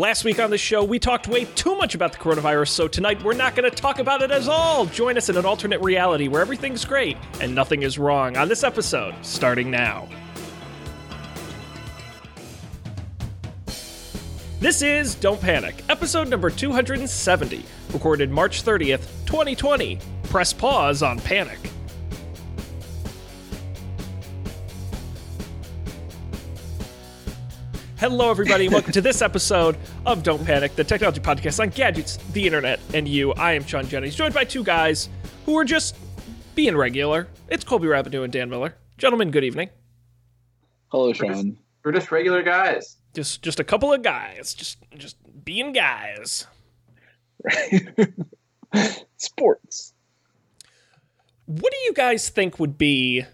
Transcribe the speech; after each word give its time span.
Last 0.00 0.24
week 0.24 0.40
on 0.40 0.48
the 0.48 0.56
show, 0.56 0.82
we 0.82 0.98
talked 0.98 1.28
way 1.28 1.44
too 1.44 1.76
much 1.76 1.94
about 1.94 2.12
the 2.12 2.18
coronavirus, 2.18 2.68
so 2.68 2.88
tonight 2.88 3.22
we're 3.22 3.34
not 3.34 3.54
going 3.54 3.70
to 3.70 3.76
talk 3.76 3.98
about 3.98 4.22
it 4.22 4.30
at 4.30 4.48
all. 4.48 4.86
Join 4.86 5.18
us 5.18 5.28
in 5.28 5.36
an 5.36 5.44
alternate 5.44 5.78
reality 5.82 6.26
where 6.26 6.40
everything's 6.40 6.86
great 6.86 7.18
and 7.38 7.54
nothing 7.54 7.82
is 7.82 7.98
wrong 7.98 8.38
on 8.38 8.48
this 8.48 8.64
episode, 8.64 9.14
starting 9.20 9.70
now. 9.70 10.08
This 14.58 14.80
is 14.80 15.14
Don't 15.16 15.38
Panic, 15.38 15.84
episode 15.90 16.28
number 16.28 16.48
270, 16.48 17.62
recorded 17.92 18.30
March 18.30 18.64
30th, 18.64 19.06
2020. 19.26 19.98
Press 20.22 20.54
pause 20.54 21.02
on 21.02 21.18
Panic. 21.18 21.58
Hello, 28.00 28.30
everybody, 28.30 28.64
and 28.64 28.72
welcome 28.72 28.92
to 28.92 29.02
this 29.02 29.20
episode 29.20 29.76
of 30.06 30.22
Don't 30.22 30.42
Panic, 30.42 30.74
the 30.74 30.82
technology 30.82 31.20
podcast 31.20 31.60
on 31.60 31.68
gadgets, 31.68 32.16
the 32.32 32.46
internet, 32.46 32.80
and 32.94 33.06
you. 33.06 33.34
I 33.34 33.52
am 33.52 33.62
Sean 33.66 33.86
Jennings, 33.86 34.14
joined 34.14 34.32
by 34.32 34.44
two 34.44 34.64
guys 34.64 35.10
who 35.44 35.54
are 35.58 35.66
just 35.66 35.98
being 36.54 36.74
regular. 36.78 37.28
It's 37.50 37.62
Colby 37.62 37.88
Rabidou 37.88 38.24
and 38.24 38.32
Dan 38.32 38.48
Miller. 38.48 38.74
Gentlemen, 38.96 39.30
good 39.30 39.44
evening. 39.44 39.68
Hello, 40.88 41.12
Sean. 41.12 41.58
We're 41.84 41.92
just 41.92 42.10
regular 42.10 42.42
guys. 42.42 42.96
Just, 43.12 43.42
just 43.42 43.60
a 43.60 43.64
couple 43.64 43.92
of 43.92 44.00
guys, 44.00 44.54
just, 44.54 44.78
just 44.96 45.18
being 45.44 45.74
guys. 45.74 46.46
Sports. 49.18 49.92
What 51.44 51.70
do 51.70 51.78
you 51.84 51.92
guys 51.92 52.30
think 52.30 52.58
would 52.58 52.78
be? 52.78 53.26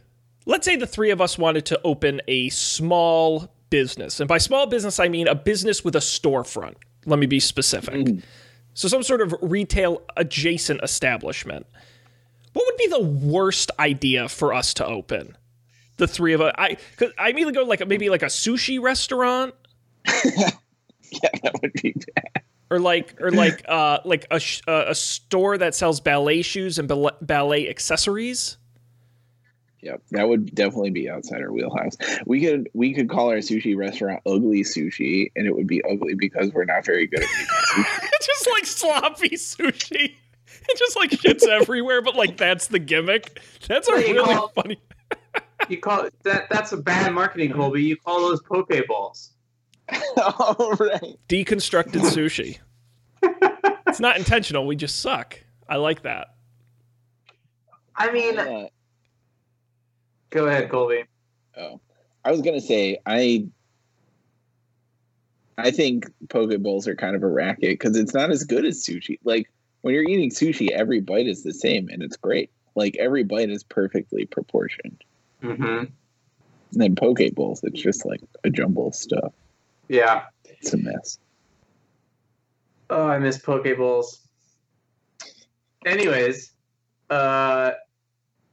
Let's 0.45 0.65
say 0.65 0.75
the 0.75 0.89
three 0.89 1.13
of 1.13 1.21
us 1.21 1.39
wanted 1.39 1.67
to 1.67 1.81
open 1.85 2.21
a 2.27 2.49
small 2.49 3.53
business. 3.71 4.21
And 4.21 4.29
by 4.29 4.39
small 4.39 4.67
business, 4.67 5.01
I 5.01 5.09
mean 5.09 5.29
a 5.29 5.35
business 5.35 5.85
with 5.85 5.97
a 5.97 6.01
storefront. 6.01 6.77
Let 7.05 7.19
me 7.19 7.27
be 7.27 7.41
specific. 7.41 7.95
Mm. 7.95 8.23
So, 8.75 8.89
some 8.89 9.03
sort 9.03 9.23
of 9.23 9.35
retail 9.41 10.03
adjacent 10.17 10.83
establishment. 10.83 11.67
What 12.53 12.67
would 12.67 12.77
be 12.77 12.87
the 12.89 13.03
worst 13.03 13.71
idea 13.79 14.29
for 14.29 14.53
us 14.53 14.75
to 14.75 14.87
open? 14.87 15.37
The 15.97 16.07
three 16.07 16.33
of 16.33 16.41
us. 16.41 16.53
I, 16.59 16.77
cause 16.97 17.11
I 17.19 17.31
immediately 17.31 17.55
go 17.55 17.65
like 17.65 17.87
maybe 17.87 18.11
like 18.11 18.23
a 18.23 18.27
sushi 18.27 18.81
restaurant. 18.81 19.55
yeah, 20.07 20.51
that 21.43 21.59
would 21.63 21.73
be 21.75 21.95
bad. 22.15 22.43
Or 22.71 22.79
like, 22.79 23.15
or 23.21 23.31
like, 23.31 23.65
uh, 23.69 24.01
like 24.05 24.27
a 24.31 24.41
a 24.67 24.95
store 24.95 25.57
that 25.57 25.75
sells 25.75 26.01
ballet 26.01 26.43
shoes 26.43 26.79
and 26.79 26.91
ballet 27.23 27.69
accessories. 27.69 28.59
Yep, 29.87 30.03
that 30.11 30.29
would 30.29 30.53
definitely 30.53 30.91
be 30.91 31.09
outside 31.09 31.43
our 31.43 31.53
wheelhouse. 31.53 31.97
We 32.27 32.41
could 32.41 32.69
we 32.75 32.93
could 32.93 33.09
call 33.09 33.31
our 33.31 33.37
sushi 33.37 33.77
restaurant 33.77 34.21
Ugly 34.27 34.65
Sushi, 34.65 35.31
and 35.37 35.47
it 35.47 35.55
would 35.55 35.69
be 35.69 35.81
ugly 35.85 36.15
because 36.15 36.53
we're 36.53 36.65
not 36.65 36.85
very 36.85 37.07
good 37.07 37.23
at 37.23 37.29
sushi. 37.69 38.09
just 38.21 38.49
like 38.51 38.67
sloppy 38.67 39.31
sushi. 39.31 40.15
It 40.69 40.79
just 40.79 40.97
like 40.97 41.11
shits 41.11 41.47
everywhere, 41.49 42.03
but 42.03 42.17
like 42.17 42.37
that's 42.37 42.67
the 42.67 42.81
gimmick. 42.81 43.41
That's 43.69 43.87
a 43.89 43.93
really 43.93 44.19
call, 44.19 44.49
funny. 44.49 44.81
you 45.69 45.79
call 45.79 46.09
that 46.25 46.49
that's 46.51 46.73
a 46.73 46.77
bad 46.77 47.13
marketing, 47.15 47.53
Colby. 47.53 47.85
You 47.85 47.97
call 47.97 48.21
those 48.23 48.43
poke 48.43 48.73
balls. 48.89 49.31
All 50.17 50.73
right. 50.81 51.17
Deconstructed 51.29 52.01
sushi. 52.01 52.59
it's 53.87 54.01
not 54.01 54.17
intentional. 54.17 54.67
We 54.67 54.75
just 54.75 55.01
suck. 55.03 55.39
I 55.69 55.77
like 55.77 56.03
that. 56.03 56.29
I 57.95 58.11
mean, 58.11 58.35
yeah. 58.35 58.67
Go 60.31 60.47
ahead, 60.47 60.71
Colby. 60.71 61.05
Oh, 61.57 61.81
I 62.25 62.31
was 62.31 62.43
gonna 62.43 62.61
say 62.61 62.99
I. 63.07 63.47
I 65.59 65.71
think 65.71 66.11
poke 66.29 66.59
bowls 66.61 66.87
are 66.87 66.95
kind 66.95 67.17
of 67.17 67.23
a 67.23 67.29
racket 67.29 67.79
because 67.79 67.97
it's 67.97 68.13
not 68.13 68.31
as 68.31 68.45
good 68.45 68.67
as 68.67 68.85
sushi. 68.85 69.19
Like 69.25 69.51
when 69.81 69.95
you're 69.95 70.05
eating 70.05 70.31
sushi, 70.31 70.71
every 70.71 71.01
bite 71.01 71.27
is 71.27 71.45
the 71.45 71.55
same 71.55 71.89
and 71.89 72.03
it's 72.03 72.17
great. 72.17 72.51
Like 72.75 72.95
every 72.99 73.23
bite 73.23 73.49
is 73.49 73.65
perfectly 73.65 74.27
proportioned. 74.27 75.03
Mm-hmm. 75.43 75.63
And 75.63 75.91
then 76.73 76.95
poke 76.95 77.21
bowls, 77.35 77.61
it's 77.63 77.81
just 77.81 78.05
like 78.05 78.21
a 78.45 78.51
jumble 78.51 78.89
of 78.89 78.95
stuff. 78.95 79.33
Yeah, 79.89 80.25
it's 80.45 80.75
a 80.75 80.77
mess. 80.77 81.19
Oh, 82.91 83.07
I 83.07 83.19
miss 83.19 83.39
poke 83.39 83.77
bowls. 83.77 84.21
Anyways, 85.87 86.53
uh, 87.11 87.73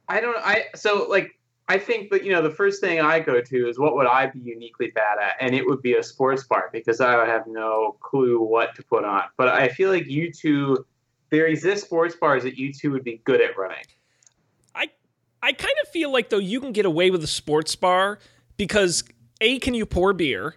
I 0.08 0.20
don't. 0.20 0.36
I 0.38 0.66
so 0.74 1.06
like 1.08 1.33
I 1.68 1.78
think 1.78 2.10
that 2.10 2.24
you 2.24 2.32
know 2.32 2.42
the 2.42 2.50
first 2.50 2.80
thing 2.80 3.00
I 3.00 3.20
go 3.20 3.40
to 3.40 3.68
is 3.68 3.78
what 3.78 3.96
would 3.96 4.06
I 4.06 4.26
be 4.26 4.38
uniquely 4.40 4.88
bad 4.94 5.18
at, 5.18 5.36
and 5.40 5.54
it 5.54 5.66
would 5.66 5.80
be 5.80 5.94
a 5.94 6.02
sports 6.02 6.44
bar 6.44 6.68
because 6.72 7.00
I 7.00 7.16
would 7.16 7.28
have 7.28 7.46
no 7.46 7.96
clue 8.00 8.40
what 8.40 8.74
to 8.76 8.82
put 8.82 9.04
on. 9.04 9.22
But 9.36 9.48
I 9.48 9.68
feel 9.68 9.90
like 9.90 10.06
you 10.06 10.30
two, 10.30 10.84
there 11.30 11.46
exist 11.46 11.86
sports 11.86 12.16
bars 12.16 12.42
that 12.42 12.58
you 12.58 12.72
two 12.72 12.90
would 12.90 13.04
be 13.04 13.22
good 13.24 13.40
at 13.40 13.56
running. 13.56 13.84
I 14.74 14.90
I 15.42 15.52
kind 15.52 15.74
of 15.82 15.88
feel 15.88 16.12
like 16.12 16.28
though 16.28 16.38
you 16.38 16.60
can 16.60 16.72
get 16.72 16.84
away 16.84 17.10
with 17.10 17.24
a 17.24 17.28
sports 17.28 17.74
bar 17.76 18.18
because 18.56 19.04
a 19.40 19.58
can 19.58 19.72
you 19.74 19.86
pour 19.86 20.12
beer, 20.12 20.56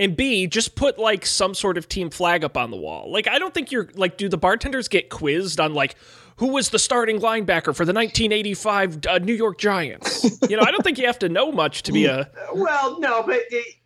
and 0.00 0.16
B, 0.16 0.46
just 0.46 0.74
put 0.74 0.98
like 0.98 1.24
some 1.24 1.54
sort 1.54 1.78
of 1.78 1.88
team 1.88 2.10
flag 2.10 2.44
up 2.44 2.56
on 2.56 2.70
the 2.70 2.76
wall. 2.76 3.10
Like, 3.10 3.28
I 3.28 3.38
don't 3.38 3.54
think 3.54 3.70
you're 3.70 3.88
like, 3.94 4.16
do 4.16 4.28
the 4.28 4.36
bartenders 4.36 4.88
get 4.88 5.08
quizzed 5.08 5.60
on 5.60 5.74
like, 5.74 5.96
who 6.36 6.48
was 6.48 6.70
the 6.70 6.78
starting 6.78 7.20
linebacker 7.20 7.74
for 7.74 7.84
the 7.84 7.92
1985 7.92 9.06
uh, 9.06 9.18
New 9.18 9.34
York 9.34 9.58
Giants? 9.58 10.24
you 10.48 10.56
know, 10.56 10.62
I 10.62 10.70
don't 10.70 10.82
think 10.82 10.98
you 10.98 11.06
have 11.06 11.18
to 11.20 11.28
know 11.28 11.52
much 11.52 11.82
to 11.84 11.92
be 11.92 12.06
a. 12.06 12.30
Well, 12.54 12.98
no, 13.00 13.22
but 13.22 13.40
it, 13.50 13.76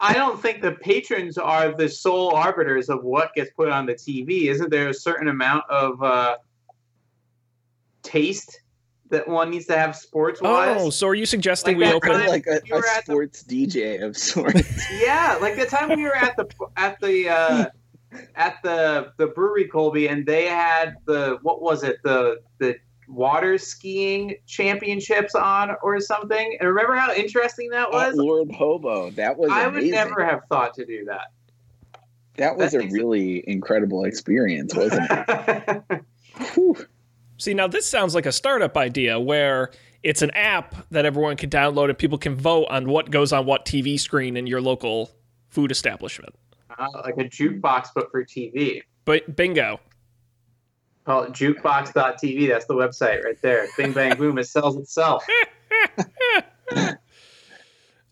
I 0.00 0.12
don't 0.12 0.40
think 0.40 0.60
the 0.60 0.72
patrons 0.72 1.38
are 1.38 1.74
the 1.74 1.88
sole 1.88 2.34
arbiters 2.34 2.88
of 2.88 3.02
what 3.02 3.34
gets 3.34 3.50
put 3.52 3.68
on 3.68 3.86
the 3.86 3.94
TV. 3.94 4.48
Isn't 4.48 4.70
there 4.70 4.88
a 4.88 4.94
certain 4.94 5.28
amount 5.28 5.64
of 5.70 6.02
uh, 6.02 6.36
taste 8.02 8.60
that 9.10 9.26
one 9.26 9.50
needs 9.50 9.66
to 9.66 9.78
have 9.78 9.96
sports 9.96 10.42
wise? 10.42 10.76
Oh, 10.80 10.90
so 10.90 11.08
are 11.08 11.14
you 11.14 11.26
suggesting 11.26 11.78
like 11.78 11.88
we 11.88 11.94
open 11.94 12.26
like 12.26 12.46
a, 12.46 12.60
a 12.74 12.82
sports 13.02 13.42
the, 13.44 13.66
DJ 13.66 14.02
of 14.02 14.16
sorts? 14.16 14.90
Yeah, 15.00 15.38
like 15.40 15.56
the 15.56 15.66
time 15.66 15.88
we 15.88 16.02
were 16.02 16.16
at 16.16 16.36
the 16.36 16.46
at 16.76 17.00
the. 17.00 17.28
Uh, 17.28 17.66
at 18.34 18.56
the 18.62 19.12
the 19.18 19.28
brewery 19.28 19.68
Colby, 19.68 20.08
and 20.08 20.26
they 20.26 20.46
had 20.46 20.96
the 21.06 21.38
what 21.42 21.62
was 21.62 21.82
it 21.82 21.98
the 22.02 22.40
the 22.58 22.76
water 23.08 23.56
skiing 23.58 24.36
championships 24.46 25.34
on 25.34 25.76
or 25.82 26.00
something. 26.00 26.56
And 26.58 26.68
remember 26.68 26.96
how 26.96 27.12
interesting 27.12 27.70
that 27.70 27.90
was? 27.90 28.16
Lord 28.16 28.50
Hobo, 28.52 29.10
that 29.12 29.36
was. 29.36 29.50
I 29.50 29.64
amazing. 29.64 29.90
would 29.90 29.90
never 29.90 30.24
have 30.24 30.40
thought 30.48 30.74
to 30.74 30.86
do 30.86 31.04
that. 31.06 31.32
That 32.36 32.56
was 32.56 32.72
that 32.72 32.84
a 32.84 32.88
really 32.88 33.48
incredible 33.48 34.04
experience, 34.04 34.74
wasn't 34.74 35.08
it? 35.10 36.04
See, 37.38 37.54
now 37.54 37.66
this 37.66 37.86
sounds 37.86 38.14
like 38.14 38.26
a 38.26 38.32
startup 38.32 38.76
idea 38.76 39.18
where 39.18 39.70
it's 40.02 40.22
an 40.22 40.30
app 40.32 40.74
that 40.90 41.04
everyone 41.04 41.36
can 41.36 41.50
download 41.50 41.88
and 41.88 41.98
people 41.98 42.18
can 42.18 42.34
vote 42.34 42.66
on 42.70 42.88
what 42.88 43.10
goes 43.10 43.32
on 43.32 43.46
what 43.46 43.64
TV 43.64 43.98
screen 43.98 44.36
in 44.36 44.46
your 44.46 44.60
local 44.60 45.10
food 45.48 45.70
establishment. 45.70 46.34
Uh, 46.78 46.88
like 47.04 47.16
a 47.18 47.24
jukebox, 47.24 47.88
but 47.94 48.10
for 48.10 48.24
TV. 48.24 48.82
But 49.04 49.36
bingo. 49.36 49.80
Call 51.04 51.22
it 51.22 51.32
jukebox.tv. 51.32 52.48
That's 52.48 52.66
the 52.66 52.74
website 52.74 53.24
right 53.24 53.40
there. 53.40 53.68
Bing, 53.76 53.92
bang, 53.92 54.16
boom. 54.18 54.38
It 54.38 54.44
sells 54.44 54.76
itself. 54.76 55.24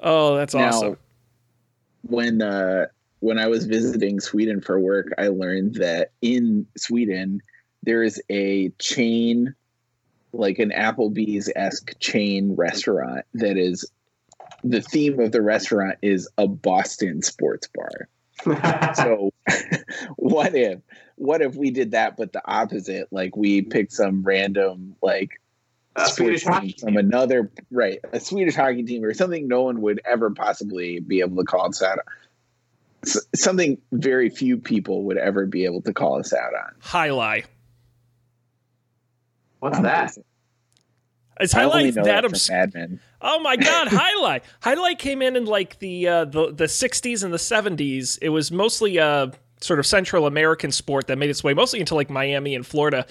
oh, 0.00 0.36
that's 0.36 0.54
now, 0.54 0.68
awesome. 0.68 0.96
When 2.02 2.40
uh, 2.40 2.86
when 3.20 3.38
I 3.38 3.48
was 3.48 3.66
visiting 3.66 4.20
Sweden 4.20 4.60
for 4.60 4.78
work, 4.78 5.12
I 5.18 5.28
learned 5.28 5.74
that 5.76 6.12
in 6.22 6.66
Sweden 6.76 7.40
there 7.82 8.02
is 8.02 8.22
a 8.30 8.70
chain, 8.78 9.54
like 10.32 10.58
an 10.58 10.70
Applebee's 10.70 11.50
esque 11.56 11.98
chain 11.98 12.54
restaurant 12.54 13.24
that 13.34 13.58
is 13.58 13.90
the 14.62 14.80
theme 14.80 15.18
of 15.20 15.32
the 15.32 15.42
restaurant 15.42 15.98
is 16.00 16.28
a 16.38 16.46
Boston 16.46 17.22
sports 17.22 17.68
bar 17.74 18.08
so 18.42 19.30
what 20.16 20.54
if 20.54 20.80
what 21.16 21.42
if 21.42 21.54
we 21.54 21.70
did 21.70 21.92
that 21.92 22.16
but 22.16 22.32
the 22.32 22.42
opposite 22.44 23.08
like 23.10 23.36
we 23.36 23.62
picked 23.62 23.92
some 23.92 24.22
random 24.22 24.96
like 25.02 25.40
a 25.96 26.08
Swedish 26.08 26.44
hockey 26.44 26.74
from 26.78 26.96
another 26.96 27.50
right 27.70 28.00
a 28.12 28.18
Swedish 28.18 28.56
hockey 28.56 28.82
team 28.82 29.04
or 29.04 29.14
something 29.14 29.46
no 29.46 29.62
one 29.62 29.80
would 29.80 30.00
ever 30.04 30.30
possibly 30.30 30.98
be 30.98 31.20
able 31.20 31.36
to 31.36 31.44
call 31.44 31.68
us 31.68 31.82
out 31.82 31.98
on. 31.98 33.22
something 33.34 33.78
very 33.92 34.28
few 34.30 34.56
people 34.56 35.04
would 35.04 35.18
ever 35.18 35.46
be 35.46 35.64
able 35.66 35.82
to 35.82 35.92
call 35.92 36.18
us 36.18 36.32
out 36.32 36.52
on. 36.54 36.72
Jai 36.80 37.08
Alai. 37.08 37.44
What's 39.60 39.78
that? 39.78 40.16
Is 41.40 41.52
Jai 41.52 41.64
Alai 41.64 42.04
that 42.04 42.24
obscure? 42.24 42.56
Oh 43.20 43.40
my 43.40 43.56
God, 43.56 43.88
Jai 43.90 44.12
Alai! 44.18 44.40
Highlight 44.60 44.98
came 44.98 45.22
in 45.22 45.36
in 45.36 45.46
like 45.46 45.78
the 45.80 46.06
uh, 46.06 46.24
the 46.26 46.52
the 46.52 46.64
'60s 46.64 47.24
and 47.24 47.32
the 47.32 47.38
'70s. 47.38 48.18
It 48.22 48.28
was 48.28 48.52
mostly 48.52 48.98
a 48.98 49.32
sort 49.60 49.78
of 49.78 49.86
Central 49.86 50.26
American 50.26 50.70
sport 50.70 51.06
that 51.08 51.18
made 51.18 51.30
its 51.30 51.42
way 51.42 51.54
mostly 51.54 51.80
into 51.80 51.94
like 51.94 52.10
Miami 52.10 52.54
and 52.54 52.66
Florida. 52.66 53.06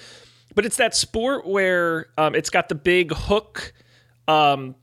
But 0.55 0.65
it's 0.65 0.77
that 0.77 0.95
sport 0.95 1.47
where 1.47 2.07
um, 2.17 2.35
it's 2.35 2.49
got 2.49 2.69
the 2.69 2.75
big 2.75 3.11
hook, 3.11 3.73
um, 4.27 4.75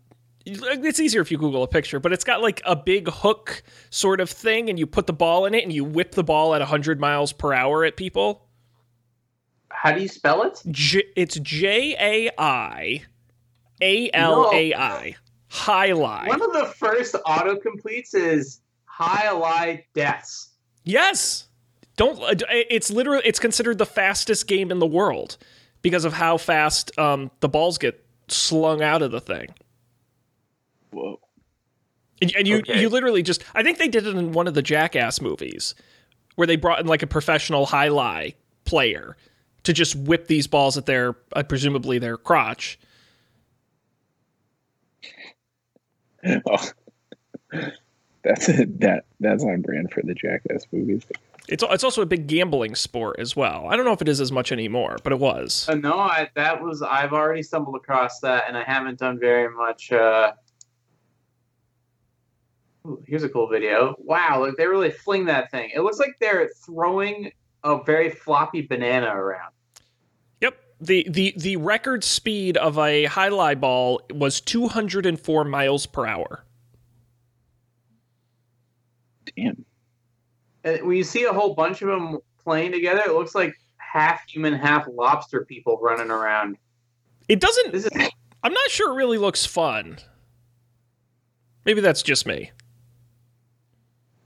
it's 0.44 0.98
easier 0.98 1.20
if 1.20 1.30
you 1.30 1.38
Google 1.38 1.62
a 1.62 1.68
picture, 1.68 2.00
but 2.00 2.12
it's 2.12 2.24
got 2.24 2.42
like 2.42 2.60
a 2.64 2.74
big 2.74 3.08
hook 3.08 3.62
sort 3.90 4.20
of 4.20 4.28
thing, 4.28 4.68
and 4.68 4.78
you 4.78 4.86
put 4.86 5.06
the 5.06 5.12
ball 5.12 5.46
in 5.46 5.54
it, 5.54 5.62
and 5.62 5.72
you 5.72 5.84
whip 5.84 6.12
the 6.12 6.24
ball 6.24 6.54
at 6.54 6.60
100 6.60 6.98
miles 6.98 7.32
per 7.32 7.52
hour 7.52 7.84
at 7.84 7.96
people. 7.96 8.48
How 9.68 9.92
do 9.92 10.02
you 10.02 10.08
spell 10.08 10.42
it? 10.42 10.60
J- 10.70 11.08
it's 11.14 11.38
J 11.38 11.94
A 11.98 12.30
I 12.36 13.02
A 13.80 14.10
L 14.12 14.50
A 14.52 14.74
I. 14.74 15.16
Jai 15.48 15.90
Alai. 15.90 16.28
One 16.28 16.42
of 16.42 16.52
the 16.52 16.66
first 16.76 17.14
autocompletes 17.26 18.14
is 18.14 18.60
jai 18.98 19.22
alai 19.26 19.84
deaths. 19.94 20.50
Yes. 20.84 21.48
Don't. 21.96 22.20
uh, 22.22 22.34
It's 22.50 22.90
literally. 22.90 23.22
It's 23.24 23.40
considered 23.40 23.78
the 23.78 23.86
fastest 23.86 24.46
game 24.46 24.70
in 24.70 24.78
the 24.78 24.86
world 24.86 25.38
because 25.82 26.04
of 26.04 26.12
how 26.12 26.36
fast 26.36 26.96
um, 26.98 27.30
the 27.40 27.48
balls 27.48 27.78
get 27.78 28.04
slung 28.28 28.80
out 28.82 29.02
of 29.02 29.10
the 29.10 29.20
thing. 29.20 29.48
Whoa. 30.92 31.18
And, 32.22 32.32
and 32.36 32.46
you 32.46 32.58
Okay. 32.58 32.80
you 32.80 32.88
literally 32.88 33.22
just. 33.22 33.42
I 33.54 33.62
think 33.62 33.78
they 33.78 33.88
did 33.88 34.06
it 34.06 34.14
in 34.16 34.32
one 34.32 34.46
of 34.46 34.54
the 34.54 34.62
Jackass 34.62 35.20
movies, 35.20 35.74
where 36.36 36.46
they 36.46 36.56
brought 36.56 36.78
in 36.80 36.86
like 36.86 37.02
a 37.02 37.06
professional 37.08 37.66
jai 37.66 37.88
alai 37.88 38.34
player 38.64 39.16
to 39.64 39.72
just 39.72 39.96
whip 39.96 40.26
these 40.28 40.46
balls 40.46 40.76
at 40.78 40.86
their 40.86 41.16
uh, 41.34 41.42
presumably 41.42 41.98
their 41.98 42.16
crotch. 42.16 42.78
Oh. 46.46 46.68
That's 48.22 48.48
that 48.48 49.04
that's 49.18 49.42
on 49.44 49.62
brand 49.62 49.90
for 49.92 50.02
the 50.02 50.14
Jackass 50.14 50.66
movies. 50.72 51.06
It's 51.48 51.64
it's 51.66 51.82
also 51.82 52.02
a 52.02 52.06
big 52.06 52.26
gambling 52.26 52.74
sport 52.74 53.16
as 53.18 53.34
well. 53.34 53.66
I 53.68 53.76
don't 53.76 53.86
know 53.86 53.92
if 53.92 54.02
it 54.02 54.08
is 54.08 54.20
as 54.20 54.30
much 54.30 54.52
anymore, 54.52 54.98
but 55.02 55.12
it 55.12 55.18
was. 55.18 55.66
Uh, 55.68 55.74
no, 55.74 55.98
I, 55.98 56.28
that 56.34 56.62
was 56.62 56.82
I've 56.82 57.12
already 57.12 57.42
stumbled 57.42 57.76
across 57.76 58.20
that, 58.20 58.44
and 58.46 58.56
I 58.56 58.62
haven't 58.62 58.98
done 58.98 59.18
very 59.18 59.52
much. 59.54 59.90
Uh... 59.90 60.32
Ooh, 62.86 63.02
here's 63.06 63.24
a 63.24 63.28
cool 63.28 63.48
video. 63.48 63.94
Wow, 63.98 64.42
look, 64.42 64.56
they 64.56 64.66
really 64.66 64.90
fling 64.90 65.24
that 65.26 65.50
thing. 65.50 65.70
It 65.74 65.80
looks 65.80 65.98
like 65.98 66.16
they're 66.20 66.50
throwing 66.64 67.32
a 67.64 67.82
very 67.82 68.10
floppy 68.10 68.62
banana 68.62 69.06
around. 69.06 69.52
Yep. 70.80 70.86
The, 70.86 71.06
the 71.10 71.34
the 71.36 71.56
record 71.56 72.02
speed 72.04 72.56
of 72.56 72.78
a 72.78 73.06
jai 73.06 73.28
alai 73.30 73.60
ball 73.60 74.00
was 74.14 74.40
204 74.40 75.44
miles 75.44 75.86
per 75.86 76.06
hour. 76.06 76.44
Damn. 79.36 79.64
And 80.64 80.86
when 80.86 80.96
you 80.96 81.04
see 81.04 81.24
a 81.24 81.32
whole 81.32 81.54
bunch 81.54 81.82
of 81.82 81.88
them 81.88 82.18
playing 82.42 82.72
together, 82.72 83.02
it 83.06 83.12
looks 83.12 83.34
like 83.34 83.54
half 83.76 84.22
human, 84.28 84.54
half 84.54 84.86
lobster 84.92 85.44
people 85.44 85.78
running 85.82 86.10
around. 86.10 86.56
It 87.28 87.40
doesn't 87.40 87.72
This 87.72 87.86
is 87.86 87.92
I'm 88.42 88.52
not 88.52 88.70
sure 88.70 88.92
it 88.92 88.96
really 88.96 89.18
looks 89.18 89.44
fun. 89.44 89.98
Maybe 91.64 91.80
that's 91.82 92.02
just 92.02 92.26
me. 92.26 92.50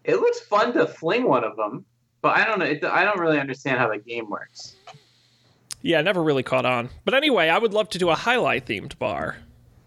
it 0.04 0.16
looks 0.16 0.40
fun 0.40 0.72
to 0.74 0.86
fling 0.86 1.24
one 1.26 1.42
of 1.44 1.56
them, 1.56 1.84
but 2.22 2.36
I 2.36 2.44
don't 2.44 2.60
know. 2.60 2.64
It, 2.64 2.84
I 2.84 3.02
don't 3.04 3.18
really 3.18 3.40
understand 3.40 3.78
how 3.78 3.88
the 3.88 3.98
game 3.98 4.30
works. 4.30 4.76
Yeah, 5.84 6.00
never 6.00 6.22
really 6.22 6.42
caught 6.42 6.64
on. 6.64 6.88
But 7.04 7.12
anyway, 7.12 7.50
I 7.50 7.58
would 7.58 7.74
love 7.74 7.90
to 7.90 7.98
do 7.98 8.08
a 8.08 8.16
jai 8.16 8.36
alai 8.36 8.64
themed 8.64 8.98
bar. 8.98 9.36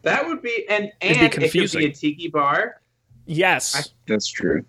That 0.03 0.27
would 0.27 0.43
be 0.43 0.63
and 0.69 0.85
It'd 0.85 0.99
be 1.01 1.07
and 1.07 1.17
it 1.25 1.31
could 1.31 1.41
confusing. 1.41 1.79
be 1.79 1.85
a 1.87 1.91
tiki 1.91 2.27
bar. 2.29 2.81
Yes. 3.25 3.91
That's 4.07 4.27
true. 4.27 4.63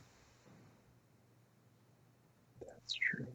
That's 2.66 2.94
true. 2.94 3.26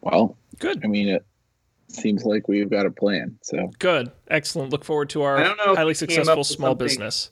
Well, 0.00 0.36
Good. 0.58 0.84
I 0.84 0.88
mean, 0.88 1.08
it 1.08 1.24
seems 1.88 2.24
like 2.24 2.48
we've 2.48 2.70
got 2.70 2.86
a 2.86 2.90
plan. 2.90 3.38
So 3.42 3.70
Good. 3.78 4.10
Excellent. 4.28 4.72
Look 4.72 4.84
forward 4.84 5.10
to 5.10 5.22
I 5.22 5.26
our 5.26 5.44
don't 5.44 5.56
know 5.58 5.74
highly 5.76 5.90
we 5.90 5.94
came 5.94 6.20
up 6.20 6.24
successful 6.24 6.44
small 6.44 6.74
business. 6.74 7.30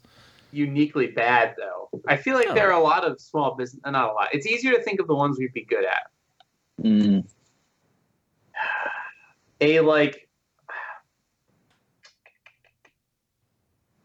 Uniquely 0.53 1.09
bad 1.09 1.55
though. 1.59 1.89
I 2.07 2.17
feel 2.19 2.35
like 2.35 2.49
Oh. 2.51 2.55
there 2.55 2.71
are 2.71 2.79
a 2.79 2.83
lot 2.85 3.05
of 3.05 3.21
small 3.21 3.55
business. 3.57 3.81
Not 3.87 4.11
a 4.11 4.13
lot. 4.13 4.29
It's 4.35 4.47
easier 4.47 4.73
to 4.75 4.83
think 4.83 5.01
of 5.01 5.07
the 5.07 5.15
ones 5.15 5.39
we'd 5.39 5.53
be 5.55 5.65
good 5.65 5.85
at. 5.87 6.03
Mm, 6.83 7.25
A 9.61 9.81
like. 9.81 10.29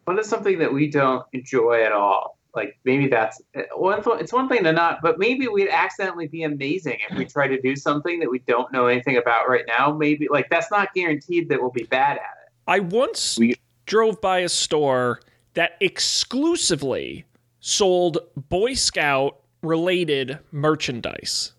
What 0.06 0.18
is 0.20 0.28
something 0.28 0.60
that 0.60 0.74
we 0.74 0.90
don't 0.90 1.26
enjoy 1.34 1.84
at 1.84 1.92
all? 1.92 2.38
Like 2.54 2.78
maybe 2.84 3.08
that's 3.08 3.42
one. 3.76 4.02
It's 4.20 4.34
one 4.34 4.50
thing 4.50 4.64
to 4.66 4.74
not, 4.74 5.02
but 5.02 5.18
maybe 5.20 5.48
we'd 5.48 5.70
accidentally 5.70 6.28
be 6.28 6.44
amazing 6.44 6.98
if 7.10 7.18
we 7.18 7.24
try 7.26 7.48
to 7.48 7.62
do 7.62 7.76
something 7.78 8.20
that 8.20 8.30
we 8.30 8.40
don't 8.40 8.72
know 8.74 8.88
anything 8.88 9.18
about 9.18 9.48
right 9.48 9.64
now. 9.68 9.94
Maybe 9.96 10.28
like 10.30 10.50
that's 10.50 10.70
not 10.70 10.94
guaranteed 10.94 11.48
that 11.50 11.62
we'll 11.62 11.72
be 11.72 11.84
bad 11.84 12.18
at 12.18 12.24
it. 12.46 12.52
I 12.68 12.80
once 12.80 13.38
We- 13.38 13.56
drove 13.86 14.20
by 14.20 14.40
a 14.40 14.50
store 14.50 15.22
that 15.54 15.78
exclusively 15.80 17.26
sold 17.62 18.18
Boy 18.50 18.74
Scout 18.74 19.40
related 19.62 20.40
merchandise. 20.52 21.54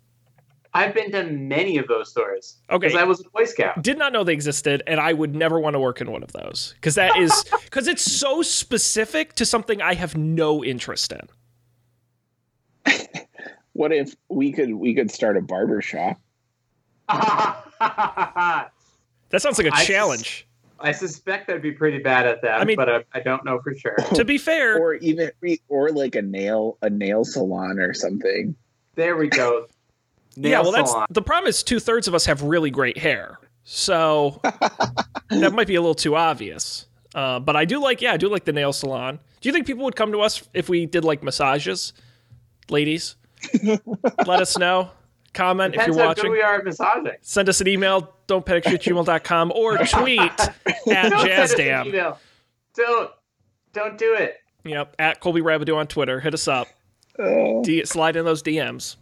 I've 0.75 0.95
been 0.95 1.13
to 1.13 1.25
many 1.25 1.77
of 1.77 1.87
those 1.87 2.11
stores 2.11 2.57
Okay. 2.71 2.87
because 2.87 2.99
I 2.99 3.05
was 3.05 3.21
a 3.21 3.25
Boy 3.31 3.45
Scout. 3.45 3.83
Did 3.83 3.99
not 3.99 4.13
know 4.13 4.25
they 4.25 4.33
existed, 4.33 4.83
and 4.87 4.99
I 5.01 5.13
would 5.13 5.35
never 5.35 5.61
want 5.61 5.75
to 5.75 5.81
work 5.81 6.01
in 6.01 6.11
one 6.11 6.23
of 6.23 6.33
those 6.33 6.73
because 6.77 6.95
that 6.95 7.17
is 7.19 7.45
because 7.65 7.89
it's 7.89 8.03
so 8.11 8.41
specific 8.43 9.35
to 9.35 9.45
something 9.45 9.83
I 9.83 9.95
have 9.95 10.17
no 10.17 10.65
interest 10.65 11.13
in. 11.13 11.29
what 13.75 13.93
if 13.93 14.15
we 14.29 14.51
could 14.53 14.73
we 14.75 14.95
could 14.95 15.11
start 15.11 15.37
a 15.37 15.43
barber 15.43 15.83
shop? 15.83 16.19
That 17.81 19.41
sounds 19.41 19.57
like 19.57 19.67
a 19.69 19.75
I 19.75 19.85
sus- 19.85 20.45
I 20.79 20.93
suspect 20.93 21.49
I'd 21.49 21.63
be 21.63 21.73
pretty 21.73 21.99
bad 21.99 22.27
at 22.27 22.43
that, 22.43 22.61
I 22.61 22.65
mean- 22.65 22.77
but 22.77 22.89
I, 22.91 23.05
I 23.15 23.21
don't 23.21 23.45
know 23.47 23.61
for 23.63 23.75
sure. 23.75 23.97
to 24.15 24.25
be 24.27 24.37
fair, 24.37 24.79
Or 24.79 24.95
even 24.95 25.31
or 25.69 25.91
like 25.91 26.17
a 26.17 26.23
nail 26.23 26.77
a 26.83 26.91
nail 26.91 27.25
salon 27.25 27.79
or 27.79 27.95
something. 27.95 28.55
There 28.95 29.17
we 29.17 29.29
go. 29.29 29.67
Yeah. 30.37 30.51
Nail 30.51 30.63
Well, 30.65 30.73
that's 30.73 30.95
the 31.11 31.23
problem. 31.23 31.49
Is 31.49 31.63
two 31.63 31.81
thirds 31.81 32.09
of 32.09 32.15
us 32.15 32.27
have 32.27 32.43
really 32.43 32.71
great 32.71 32.99
hair, 32.99 33.39
so 33.65 34.41
that 35.31 35.53
might 35.53 35.67
be 35.67 35.75
a 35.75 35.81
little 35.81 35.95
too 35.95 36.17
obvious. 36.17 36.87
Uh, 37.15 37.39
but 37.41 37.57
I 37.57 37.65
do 37.67 37.81
like, 37.81 38.01
yeah, 38.01 38.13
I 38.13 38.17
do 38.17 38.29
like 38.29 38.45
the 38.45 38.53
nail 38.53 38.73
salon. 38.73 39.19
Do 39.41 39.49
you 39.49 39.53
think 39.53 39.67
people 39.67 39.85
would 39.85 39.97
come 39.97 40.13
to 40.13 40.21
us 40.21 40.43
if 40.55 40.69
we 40.69 40.87
did 40.87 41.05
like 41.05 41.23
massages, 41.23 41.93
ladies? 42.71 43.17
Let 43.63 44.41
us 44.41 44.57
know. 44.57 44.91
Comment 45.35 45.75
if 45.75 45.87
you're 45.87 45.97
how 45.97 46.01
good 46.15 46.19
watching. 46.19 46.31
we 46.31 46.43
are 46.43 46.59
at 46.59 46.65
massaging. 46.65 47.13
Send 47.23 47.49
us 47.49 47.61
an 47.61 47.69
email, 47.69 48.15
don'tpanicshoot@gmail.com, 48.29 49.53
or 49.55 49.79
tweet 49.87 50.21
at 50.21 50.55
Don't 50.67 50.85
send 50.87 51.15
us 51.15 51.53
an 51.53 51.59
Jazzdam. 51.59 51.87
email. 51.87 52.19
Don't 52.75 53.11
don't 53.73 53.99
do 53.99 54.15
it. 54.15 54.37
Yep, 54.65 54.95
at 54.99 55.21
Colby 55.21 55.41
Rabidou 55.41 55.77
on 55.77 55.87
Twitter. 55.87 56.21
Hit 56.21 56.35
us 56.35 56.47
up. 56.49 56.69
Oh, 57.19 57.63
D- 57.65 57.85
slide 57.85 58.17
in 58.17 58.25
those 58.25 58.43
DMs. 58.43 58.97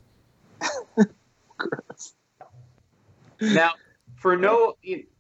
Now, 3.41 3.73
for 4.17 4.37
no 4.37 4.75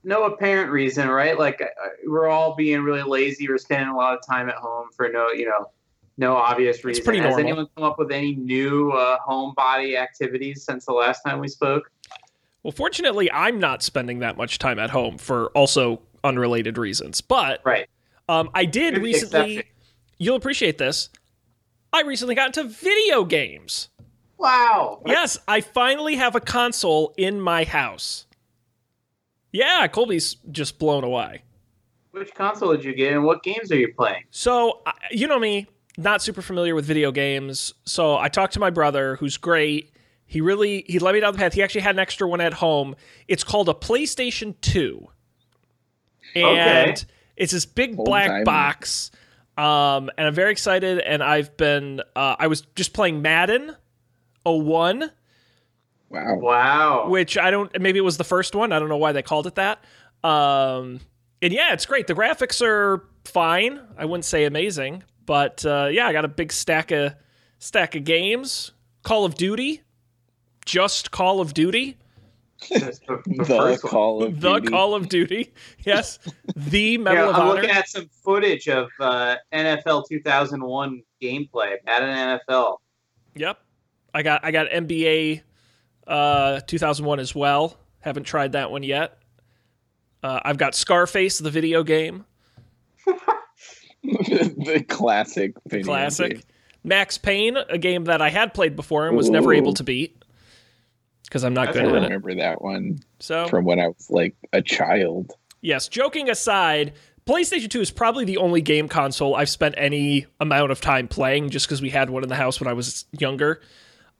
no 0.04 0.24
apparent 0.24 0.70
reason, 0.70 1.08
right? 1.08 1.38
Like 1.38 1.60
uh, 1.62 1.66
we're 2.06 2.28
all 2.28 2.54
being 2.54 2.82
really 2.82 3.02
lazy. 3.02 3.48
We're 3.48 3.58
spending 3.58 3.88
a 3.88 3.96
lot 3.96 4.14
of 4.14 4.20
time 4.26 4.48
at 4.48 4.56
home 4.56 4.88
for 4.94 5.08
no, 5.08 5.30
you 5.30 5.46
know, 5.46 5.70
no 6.18 6.34
obvious 6.36 6.84
reason. 6.84 7.00
It's 7.00 7.04
pretty 7.04 7.20
Has 7.20 7.30
normal. 7.30 7.40
anyone 7.46 7.66
come 7.76 7.84
up 7.84 7.98
with 7.98 8.10
any 8.12 8.34
new 8.34 8.90
uh, 8.92 9.18
homebody 9.26 9.96
activities 9.98 10.64
since 10.64 10.84
the 10.86 10.92
last 10.92 11.22
time 11.22 11.38
we 11.38 11.48
spoke? 11.48 11.90
Well, 12.62 12.72
fortunately, 12.72 13.30
I'm 13.32 13.58
not 13.58 13.82
spending 13.82 14.18
that 14.18 14.36
much 14.36 14.58
time 14.58 14.78
at 14.78 14.90
home 14.90 15.16
for 15.16 15.46
also 15.48 16.02
unrelated 16.22 16.76
reasons. 16.76 17.22
But 17.22 17.62
Right. 17.64 17.88
um, 18.28 18.50
I 18.54 18.66
did 18.66 18.98
recently. 18.98 19.56
exception. 19.56 19.72
You'll 20.18 20.36
appreciate 20.36 20.76
this. 20.76 21.08
I 21.94 22.02
recently 22.02 22.34
got 22.34 22.48
into 22.54 22.64
video 22.64 23.24
games. 23.24 23.88
Wow. 24.40 25.02
Yes, 25.06 25.38
I 25.46 25.60
finally 25.60 26.16
have 26.16 26.34
a 26.34 26.40
console 26.40 27.12
in 27.16 27.40
my 27.40 27.64
house. 27.64 28.26
Yeah, 29.52 29.86
Colby's 29.88 30.36
just 30.50 30.78
blown 30.78 31.04
away. 31.04 31.42
Which 32.12 32.34
console 32.34 32.72
did 32.74 32.84
you 32.84 32.94
get, 32.94 33.12
and 33.12 33.24
what 33.24 33.42
games 33.42 33.70
are 33.70 33.76
you 33.76 33.92
playing? 33.94 34.24
So, 34.30 34.82
you 35.10 35.26
know 35.28 35.38
me, 35.38 35.66
not 35.96 36.22
super 36.22 36.42
familiar 36.42 36.74
with 36.74 36.84
video 36.86 37.12
games. 37.12 37.74
So, 37.84 38.16
I 38.16 38.28
talked 38.28 38.54
to 38.54 38.60
my 38.60 38.70
brother, 38.70 39.16
who's 39.16 39.36
great. 39.36 39.92
He 40.26 40.40
really 40.40 40.84
he 40.88 40.98
led 41.00 41.12
me 41.14 41.20
down 41.20 41.32
the 41.32 41.38
path. 41.38 41.52
He 41.54 41.62
actually 41.62 41.80
had 41.82 41.96
an 41.96 41.98
extra 41.98 42.28
one 42.28 42.40
at 42.40 42.52
home. 42.54 42.94
It's 43.28 43.42
called 43.44 43.68
a 43.68 43.74
PlayStation 43.74 44.54
2. 44.60 45.08
And 46.36 46.44
Okay. 46.44 46.94
it's 47.36 47.52
this 47.52 47.66
big 47.66 47.96
Old 47.98 48.06
black 48.06 48.28
timey. 48.28 48.44
box. 48.44 49.10
Um, 49.58 50.08
and 50.16 50.28
I'm 50.28 50.34
very 50.34 50.52
excited 50.52 51.00
and 51.00 51.22
I've 51.22 51.56
been 51.56 52.00
uh, 52.14 52.36
I 52.38 52.46
was 52.46 52.60
just 52.76 52.92
playing 52.92 53.22
Madden 53.22 53.74
01 54.44 55.10
wow. 56.08 56.34
Wow. 56.36 57.08
which 57.08 57.36
I 57.38 57.50
don't 57.50 57.70
maybe 57.80 57.98
it 57.98 58.02
was 58.02 58.16
the 58.16 58.24
first 58.24 58.54
one. 58.54 58.72
I 58.72 58.78
don't 58.78 58.88
know 58.88 58.96
why 58.96 59.12
they 59.12 59.22
called 59.22 59.46
it 59.46 59.54
that. 59.56 59.84
Um, 60.24 61.00
and 61.42 61.52
yeah, 61.52 61.72
it's 61.72 61.86
great. 61.86 62.06
The 62.06 62.14
graphics 62.14 62.60
are 62.64 63.08
fine. 63.24 63.80
I 63.96 64.04
wouldn't 64.04 64.24
say 64.24 64.44
amazing, 64.44 65.02
but 65.26 65.64
uh, 65.64 65.88
yeah, 65.90 66.06
I 66.06 66.12
got 66.12 66.24
a 66.24 66.28
big 66.28 66.52
stack 66.52 66.90
of 66.90 67.14
stack 67.58 67.94
of 67.94 68.04
games. 68.04 68.72
Call 69.02 69.24
of 69.24 69.34
Duty, 69.34 69.80
just 70.66 71.10
Call 71.10 71.40
of 71.40 71.54
Duty. 71.54 71.96
The, 72.68 72.78
the 73.26 73.44
The. 73.44 73.78
Call 73.88 74.22
of 74.22 74.40
the 74.42 74.54
Duty. 74.58 74.68
Call 74.68 74.94
of 74.94 75.08
Duty. 75.08 75.54
Yes. 75.86 76.18
The 76.54 76.98
Medal 76.98 77.24
Yeah, 77.24 77.28
of 77.30 77.34
I'm 77.36 77.40
Honor. 77.40 77.54
looking 77.54 77.70
at 77.70 77.88
some 77.88 78.10
footage 78.22 78.68
of 78.68 78.88
uh, 79.00 79.36
NFL 79.54 80.04
2001 80.10 81.02
gameplay 81.22 81.76
at 81.86 82.02
an 82.02 82.38
NFL. 82.46 82.76
Yep. 83.36 83.58
I 84.14 84.22
got 84.22 84.44
I 84.44 84.50
got 84.50 84.68
NBA 84.68 85.42
uh 86.06 86.60
2001 86.66 87.20
as 87.20 87.34
well. 87.34 87.76
Haven't 88.00 88.24
tried 88.24 88.52
that 88.52 88.70
one 88.70 88.82
yet. 88.82 89.18
Uh, 90.22 90.40
I've 90.44 90.58
got 90.58 90.74
Scarface, 90.74 91.38
the 91.38 91.50
video 91.50 91.82
game, 91.82 92.24
the 94.02 94.84
classic. 94.88 95.54
Video 95.66 95.86
classic. 95.86 96.30
game. 96.32 96.42
Max 96.82 97.18
Payne, 97.18 97.56
a 97.68 97.78
game 97.78 98.04
that 98.04 98.22
I 98.22 98.30
had 98.30 98.54
played 98.54 98.74
before 98.76 99.06
and 99.06 99.16
was 99.16 99.28
never 99.30 99.52
able 99.52 99.74
to 99.74 99.84
beat 99.84 100.22
because 101.24 101.44
I'm 101.44 101.54
not 101.54 101.68
I 101.68 101.72
good 101.72 101.82
at 101.84 101.88
it. 101.88 101.92
remember 102.02 102.34
that 102.36 102.62
one 102.62 103.00
So 103.18 103.46
from 103.48 103.64
when 103.64 103.78
I 103.78 103.88
was 103.88 104.08
like 104.10 104.34
a 104.52 104.62
child. 104.62 105.32
Yes, 105.60 105.88
joking 105.88 106.30
aside, 106.30 106.94
PlayStation 107.26 107.68
2 107.68 107.80
is 107.82 107.90
probably 107.90 108.24
the 108.24 108.38
only 108.38 108.62
game 108.62 108.88
console 108.88 109.34
I've 109.36 109.50
spent 109.50 109.74
any 109.76 110.26
amount 110.40 110.72
of 110.72 110.80
time 110.80 111.06
playing 111.06 111.50
just 111.50 111.66
because 111.66 111.82
we 111.82 111.90
had 111.90 112.08
one 112.08 112.22
in 112.22 112.30
the 112.30 112.36
house 112.36 112.60
when 112.60 112.66
I 112.68 112.72
was 112.72 113.04
younger. 113.18 113.60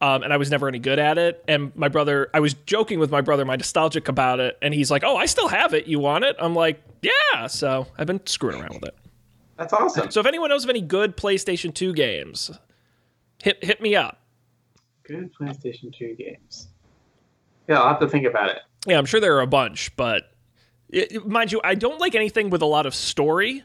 Um, 0.02 0.23
and 0.23 0.33
I 0.33 0.38
was 0.38 0.50
never 0.50 0.66
any 0.66 0.78
good 0.78 0.99
at 0.99 1.19
it. 1.19 1.45
And 1.47 1.75
my 1.76 1.88
brother, 1.88 2.30
I 2.33 2.40
was 2.40 2.54
joking 2.54 2.99
with 2.99 3.11
my 3.11 3.21
brother, 3.21 3.45
my 3.45 3.57
nostalgic 3.57 4.09
about 4.09 4.40
it. 4.40 4.57
And 4.62 4.73
he's 4.73 4.90
like, 4.90 5.04
Oh, 5.04 5.16
I 5.16 5.26
still 5.26 5.49
have 5.49 5.75
it. 5.75 5.87
You 5.87 5.99
want 5.99 6.25
it? 6.25 6.37
I'm 6.38 6.54
like, 6.54 6.83
Yeah. 7.02 7.47
So 7.49 7.87
I've 7.99 8.07
been 8.07 8.26
screwing 8.26 8.61
around 8.62 8.75
with 8.75 8.85
it. 8.85 8.97
That's 9.59 9.75
awesome. 9.75 10.11
So 10.11 10.21
if 10.21 10.26
anyone 10.26 10.49
knows 10.49 10.64
of 10.64 10.71
any 10.71 10.80
good 10.80 11.19
PlayStation 11.19 11.75
2 11.75 11.92
games, 11.92 12.50
hit, 13.42 13.62
hit 13.62 13.83
me 13.83 13.95
up. 13.95 14.21
Good 15.02 15.35
PlayStation 15.35 15.95
2 15.95 16.14
games. 16.14 16.69
Yeah, 17.69 17.80
I'll 17.80 17.88
have 17.88 18.00
to 18.00 18.09
think 18.09 18.25
about 18.26 18.49
it. 18.49 18.61
Yeah, 18.87 18.97
I'm 18.97 19.04
sure 19.04 19.21
there 19.21 19.37
are 19.37 19.42
a 19.42 19.47
bunch, 19.47 19.95
but 19.97 20.33
it, 20.88 21.26
mind 21.26 21.52
you, 21.52 21.61
I 21.62 21.75
don't 21.75 22.00
like 22.00 22.14
anything 22.14 22.49
with 22.49 22.62
a 22.62 22.66
lot 22.66 22.87
of 22.87 22.95
story. 22.95 23.62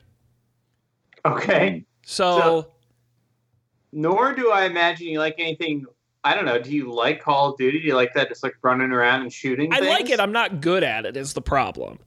Okay. 1.23 1.85
So. 2.05 2.39
So- 2.39 2.71
Nor 3.93 4.33
do 4.33 4.51
I 4.51 4.65
imagine 4.65 5.07
you 5.07 5.19
like 5.19 5.35
anything. 5.37 5.85
I 6.25 6.33
don't 6.33 6.43
know. 6.45 6.59
Do 6.59 6.71
you 6.71 6.91
like 6.91 7.21
Call 7.21 7.51
of 7.51 7.57
Duty? 7.57 7.79
Do 7.79 7.85
you 7.87 7.95
like 7.95 8.13
that 8.15 8.27
just 8.29 8.41
like 8.43 8.55
running 8.63 8.91
around 8.91 9.21
and 9.21 9.31
shooting? 9.31 9.71
I 9.71 9.79
like 9.79 10.09
it. 10.09 10.19
I'm 10.19 10.31
not 10.31 10.59
good 10.59 10.83
at 10.83 11.05
it. 11.05 11.15
Is 11.15 11.33
the 11.33 11.41
problem. 11.41 11.99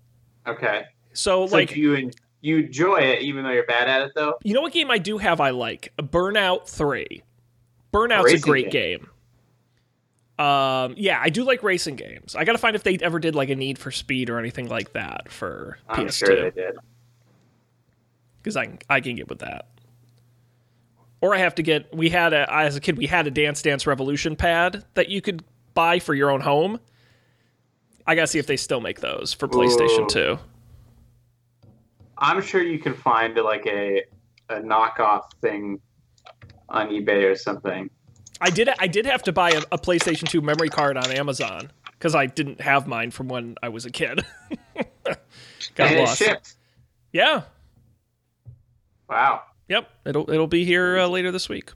Okay. 0.46 0.82
So, 1.12 1.46
So 1.46 1.54
like, 1.56 1.75
you 1.76 1.94
en- 1.94 2.10
you 2.40 2.58
enjoy 2.58 2.96
it 2.96 3.22
even 3.22 3.44
though 3.44 3.50
you're 3.52 3.64
bad 3.66 3.88
at 3.88 4.02
it 4.02 4.12
though? 4.14 4.37
you 4.42 4.54
know 4.54 4.60
what 4.60 4.72
game 4.72 4.90
I 4.90 4.98
do 4.98 5.18
have? 5.18 5.40
I 5.40 5.50
like 5.50 5.92
Burnout 5.98 6.68
Three. 6.68 7.22
Burnout's 7.94 8.32
a 8.32 8.38
great 8.38 8.70
game. 8.72 9.08
Um, 10.38 10.94
yeah, 10.96 11.18
I 11.20 11.30
do 11.30 11.42
like 11.44 11.62
racing 11.62 11.96
games. 11.96 12.37
I 12.37 12.44
gotta 12.44 12.58
find 12.58 12.76
if 12.76 12.82
they 12.84 12.96
ever 12.98 13.18
did 13.18 13.34
like 13.34 13.48
a 13.50 13.56
Need 13.56 13.78
for 13.78 13.90
Speed 13.90 14.30
or 14.30 14.38
anything 14.38 14.68
like 14.68 14.92
that 14.92 15.30
for 15.30 15.78
I'm 15.88 16.06
PS2 16.06 16.12
sure 16.26 16.37
they 16.42 16.50
did. 16.50 16.76
because 18.42 18.56
I 18.56 18.66
can, 18.66 18.78
I 18.90 19.00
can 19.00 19.16
get 19.16 19.28
with 19.28 19.40
that. 19.40 19.66
Or 21.20 21.34
I 21.34 21.38
have 21.38 21.56
to 21.56 21.62
get. 21.62 21.94
We 21.94 22.10
had 22.10 22.32
a 22.32 22.52
as 22.52 22.76
a 22.76 22.80
kid 22.80 22.96
we 22.96 23.06
had 23.06 23.26
a 23.26 23.30
Dance 23.30 23.62
Dance 23.62 23.87
Revolution 23.87 24.37
pad 24.37 24.84
that 24.94 25.08
you 25.08 25.20
could 25.20 25.42
buy 25.75 25.98
for 25.98 26.14
your 26.14 26.30
own 26.30 26.40
home. 26.40 26.78
I 28.06 28.14
gotta 28.14 28.26
see 28.26 28.38
if 28.38 28.46
they 28.46 28.56
still 28.56 28.80
make 28.80 29.00
those 29.00 29.32
for 29.32 29.48
PlayStation 29.48 30.04
Ooh. 30.04 30.37
2. 30.37 30.38
I'm 32.16 32.40
sure 32.42 32.62
you 32.62 32.78
can 32.78 32.94
find 32.94 33.37
like 33.37 33.66
a 33.66 34.04
a 34.48 34.60
knockoff 34.60 35.32
thing 35.40 35.80
on 36.68 36.88
eBay 36.88 37.30
or 37.30 37.37
something. 37.37 37.90
I 38.40 38.50
did. 38.50 38.68
I 38.78 38.87
did 38.87 39.06
have 39.06 39.22
to 39.25 39.32
buy 39.32 39.50
a, 39.50 39.62
a 39.72 39.78
PlayStation 39.78 40.28
2 40.28 40.40
memory 40.40 40.68
card 40.68 40.96
on 40.96 41.10
Amazon 41.10 41.70
because 41.98 42.14
I 42.14 42.26
didn't 42.26 42.60
have 42.60 42.87
mine 42.87 43.10
from 43.10 43.28
when 43.28 43.56
I 43.62 43.68
was 43.68 43.84
a 43.84 43.90
kid. 43.90 44.25
Got 45.75 45.90
and 45.90 45.98
lost. 45.98 46.20
it 46.20 46.25
shipped. 46.25 46.54
Yeah. 47.12 47.42
Wow. 49.08 49.42
Yep. 49.68 49.88
It'll 50.06 50.30
it'll 50.30 50.46
be 50.46 50.64
here 50.64 50.98
uh, 50.98 51.06
later 51.06 51.30
this 51.30 51.48
week. 51.48 51.72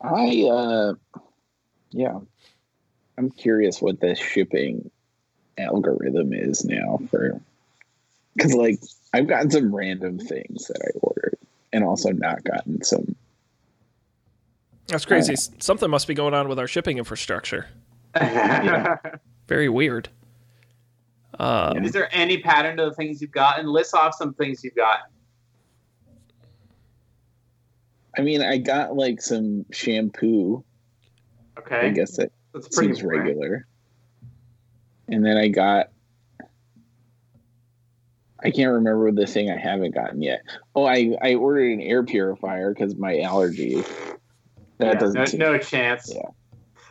I 0.00 0.44
uh 0.50 0.94
yeah. 1.90 2.18
I'm 3.16 3.30
curious 3.30 3.82
what 3.82 4.00
the 4.00 4.14
shipping 4.14 4.90
algorithm 5.58 6.32
is 6.32 6.64
now 6.64 7.00
for 7.10 7.40
cuz 8.40 8.54
like 8.54 8.80
I've 9.12 9.26
gotten 9.26 9.50
some 9.50 9.74
random 9.74 10.18
things 10.18 10.66
that 10.68 10.80
I 10.82 10.90
ordered 11.00 11.36
and 11.72 11.84
also 11.84 12.10
not 12.10 12.44
gotten 12.44 12.82
some 12.84 13.16
That's 14.86 15.04
crazy. 15.04 15.32
S- 15.32 15.50
Something 15.58 15.90
must 15.90 16.06
be 16.06 16.14
going 16.14 16.32
on 16.34 16.48
with 16.48 16.58
our 16.58 16.68
shipping 16.68 16.98
infrastructure. 16.98 17.66
Very 19.48 19.68
weird. 19.68 20.08
Um, 21.38 21.84
Is 21.84 21.92
there 21.92 22.08
any 22.12 22.38
pattern 22.38 22.76
to 22.78 22.86
the 22.86 22.94
things 22.94 23.20
you've 23.20 23.30
gotten? 23.30 23.66
List 23.66 23.94
off 23.94 24.14
some 24.14 24.32
things 24.34 24.64
you've 24.64 24.74
got. 24.74 25.10
I 28.18 28.22
mean, 28.22 28.42
I 28.42 28.58
got 28.58 28.96
like 28.96 29.22
some 29.22 29.64
shampoo. 29.70 30.64
Okay. 31.58 31.86
I 31.86 31.90
guess 31.90 32.18
it 32.18 32.32
that's 32.52 32.68
pretty 32.68 32.88
seems 32.94 33.02
boring. 33.02 33.20
regular. 33.20 33.66
And 35.08 35.24
then 35.24 35.36
I 35.36 35.48
got 35.48 35.88
I 38.42 38.50
can't 38.50 38.72
remember 38.72 39.10
the 39.10 39.26
thing 39.26 39.50
I 39.50 39.56
haven't 39.56 39.94
gotten 39.94 40.22
yet. 40.22 40.42
Oh, 40.74 40.84
I 40.84 41.16
I 41.22 41.34
ordered 41.34 41.72
an 41.72 41.80
air 41.80 42.02
purifier 42.04 42.74
because 42.74 42.96
my 42.96 43.20
allergy. 43.20 43.82
That 44.78 44.94
Yeah, 44.94 44.94
doesn't 44.94 45.18
no, 45.18 45.24
seem, 45.24 45.40
no 45.40 45.58
chance. 45.58 46.12
Yeah. 46.14 46.30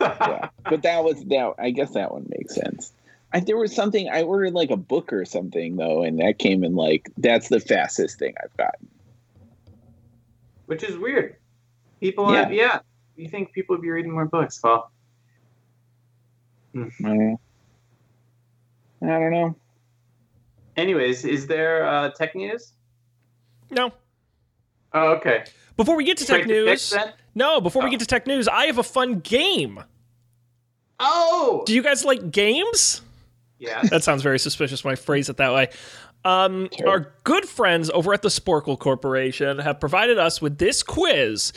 yeah. 0.00 0.48
But 0.64 0.82
that 0.82 1.04
was 1.04 1.22
that. 1.26 1.54
I 1.58 1.70
guess 1.70 1.92
that 1.92 2.12
one 2.12 2.26
makes 2.28 2.54
sense. 2.54 2.92
I, 3.32 3.40
there 3.40 3.56
was 3.58 3.74
something 3.74 4.08
I 4.08 4.22
ordered 4.22 4.54
like 4.54 4.70
a 4.70 4.76
book 4.76 5.12
or 5.12 5.24
something 5.24 5.76
though, 5.76 6.02
and 6.02 6.18
that 6.20 6.38
came 6.38 6.64
in 6.64 6.74
like 6.74 7.10
that's 7.18 7.48
the 7.48 7.60
fastest 7.60 8.18
thing 8.18 8.34
I've 8.42 8.56
gotten. 8.56 8.87
Which 10.68 10.82
is 10.82 10.98
weird. 10.98 11.36
People, 11.98 12.30
Yeah. 12.32 12.50
yeah. 12.50 12.54
yeah. 12.62 12.78
You 13.16 13.28
think 13.28 13.52
people 13.52 13.74
would 13.74 13.80
be 13.82 13.88
reading 13.90 14.12
more 14.12 14.26
books? 14.26 14.60
Well, 14.62 14.90
Uh, 16.76 17.36
I 19.02 19.06
don't 19.06 19.30
know. 19.32 19.56
anyways, 20.76 21.24
is 21.24 21.46
there 21.46 21.86
uh, 21.88 22.10
tech 22.10 22.34
news? 22.34 22.72
no. 23.70 23.92
Oh, 24.94 25.12
okay. 25.16 25.44
Before 25.76 25.96
we 25.96 26.04
get 26.04 26.16
to 26.18 26.24
tech 26.24 26.42
Straight 26.42 26.48
to 26.48 26.48
news, 26.64 26.68
picks, 26.70 26.90
then? 26.90 27.12
no. 27.34 27.60
Before 27.60 27.82
we 27.82 27.88
Oh. 27.88 27.90
get 27.90 28.00
to 28.00 28.06
tech 28.06 28.26
news, 28.26 28.48
I 28.48 28.64
have 28.66 28.78
a 28.78 28.82
fun 28.82 29.20
game. 29.20 29.82
Oh, 31.00 31.62
Do 31.66 31.74
you 31.74 31.82
guys 31.82 32.04
like 32.04 32.30
games? 32.30 33.02
yeah. 33.58 33.82
That 33.90 34.02
sounds 34.04 34.22
very 34.22 34.38
suspicious 34.38 34.82
when 34.84 34.92
I 34.92 34.96
phrase 34.96 35.28
it 35.28 35.36
that 35.38 35.52
way. 35.52 35.68
Um, 36.28 36.68
Sure. 36.76 36.88
Our 36.88 37.12
good 37.24 37.46
friends 37.48 37.88
over 37.90 38.12
at 38.12 38.20
the 38.22 38.28
Sporcle 38.28 38.78
Corporation 38.78 39.58
have 39.60 39.80
provided 39.80 40.18
us 40.18 40.42
with 40.42 40.58
this 40.58 40.82
quiz. 40.82 41.52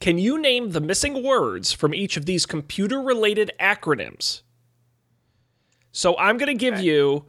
Can 0.00 0.18
you 0.18 0.38
name 0.40 0.70
the 0.70 0.80
missing 0.80 1.22
words 1.22 1.72
from 1.72 1.94
each 1.94 2.16
of 2.16 2.26
these 2.26 2.44
computer 2.44 3.00
related 3.00 3.52
acronyms? 3.60 4.42
So 5.92 6.16
I'm 6.18 6.38
going 6.38 6.48
to 6.48 6.54
give 6.60 6.74
Okay. 6.74 6.82
you 6.82 7.24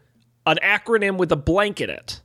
an 0.45 0.57
acronym 0.63 1.17
with 1.17 1.31
a 1.31 1.35
blank 1.37 1.79
in 1.81 1.89
it. 1.89 2.21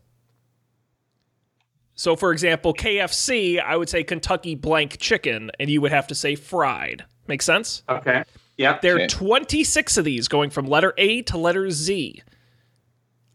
So, 1.95 2.17
for 2.17 2.33
example, 2.33 2.73
KFC, 2.73 3.61
I 3.61 3.77
would 3.77 3.89
say 3.89 4.03
Kentucky 4.03 4.55
blank 4.55 4.99
chicken, 4.99 5.51
and 5.61 5.69
you 5.71 5.81
would 5.83 5.93
have 5.93 6.07
to 6.09 6.15
say 6.15 6.35
fried. 6.35 7.05
Make 7.29 7.43
sense? 7.43 7.83
Okay. 7.89 8.25
Yep. 8.57 8.81
There 8.83 8.95
are 8.95 9.01
Okay. 9.01 9.07
26 9.09 9.97
of 9.99 10.05
these 10.05 10.27
going 10.29 10.51
from 10.51 10.67
letter 10.67 10.95
A 10.99 11.23
to 11.23 11.37
letter 11.37 11.71
Z. 11.71 12.23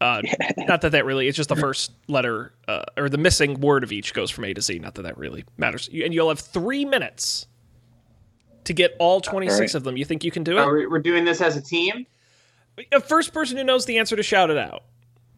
Uh, 0.00 0.22
not 0.58 0.80
that 0.82 0.92
that 0.92 1.04
really, 1.04 1.26
it's 1.28 1.36
just 1.36 1.48
the 1.48 1.56
first 1.56 1.90
letter, 2.06 2.52
uh, 2.68 2.84
or 2.96 3.08
the 3.08 3.18
missing 3.18 3.60
word 3.60 3.82
of 3.82 3.90
each 3.92 4.14
goes 4.14 4.30
from 4.30 4.44
A 4.44 4.54
to 4.54 4.60
Z. 4.62 4.78
Not 4.78 4.94
that 4.94 5.02
that 5.02 5.18
really 5.18 5.44
matters. 5.56 5.88
You- 5.92 6.04
And 6.04 6.14
you'll 6.14 6.28
have 6.28 6.38
three 6.40 6.84
minutes 6.84 7.46
to 8.64 8.72
get 8.72 8.94
all 8.98 9.20
26 9.20 9.54
Alright. 9.54 9.74
of 9.74 9.84
them. 9.84 9.96
You 9.96 10.04
think 10.04 10.22
you 10.24 10.30
can 10.30 10.44
do 10.44 10.58
it? 10.58 10.66
we, 10.72 10.86
we're 10.86 10.98
doing 11.00 11.24
this 11.24 11.40
as 11.40 11.56
a 11.56 11.60
team. 11.62 12.06
The 12.92 13.00
first 13.00 13.32
person 13.32 13.56
who 13.56 13.64
knows 13.64 13.86
the 13.86 13.98
answer 13.98 14.14
to 14.14 14.22
shout 14.22 14.50
it 14.50 14.58
out. 14.58 14.84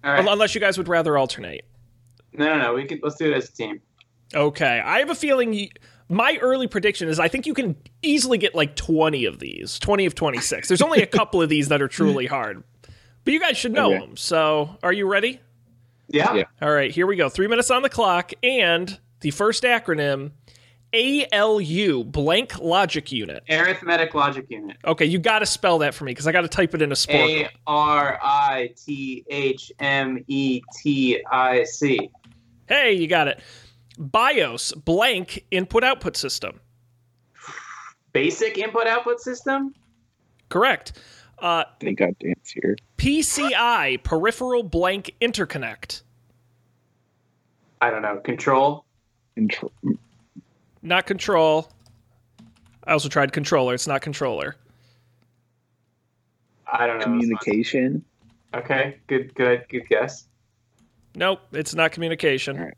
Right. 0.05 0.26
Unless 0.29 0.55
you 0.55 0.61
guys 0.61 0.76
would 0.79 0.88
rather 0.88 1.17
alternate. 1.17 1.64
No, 2.33 2.47
no, 2.47 2.59
no. 2.59 2.75
We 2.75 2.85
could 2.85 3.00
let's 3.02 3.17
do 3.17 3.31
it 3.31 3.37
as 3.37 3.49
a 3.49 3.52
team. 3.52 3.81
Okay. 4.35 4.81
I 4.85 4.99
have 4.99 5.11
a 5.11 5.14
feeling 5.14 5.52
you, 5.52 5.69
my 6.09 6.38
early 6.43 6.67
prediction 6.67 7.09
is 7.09 7.19
I 7.19 7.29
think 7.29 7.47
you 7.47 7.55
can 7.55 7.76
easily 8.02 8.37
get 8.37 8.55
like 8.55 8.76
20 8.76 9.25
of 9.25 9.38
these, 9.38 9.79
20 9.79 10.07
of 10.07 10.14
26. 10.14 10.69
There's 10.69 10.83
only 10.83 11.02
a 11.02 11.07
couple 11.07 11.40
of 11.40 11.49
these 11.49 11.69
that 11.69 11.81
are 11.81 11.88
truly 11.88 12.26
hard. 12.26 12.62
But 13.24 13.32
you 13.34 13.40
guys 13.40 13.56
should 13.56 13.72
know 13.72 13.92
Okay. 13.94 13.98
them. 14.06 14.16
So, 14.16 14.76
are 14.82 14.92
you 14.92 15.06
ready? 15.06 15.40
Yeah. 16.08 16.34
Yeah. 16.34 16.44
All 16.62 16.72
right, 16.72 16.90
here 16.90 17.06
we 17.06 17.16
go. 17.16 17.28
Three 17.28 17.46
minutes 17.46 17.70
on 17.70 17.82
the 17.82 17.88
clock. 17.88 18.32
And 18.42 18.98
the 19.20 19.30
first 19.30 19.62
acronym 19.62 20.32
ALU, 20.92 22.02
blank 22.04 22.58
logic 22.58 23.12
unit. 23.12 23.44
Arithmetic 23.48 24.12
logic 24.14 24.46
unit. 24.48 24.76
Okay, 24.84 25.04
you 25.04 25.18
got 25.20 25.38
to 25.40 25.46
spell 25.46 25.78
that 25.78 25.94
for 25.94 26.04
me 26.04 26.10
because 26.12 26.26
I 26.26 26.32
got 26.32 26.40
to 26.40 26.48
type 26.48 26.74
it 26.74 26.82
in 26.82 26.90
a 26.90 26.96
Sporcle. 26.96 27.44
A 27.44 27.50
R 27.66 28.18
I 28.22 28.72
T 28.76 29.24
H 29.28 29.70
M 29.78 30.24
E 30.26 30.60
T 30.82 31.22
I 31.30 31.62
C. 31.64 32.10
Hey, 32.68 32.92
you 32.94 33.06
got 33.06 33.28
it. 33.28 33.40
BIOS, 33.98 34.72
blank 34.72 35.44
input 35.50 35.84
output 35.84 36.16
system. 36.16 36.58
Basic 38.12 38.58
input 38.58 38.86
output 38.86 39.20
system. 39.20 39.74
Correct. 40.48 40.92
Uh, 41.40 41.64
They 41.80 41.92
got 41.92 42.18
dance 42.18 42.50
here. 42.50 42.76
PCI, 42.99 44.02
peripheral 44.02 44.62
blank 44.62 45.14
interconnect. 45.20 46.02
I 47.80 47.90
don't 47.90 48.02
know. 48.02 48.18
Control. 48.18 48.85
Control. 49.35 49.73
Not 50.82 51.06
control. 51.06 51.70
I 52.85 52.92
also 52.92 53.09
tried 53.09 53.32
controller. 53.32 53.75
It's 53.75 53.87
not 53.87 54.02
controller. 54.02 54.56
I 56.70 56.87
don't 56.87 56.99
know. 56.99 57.04
Communication. 57.04 58.04
Okay. 58.54 58.99
Good. 59.06 59.35
Good. 59.35 59.64
Good 59.68 59.88
guess. 59.88 60.26
Nope, 61.14 61.40
it's 61.52 61.75
not 61.75 61.90
communication. 61.92 62.56
All 62.56 62.64
right. 62.64 62.75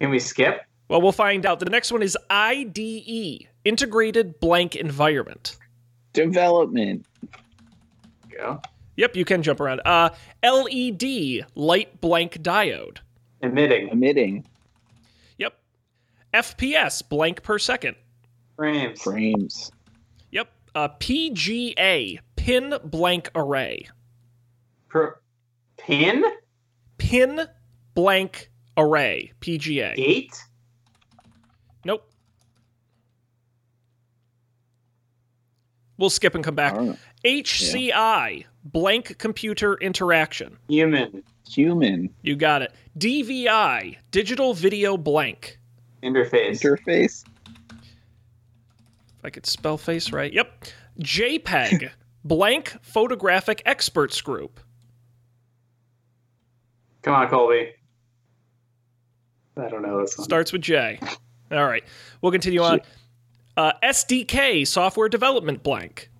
Can 0.00 0.10
we 0.10 0.18
skip? 0.18 0.62
Well, 0.88 1.00
we'll 1.00 1.12
find 1.12 1.44
out. 1.44 1.60
The 1.60 1.66
next 1.66 1.92
one 1.92 2.02
is 2.02 2.16
IDE, 2.30 3.48
integrated 3.64 4.40
blank 4.40 4.76
environment. 4.76 5.56
Development. 6.12 7.04
Go. 8.36 8.60
Yep, 8.96 9.16
you 9.16 9.24
can 9.24 9.42
jump 9.42 9.60
around. 9.60 9.80
Uh, 9.84 10.10
LED, 10.42 11.46
light 11.54 12.00
blank 12.00 12.42
diode. 12.42 12.98
Emitting 13.42 13.88
Emitting. 13.88 14.46
Yep. 15.38 15.54
FPS, 16.32 17.06
blank 17.08 17.42
per 17.42 17.58
second. 17.58 17.96
frames. 18.56 19.02
Frames. 19.02 19.72
Yep. 20.30 20.48
Uh, 20.74 20.88
PGA, 21.00 22.18
pin 22.36 22.74
blank 22.84 23.30
array. 23.34 23.88
Per- 24.88 25.20
pin. 25.76 26.24
Pin 26.98 27.40
blank 27.94 28.50
array. 28.76 29.32
PGA. 29.40 29.96
Gate. 29.96 30.36
Nope. 31.84 32.08
We'll 35.98 36.10
skip 36.10 36.34
and 36.34 36.44
come 36.44 36.54
I 36.54 36.70
back. 36.70 36.98
Don't 37.24 37.34
know. 37.34 37.40
HCI, 37.42 38.44
blank 38.64 39.18
computer 39.18 39.74
interaction. 39.74 40.56
Human. 40.68 41.22
Human 41.48 42.10
You 42.22 42.36
got 42.36 42.62
it. 42.62 42.72
DVI, 42.98 43.96
digital 44.10 44.54
video 44.54 44.96
blank. 44.96 45.58
Interface. 46.02 46.62
interface. 46.62 47.24
If 47.70 49.24
I 49.24 49.30
could 49.30 49.46
spell 49.46 49.78
face 49.78 50.12
right. 50.12 50.32
Yep. 50.32 50.66
JPEG, 51.00 51.90
blank 52.24 52.76
photographic 52.82 53.62
experts 53.66 54.20
group. 54.20 54.60
Come 57.02 57.14
on, 57.14 57.28
Colby. 57.28 57.72
I 59.56 59.68
don't 59.68 59.82
know 59.82 60.00
this 60.00 60.16
one. 60.18 60.24
Starts 60.24 60.52
with 60.52 60.62
J. 60.62 60.98
All 61.52 61.66
right. 61.66 61.84
We'll 62.22 62.32
continue 62.32 62.62
on. 62.62 62.80
Uh, 63.56 63.72
SDK, 63.82 64.66
software 64.66 65.08
development 65.08 65.62
blank. 65.62 66.10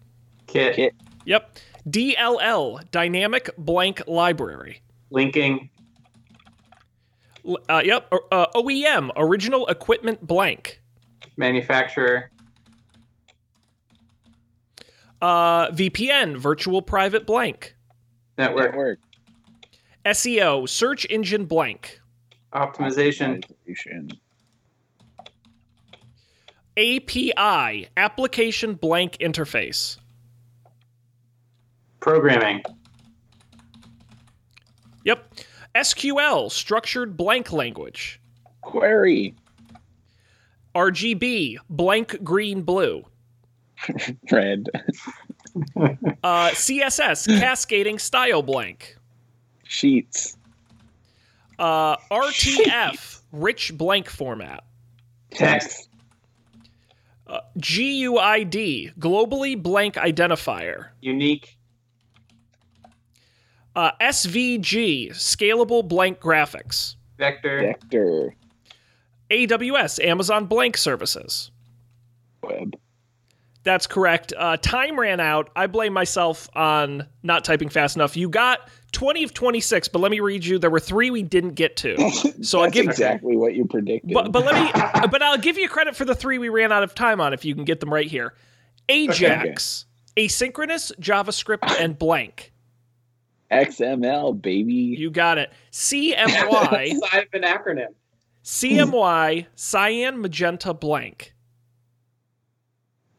Kit. 0.54 0.76
Kit. 0.76 0.94
Yep. 1.24 1.58
DLL, 1.90 2.88
dynamic 2.92 3.50
blank 3.58 4.02
library. 4.06 4.82
Linking. 5.10 5.68
Uh, 7.68 7.82
yep. 7.84 8.08
Uh, 8.30 8.46
OEM, 8.54 9.10
original 9.16 9.66
equipment 9.66 10.24
blank. 10.24 10.80
Manufacturer. 11.36 12.30
Uh, 15.20 15.70
VPN, 15.72 16.36
virtual 16.36 16.82
private 16.82 17.26
blank. 17.26 17.74
Network. 18.38 18.70
Network. 18.70 18.98
SEO, 20.06 20.68
search 20.68 21.04
engine 21.10 21.46
blank. 21.46 22.00
Optimization. 22.52 23.44
Optimization. 23.66 24.18
API, 26.76 27.88
application 27.96 28.74
blank 28.74 29.16
interface. 29.18 29.98
Programming. 32.04 32.62
Yep. 35.06 35.26
SQL, 35.74 36.52
structured 36.52 37.16
blank 37.16 37.50
language. 37.50 38.20
Query. 38.60 39.34
RGB, 40.74 41.56
blank 41.70 42.22
green 42.22 42.60
blue. 42.60 43.06
Red. 44.30 44.68
Uh, 46.22 46.50
CSS, 46.50 47.40
cascading 47.40 47.98
style 47.98 48.42
blank. 48.42 48.98
Sheets. 49.62 50.36
Uh, 51.58 51.96
RTF, 52.10 53.22
rich 53.32 53.72
blank 53.78 54.10
format. 54.10 54.62
Text. 55.30 55.88
Uh, 57.26 57.40
GUID, 57.56 58.92
globally 59.00 59.60
blank 59.60 59.94
identifier. 59.94 60.88
Unique. 61.00 61.56
Uh, 63.76 63.90
SVG, 64.00 65.10
scalable 65.10 65.86
blank 65.86 66.20
graphics. 66.20 66.96
Vector. 67.18 67.60
Vector. 67.60 68.34
AWS, 69.30 70.04
Amazon 70.04 70.46
blank 70.46 70.76
services. 70.76 71.50
Web. 72.42 72.76
That's 73.64 73.86
correct. 73.86 74.34
Uh, 74.36 74.58
time 74.58 75.00
ran 75.00 75.20
out. 75.20 75.50
I 75.56 75.66
blame 75.66 75.94
myself 75.94 76.50
on 76.54 77.06
not 77.22 77.44
typing 77.44 77.70
fast 77.70 77.96
enough. 77.96 78.14
You 78.14 78.28
got 78.28 78.68
20 78.92 79.24
of 79.24 79.32
26, 79.32 79.88
but 79.88 80.00
let 80.00 80.10
me 80.10 80.20
read 80.20 80.44
you. 80.44 80.58
There 80.58 80.68
were 80.68 80.80
three 80.80 81.10
we 81.10 81.22
didn't 81.22 81.54
get 81.54 81.76
to. 81.78 81.96
So 82.44 82.58
I'll 82.58 82.64
That's 82.64 82.74
give 82.74 82.86
exactly 82.86 83.38
what 83.38 83.54
you 83.54 83.64
predicted. 83.64 84.12
But, 84.12 84.30
but 84.30 84.44
let 84.44 84.54
me 84.54 84.70
but 85.10 85.22
I'll 85.22 85.38
give 85.38 85.56
you 85.56 85.66
credit 85.66 85.96
for 85.96 86.04
the 86.04 86.14
three 86.14 86.36
we 86.36 86.50
ran 86.50 86.72
out 86.72 86.82
of 86.82 86.94
time 86.94 87.18
on 87.22 87.32
if 87.32 87.42
you 87.46 87.54
can 87.54 87.64
get 87.64 87.80
them 87.80 87.92
right 87.92 88.06
here. 88.06 88.34
Ajax, 88.90 89.86
asynchronous, 90.14 90.92
JavaScript, 91.00 91.80
and 91.80 91.98
blank. 91.98 92.52
XML, 93.50 94.40
baby. 94.40 94.72
You 94.72 95.10
got 95.10 95.38
it. 95.38 95.52
CMY, 95.72 96.98
Side 96.98 97.26
of 97.32 97.34
an 97.34 97.42
acronym. 97.42 97.88
CMY, 98.44 99.46
cyan, 99.54 100.20
magenta, 100.20 100.74
blank. 100.74 101.32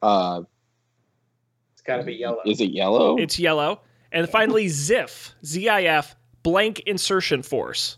Uh, 0.02 0.42
It's 1.74 1.82
got 1.82 1.98
to 1.98 2.04
be 2.04 2.14
yellow. 2.14 2.42
is 2.46 2.62
it 2.62 2.72
yellow? 2.72 3.18
It's 3.18 3.40
yellow. 3.40 3.82
And 4.12 4.30
finally, 4.30 4.68
ZIF, 4.68 5.34
ZIF, 5.44 6.16
blank 6.44 6.80
insertion 6.82 7.42
force. 7.44 7.98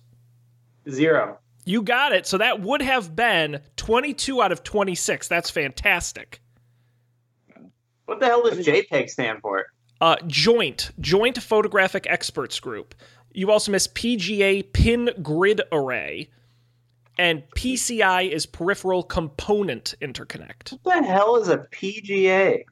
Zero. 0.90 1.38
You 1.66 1.82
got 1.82 2.13
it. 2.13 2.26
So 2.26 2.38
that 2.38 2.62
would 2.62 2.82
have 2.82 3.13
been 3.16 3.60
22 3.76 4.42
out 4.42 4.54
of 4.54 4.63
26. 4.63 5.28
That's 5.28 5.50
fantastic. 5.50 6.40
What 8.06 8.22
the 8.22 8.26
hell 8.28 8.44
does 8.50 8.66
JPEG 8.66 9.10
stand 9.10 9.42
for? 9.42 9.66
Uh, 9.99 10.15
joint, 10.27 10.91
Joint 10.99 11.41
Photographic 11.41 12.05
Experts 12.07 12.60
Group. 12.60 12.93
You 13.33 13.51
also 13.51 13.71
miss 13.71 13.88
PGA 13.88 14.71
Pin 14.73 15.10
Grid 15.21 15.62
Array. 15.71 16.29
And 17.19 17.43
PCI 17.55 18.29
is 18.29 18.45
Peripheral 18.45 19.01
Component 19.01 19.95
Interconnect. 20.01 20.77
What 20.83 21.01
the 21.01 21.07
hell 21.07 21.36
is 21.38 21.47
a 21.47 21.57
PGA? 21.57 22.63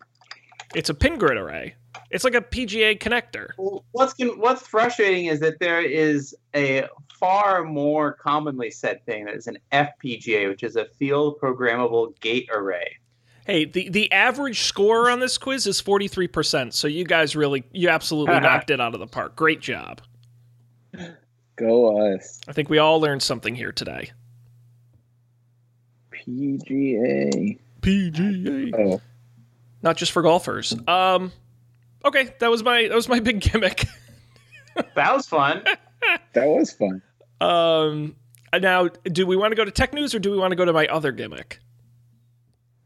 It's 0.75 0.89
a 0.89 0.93
pin 0.93 1.17
grid 1.17 1.38
array. 1.38 1.75
It's 2.11 2.23
like 2.23 2.35
a 2.35 2.41
PGA 2.41 2.99
connector. 2.99 3.49
Well, 3.57 3.85
what's 3.91 4.13
what's 4.19 4.67
frustrating 4.67 5.27
is 5.27 5.39
that 5.39 5.59
there 5.59 5.81
is 5.81 6.35
a 6.53 6.88
far 7.19 7.63
more 7.63 8.13
commonly 8.13 8.69
said 8.69 9.03
thing 9.05 9.25
that 9.25 9.35
is 9.35 9.47
an 9.47 9.57
FPGA, 9.71 10.49
which 10.49 10.63
is 10.63 10.75
a 10.75 10.85
field 10.99 11.39
programmable 11.39 12.19
gate 12.19 12.49
array. 12.53 12.97
Hey, 13.45 13.65
the, 13.65 13.89
the 13.89 14.12
average 14.12 14.62
score 14.62 15.10
on 15.10 15.19
this 15.19 15.38
quiz 15.38 15.67
is 15.67 15.79
43%, 15.79 16.73
so 16.73 16.88
you 16.88 17.05
guys 17.05 17.36
really, 17.36 17.63
you 17.71 17.89
absolutely 17.89 18.39
knocked 18.39 18.71
it 18.71 18.81
out 18.81 18.95
of 18.95 18.99
the 18.99 19.08
park. 19.08 19.36
Great 19.36 19.62
job. 19.62 20.01
Go 21.55 22.13
us. 22.13 22.41
I 22.47 22.53
think 22.53 22.69
we 22.69 22.79
all 22.79 22.99
learned 22.99 23.21
something 23.21 23.55
here 23.55 23.71
today. 23.71 24.12
PGA. 26.12 27.60
PGA. 27.81 28.73
Oh, 28.77 29.01
Not 29.84 29.95
just 29.95 30.12
for 30.12 30.23
golfers. 30.23 30.75
Um, 30.88 31.31
okay, 32.03 32.34
that 32.39 32.49
was 32.49 32.63
my 32.63 32.88
that 32.88 32.95
was 32.95 33.08
my 33.08 33.19
big 33.21 33.41
gimmick. 33.41 33.86
That 34.95 35.13
was 35.13 35.27
fun. 35.27 35.63
that 36.34 36.47
was 36.47 36.73
fun. 36.73 37.01
Um, 37.39 38.15
now, 38.60 38.88
do 38.88 39.27
we 39.27 39.36
want 39.36 39.51
to 39.51 39.55
go 39.55 39.65
to 39.65 39.71
tech 39.71 39.93
news 39.93 40.15
or 40.15 40.19
do 40.19 40.31
we 40.31 40.38
want 40.38 40.51
to 40.51 40.55
go 40.55 40.65
to 40.65 40.73
my 40.73 40.88
other 40.88 41.12
gimmick? 41.12 41.60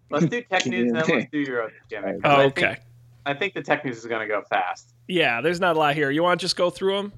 Let's 0.09 0.25
do 0.25 0.41
tech 0.41 0.65
news 0.65 0.87
and 0.91 0.95
then 0.95 1.05
let's 1.07 1.31
do 1.31 1.39
your 1.39 1.63
other 1.63 1.73
gimmick. 1.89 2.21
'cause 2.23 2.31
Oh, 2.37 2.41
I 2.41 2.45
okay. 2.45 2.61
Think, 2.67 2.79
I 3.25 3.33
think 3.33 3.53
the 3.53 3.61
tech 3.61 3.85
news 3.85 3.97
is 3.97 4.05
going 4.05 4.21
to 4.21 4.27
go 4.27 4.41
fast. 4.49 4.93
Yeah, 5.07 5.41
there's 5.41 5.59
not 5.59 5.75
a 5.75 5.79
lot 5.79 5.95
here. 5.95 6.09
You 6.09 6.23
want 6.23 6.39
to 6.39 6.43
just 6.43 6.55
go 6.55 6.69
through 6.69 6.95
them? 6.97 7.13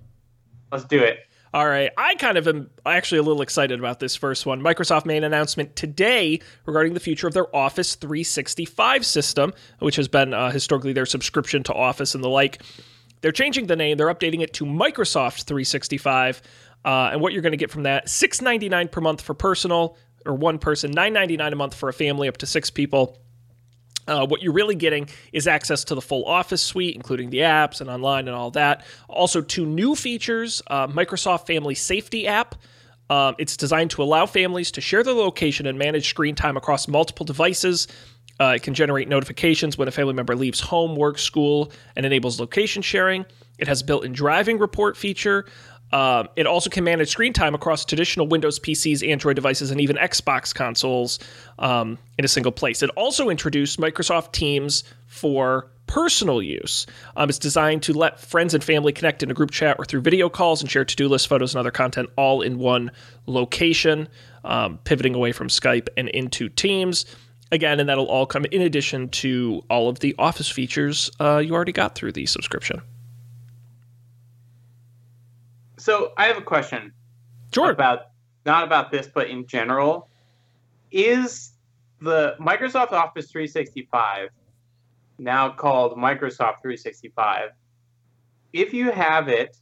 Let's 0.71 0.85
do 0.85 0.99
it. 1.03 1.19
All 1.53 1.67
right. 1.67 1.91
I 1.97 2.15
kind 2.15 2.37
of 2.37 2.47
am 2.47 2.69
actually 2.85 3.17
a 3.19 3.23
little 3.23 3.41
excited 3.41 3.77
about 3.77 3.99
this 3.99 4.15
first 4.15 4.45
one. 4.45 4.61
Microsoft 4.61 5.05
made 5.05 5.17
an 5.17 5.25
announcement 5.25 5.75
today 5.75 6.39
regarding 6.65 6.93
the 6.93 6.99
future 7.01 7.27
of 7.27 7.33
their 7.33 7.53
Office 7.53 7.95
365 7.95 9.05
system, 9.05 9.53
which 9.79 9.97
has 9.97 10.07
been 10.07 10.33
uh, 10.33 10.49
historically 10.49 10.93
their 10.93 11.05
subscription 11.05 11.61
to 11.63 11.73
Office 11.73 12.15
and 12.15 12.23
the 12.23 12.29
like. 12.29 12.61
They're 13.19 13.33
changing 13.33 13.67
the 13.67 13.75
name. 13.75 13.97
They're 13.97 14.13
updating 14.13 14.39
it 14.41 14.53
to 14.55 14.65
Microsoft 14.65 15.43
365. 15.43 16.41
Uh, 16.85 17.09
and 17.11 17.21
what 17.21 17.33
you're 17.33 17.41
going 17.43 17.51
to 17.51 17.57
get 17.57 17.69
from 17.69 17.83
that: 17.83 18.07
$6.99 18.07 18.89
per 18.89 19.01
month 19.01 19.21
for 19.21 19.33
personal 19.33 19.97
or 20.25 20.33
one 20.33 20.59
person, 20.59 20.93
$9.99 20.93 21.51
a 21.51 21.55
month 21.55 21.73
for 21.73 21.89
a 21.89 21.93
family 21.93 22.27
up 22.27 22.37
to 22.37 22.45
six 22.45 22.69
people. 22.69 23.17
Uh, 24.07 24.25
what 24.25 24.41
you're 24.41 24.53
really 24.53 24.75
getting 24.75 25.07
is 25.31 25.47
access 25.47 25.83
to 25.85 25.95
the 25.95 26.01
full 26.01 26.25
Office 26.25 26.61
suite, 26.61 26.95
including 26.95 27.29
the 27.29 27.39
apps 27.39 27.81
and 27.81 27.89
online 27.89 28.27
and 28.27 28.35
all 28.35 28.51
that. 28.51 28.83
Also, 29.07 29.41
two 29.41 29.65
new 29.65 29.95
features 29.95 30.61
uh, 30.67 30.87
Microsoft 30.87 31.47
Family 31.47 31.75
Safety 31.75 32.27
app. 32.27 32.55
Um, 33.09 33.35
it's 33.37 33.57
designed 33.57 33.91
to 33.91 34.03
allow 34.03 34.25
families 34.25 34.71
to 34.71 34.81
share 34.81 35.03
their 35.03 35.13
location 35.13 35.65
and 35.65 35.77
manage 35.77 36.09
screen 36.09 36.33
time 36.33 36.57
across 36.57 36.87
multiple 36.87 37.25
devices. 37.25 37.87
Uh, 38.39 38.53
it 38.55 38.63
can 38.63 38.73
generate 38.73 39.07
notifications 39.07 39.77
when 39.77 39.87
a 39.87 39.91
family 39.91 40.13
member 40.13 40.35
leaves 40.35 40.59
home, 40.59 40.95
work, 40.95 41.19
school, 41.19 41.71
and 41.95 42.05
enables 42.05 42.39
location 42.39 42.81
sharing. 42.81 43.25
It 43.59 43.67
has 43.67 43.83
built 43.83 44.03
in 44.03 44.13
driving 44.13 44.57
report 44.57 44.97
feature. 44.97 45.45
Um, 45.91 46.29
it 46.35 46.47
also 46.47 46.69
can 46.69 46.83
manage 46.83 47.09
screen 47.09 47.33
time 47.33 47.53
across 47.53 47.83
traditional 47.85 48.27
Windows 48.27 48.59
PCs, 48.59 49.07
Android 49.07 49.35
devices, 49.35 49.71
and 49.71 49.81
even 49.81 49.97
Xbox 49.97 50.53
consoles 50.53 51.19
um, 51.59 51.97
in 52.17 52.25
a 52.25 52.29
single 52.29 52.51
place. 52.51 52.81
It 52.81 52.89
also 52.91 53.29
introduced 53.29 53.79
Microsoft 53.79 54.31
Teams 54.31 54.83
for 55.07 55.69
personal 55.91 56.41
use. 56.41 56.87
Um, 57.17 57.27
it's 57.27 57.37
designed 57.37 57.83
to 57.83 57.93
let 57.93 58.17
friends 58.17 58.53
and 58.53 58.63
family 58.63 58.93
connect 58.93 59.23
in 59.23 59.29
a 59.29 59.33
group 59.33 59.51
chat 59.51 59.75
or 59.77 59.83
through 59.83 59.99
video 60.01 60.29
calls 60.29 60.61
and 60.61 60.71
share 60.71 60.85
to 60.85 60.95
do 60.95 61.09
lists, 61.09 61.27
photos, 61.27 61.53
and 61.53 61.59
other 61.59 61.71
content 61.71 62.09
all 62.15 62.41
in 62.41 62.57
one 62.57 62.91
location, 63.25 64.07
um, 64.45 64.79
pivoting 64.85 65.13
away 65.15 65.33
from 65.33 65.49
Skype 65.49 65.89
and 65.97 66.07
into 66.09 66.47
Teams. 66.47 67.05
Again, 67.51 67.81
and 67.81 67.89
that'll 67.89 68.05
all 68.05 68.25
come 68.25 68.45
in 68.45 68.61
addition 68.61 69.09
to 69.09 69.61
all 69.69 69.89
of 69.89 69.99
the 69.99 70.15
Office 70.17 70.47
features 70.47 71.11
uh, 71.19 71.39
you 71.39 71.53
already 71.53 71.73
got 71.73 71.95
through 71.95 72.13
the 72.13 72.25
subscription. 72.25 72.81
So 75.81 76.13
I 76.15 76.27
have 76.27 76.37
a 76.37 76.43
question 76.43 76.93
Sure. 77.53 77.71
about 77.71 78.01
not 78.45 78.63
about 78.63 78.91
this, 78.91 79.07
but 79.07 79.29
in 79.29 79.47
general. 79.47 80.09
Is 80.91 81.53
the 81.99 82.35
Microsoft 82.39 82.91
Office 82.91 83.31
365 83.31 84.29
now 85.17 85.49
called 85.49 85.97
Microsoft 85.97 86.61
365? 86.61 87.49
If 88.53 88.73
you 88.73 88.91
have 88.91 89.27
it, 89.27 89.57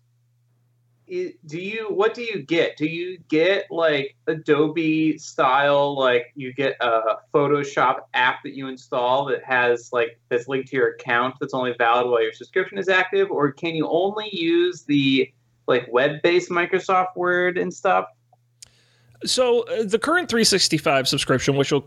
do 1.08 1.58
you 1.58 1.86
what 1.90 2.14
do 2.14 2.22
you 2.22 2.44
get? 2.44 2.76
Do 2.76 2.86
you 2.86 3.18
get 3.30 3.68
like 3.72 4.18
Adobe 4.28 5.18
style, 5.18 5.98
like 5.98 6.34
you 6.36 6.54
get 6.54 6.76
a 6.82 7.16
Photoshop 7.34 8.02
app 8.14 8.44
that 8.44 8.54
you 8.56 8.68
install 8.68 9.26
that 9.26 9.44
has 9.46 9.90
like 9.94 10.20
that's 10.28 10.50
linked 10.50 10.68
to 10.70 10.76
your 10.76 10.90
account 10.90 11.36
that's 11.40 11.54
only 11.54 11.74
valid 11.78 12.08
while 12.08 12.22
your 12.22 12.34
subscription 12.34 12.78
is 12.78 12.90
active, 12.90 13.32
or 13.32 13.54
can 13.54 13.74
you 13.74 13.88
only 13.90 14.28
use 14.36 14.84
the 14.84 15.32
like 15.70 15.88
web-based 15.92 16.50
Microsoft 16.50 17.16
Word 17.16 17.58
and 17.58 17.74
stuff? 17.74 18.06
So 19.26 19.62
uh, 19.62 19.84
the 19.84 20.00
current 20.00 20.30
365 20.30 21.08
subscription, 21.08 21.56
which 21.56 21.72
will 21.72 21.86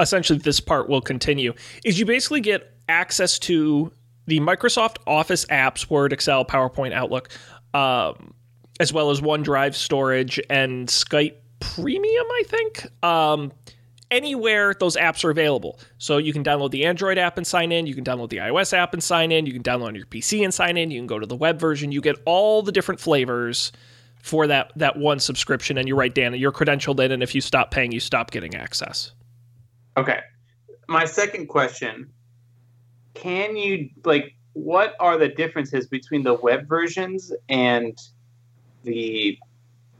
essentially 0.00 0.38
this 0.38 0.60
part 0.60 0.88
will 0.88 1.00
continue, 1.00 1.52
is 1.84 1.98
you 1.98 2.06
basically 2.06 2.40
get 2.40 2.72
access 2.88 3.38
to 3.40 3.92
the 4.26 4.40
Microsoft 4.40 4.96
Office 5.06 5.44
apps, 5.46 5.90
Word, 5.90 6.12
Excel, 6.12 6.44
PowerPoint, 6.44 6.92
Outlook, 6.92 7.28
um, 7.74 8.32
as 8.80 8.92
well 8.92 9.10
as 9.10 9.20
OneDrive 9.20 9.74
storage 9.74 10.40
and 10.48 10.88
Skype 10.88 11.36
Premium, 11.60 12.26
I 12.26 12.42
think. 12.46 13.04
Um, 13.04 13.52
anywhere 14.14 14.74
those 14.78 14.96
apps 14.96 15.24
are 15.24 15.30
available. 15.30 15.78
So 15.98 16.18
you 16.18 16.32
can 16.32 16.44
download 16.44 16.70
the 16.70 16.84
Android 16.84 17.18
app 17.18 17.36
and 17.36 17.46
sign 17.46 17.72
in. 17.72 17.86
You 17.86 17.94
can 17.94 18.04
download 18.04 18.28
the 18.30 18.38
iOS 18.38 18.72
app 18.72 18.94
and 18.94 19.02
sign 19.02 19.32
in. 19.32 19.46
You 19.46 19.52
can 19.52 19.62
download 19.62 19.88
on 19.88 19.94
your 19.94 20.06
PC 20.06 20.44
and 20.44 20.54
sign 20.54 20.76
in. 20.76 20.90
You 20.90 21.00
can 21.00 21.06
go 21.06 21.18
to 21.18 21.26
the 21.26 21.36
web 21.36 21.58
version. 21.58 21.92
You 21.92 22.00
get 22.00 22.16
all 22.24 22.62
the 22.62 22.72
different 22.72 23.00
flavors 23.00 23.72
for 24.22 24.46
that 24.46 24.72
that 24.76 24.96
one 24.96 25.20
subscription. 25.20 25.76
And 25.76 25.88
you're 25.88 25.96
right, 25.96 26.14
Dana, 26.14 26.36
you're 26.36 26.52
credentialed 26.52 26.98
in, 27.04 27.12
and 27.12 27.22
if 27.22 27.34
you 27.34 27.40
stop 27.40 27.70
paying, 27.70 27.92
you 27.92 28.00
stop 28.00 28.30
getting 28.30 28.54
access. 28.54 29.12
Okay. 29.96 30.20
My 30.88 31.04
second 31.04 31.48
question 31.48 32.10
can 33.14 33.56
you 33.56 33.90
like 34.04 34.34
what 34.54 34.94
are 35.00 35.18
the 35.18 35.28
differences 35.28 35.86
between 35.86 36.22
the 36.22 36.34
web 36.34 36.68
versions 36.68 37.32
and 37.48 37.98
the 38.84 39.38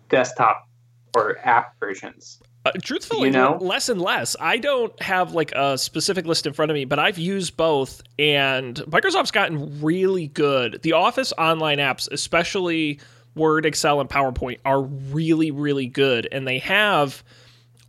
desktop 0.09 0.69
or 1.15 1.39
app 1.45 1.79
versions? 1.81 2.41
Uh, 2.67 2.71
truthfully, 2.83 3.29
You 3.29 3.33
know? 3.33 3.59
less 3.61 3.89
and 3.91 4.01
less. 4.01 4.37
I 4.41 4.57
don't 4.57 5.01
have 5.03 5.35
like 5.35 5.53
a 5.53 5.77
specific 5.77 6.25
list 6.27 6.47
in 6.47 6.53
front 6.55 6.71
of 6.71 6.75
me, 6.75 6.87
but 6.87 6.99
I've 6.99 7.19
used 7.19 7.57
both, 7.59 8.03
and 8.19 8.77
Microsoft's 8.89 9.31
gotten 9.31 9.83
really 9.83 10.29
good. 10.29 10.81
The 10.83 10.93
Office 10.95 11.33
online 11.37 11.79
apps, 11.79 12.11
especially 12.11 13.01
Word, 13.35 13.67
Excel, 13.67 14.01
and 14.01 14.09
PowerPoint, 14.09 14.61
are 14.65 14.81
really, 14.81 15.51
really 15.51 15.87
good, 15.87 16.27
and 16.33 16.47
they 16.49 16.59
have 16.61 17.23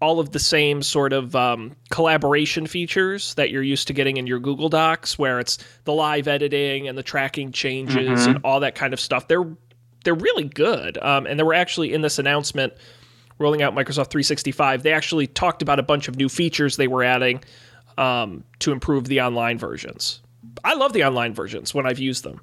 all 0.02 0.20
of 0.20 0.32
the 0.32 0.40
same 0.40 0.82
sort 0.82 1.14
of 1.14 1.38
um, 1.38 1.74
collaboration 1.90 2.68
features 2.68 3.34
that 3.36 3.50
you're 3.52 3.64
used 3.64 3.88
to 3.88 3.94
getting 3.94 4.18
in 4.18 4.28
your 4.28 4.40
Google 4.40 4.68
Docs, 4.68 5.18
where 5.18 5.40
it's 5.40 5.58
the 5.86 5.94
live 5.94 6.28
editing 6.28 6.90
and 6.90 6.98
the 6.98 7.04
tracking 7.04 7.54
changes 7.54 8.28
Mhm. 8.28 8.28
and 8.28 8.40
all 8.44 8.60
that 8.60 8.76
kind 8.76 8.94
of 8.94 9.00
stuff. 9.00 9.28
They're 9.30 9.48
they're 10.04 10.14
really 10.14 10.44
good, 10.44 10.98
um, 11.02 11.26
and 11.26 11.40
they 11.40 11.44
were 11.44 11.54
actually 11.56 11.94
in 11.94 12.02
this 12.02 12.20
announcement 12.20 12.74
rolling 13.38 13.62
out 13.62 13.74
Microsoft 13.74 14.10
365. 14.10 14.84
They 14.84 14.94
actually 14.94 15.28
talked 15.28 15.62
about 15.62 15.80
a 15.80 15.84
bunch 15.84 16.08
of 16.08 16.16
new 16.16 16.30
features 16.30 16.78
they 16.78 16.88
were 16.88 17.04
adding 17.04 17.44
um, 17.98 18.44
to 18.60 18.72
improve 18.72 19.06
the 19.08 19.22
online 19.22 19.58
versions. 19.58 20.22
I 20.64 20.76
love 20.76 20.94
the 20.94 21.04
online 21.04 21.34
versions 21.34 21.74
when 21.74 21.86
I've 21.86 22.00
used 22.00 22.24
them. 22.24 22.42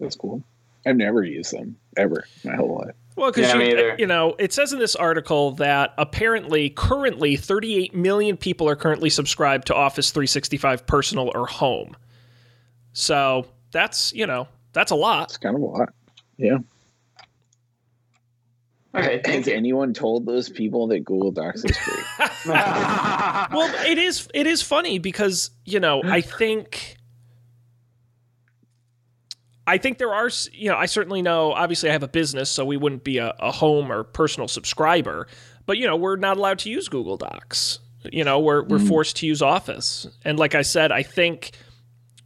That's 0.00 0.16
cool. 0.16 0.42
I've 0.86 0.96
never 0.96 1.24
used 1.24 1.52
them 1.52 1.76
ever 1.96 2.24
my 2.44 2.54
whole 2.54 2.78
life. 2.78 2.94
Well, 3.16 3.32
because 3.32 3.52
Yeah, 3.52 3.60
you, 3.60 3.94
you 3.98 4.06
know, 4.06 4.36
it 4.38 4.52
says 4.52 4.72
in 4.72 4.78
this 4.78 4.94
article 4.94 5.52
that 5.52 5.92
apparently, 5.98 6.70
currently, 6.70 7.36
38 7.36 7.94
million 7.94 8.36
people 8.36 8.68
are 8.68 8.76
currently 8.76 9.10
subscribed 9.10 9.66
to 9.66 9.74
Office 9.74 10.12
365 10.12 10.86
Personal 10.86 11.32
or 11.34 11.46
Home. 11.46 11.96
So 12.92 13.46
that's 13.72 14.12
you 14.12 14.26
know 14.26 14.46
that's 14.72 14.92
a 14.92 14.94
lot. 14.94 15.30
It's 15.30 15.36
kind 15.36 15.56
of 15.56 15.62
a 15.62 15.64
lot. 15.64 15.88
Yeah. 16.36 16.58
Okay, 18.94 19.20
thank 19.22 19.44
Has 19.44 19.46
you. 19.48 19.54
anyone 19.54 19.92
told 19.92 20.24
those 20.24 20.48
people 20.48 20.86
that 20.88 21.04
Google 21.04 21.30
Docs 21.30 21.64
is 21.64 21.76
free? 21.76 22.02
well, 22.46 23.86
it 23.86 23.98
is 23.98 24.28
it 24.32 24.46
is 24.46 24.62
funny 24.62 24.98
because 24.98 25.50
you 25.64 25.78
know 25.78 26.00
I 26.02 26.20
hmm. 26.20 26.28
think 26.30 26.96
I 29.66 29.76
think 29.76 29.98
there 29.98 30.14
are 30.14 30.30
you 30.52 30.70
know 30.70 30.76
I 30.76 30.86
certainly 30.86 31.20
know 31.20 31.52
obviously 31.52 31.90
I 31.90 31.92
have 31.92 32.02
a 32.02 32.08
business 32.08 32.48
so 32.48 32.64
we 32.64 32.78
wouldn't 32.78 33.04
be 33.04 33.18
a, 33.18 33.34
a 33.38 33.52
home 33.52 33.92
or 33.92 34.04
personal 34.04 34.48
subscriber 34.48 35.28
but 35.66 35.76
you 35.76 35.86
know 35.86 35.96
we're 35.96 36.16
not 36.16 36.38
allowed 36.38 36.60
to 36.60 36.70
use 36.70 36.88
Google 36.88 37.18
Docs 37.18 37.80
you 38.10 38.24
know 38.24 38.38
we're 38.38 38.62
we're 38.62 38.78
hmm. 38.78 38.88
forced 38.88 39.16
to 39.18 39.26
use 39.26 39.42
Office 39.42 40.06
and 40.24 40.38
like 40.38 40.54
I 40.54 40.62
said 40.62 40.92
I 40.92 41.02
think 41.02 41.50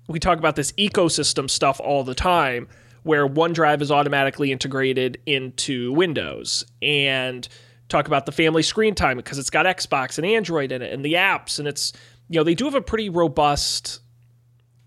we 0.09 0.20
talk 0.20 0.38
about 0.38 0.55
this 0.55 0.70
ecosystem 0.72 1.51
stuff 1.51 1.81
all 1.81 2.05
the 2.05 2.14
time 2.14 2.68
where 3.03 3.27
OneDrive 3.27 3.81
is 3.81 3.91
automatically 3.91 4.53
integrated 4.53 5.21
into 5.27 5.93
Windows 5.93 6.65
and 6.81 7.49
talk 7.88 8.07
about 8.07 8.27
the 8.27 8.33
family 8.33 8.62
screen 8.62 8.95
time 8.95 9.17
because 9.17 9.38
it's 9.38 9.51
got 9.51 9.67
Xbox 9.67 10.19
and 10.19 10.27
Android 10.27 10.73
in 10.73 10.83
it 10.83 10.93
and 10.93 11.05
the 11.05 11.15
apps 11.15 11.59
and 11.59 11.69
it's 11.69 11.93
you 12.29 12.38
know 12.38 12.45
they 12.45 12.55
do 12.55 12.65
have 12.65 12.75
a 12.75 12.81
pretty 12.81 13.11
robust 13.11 14.01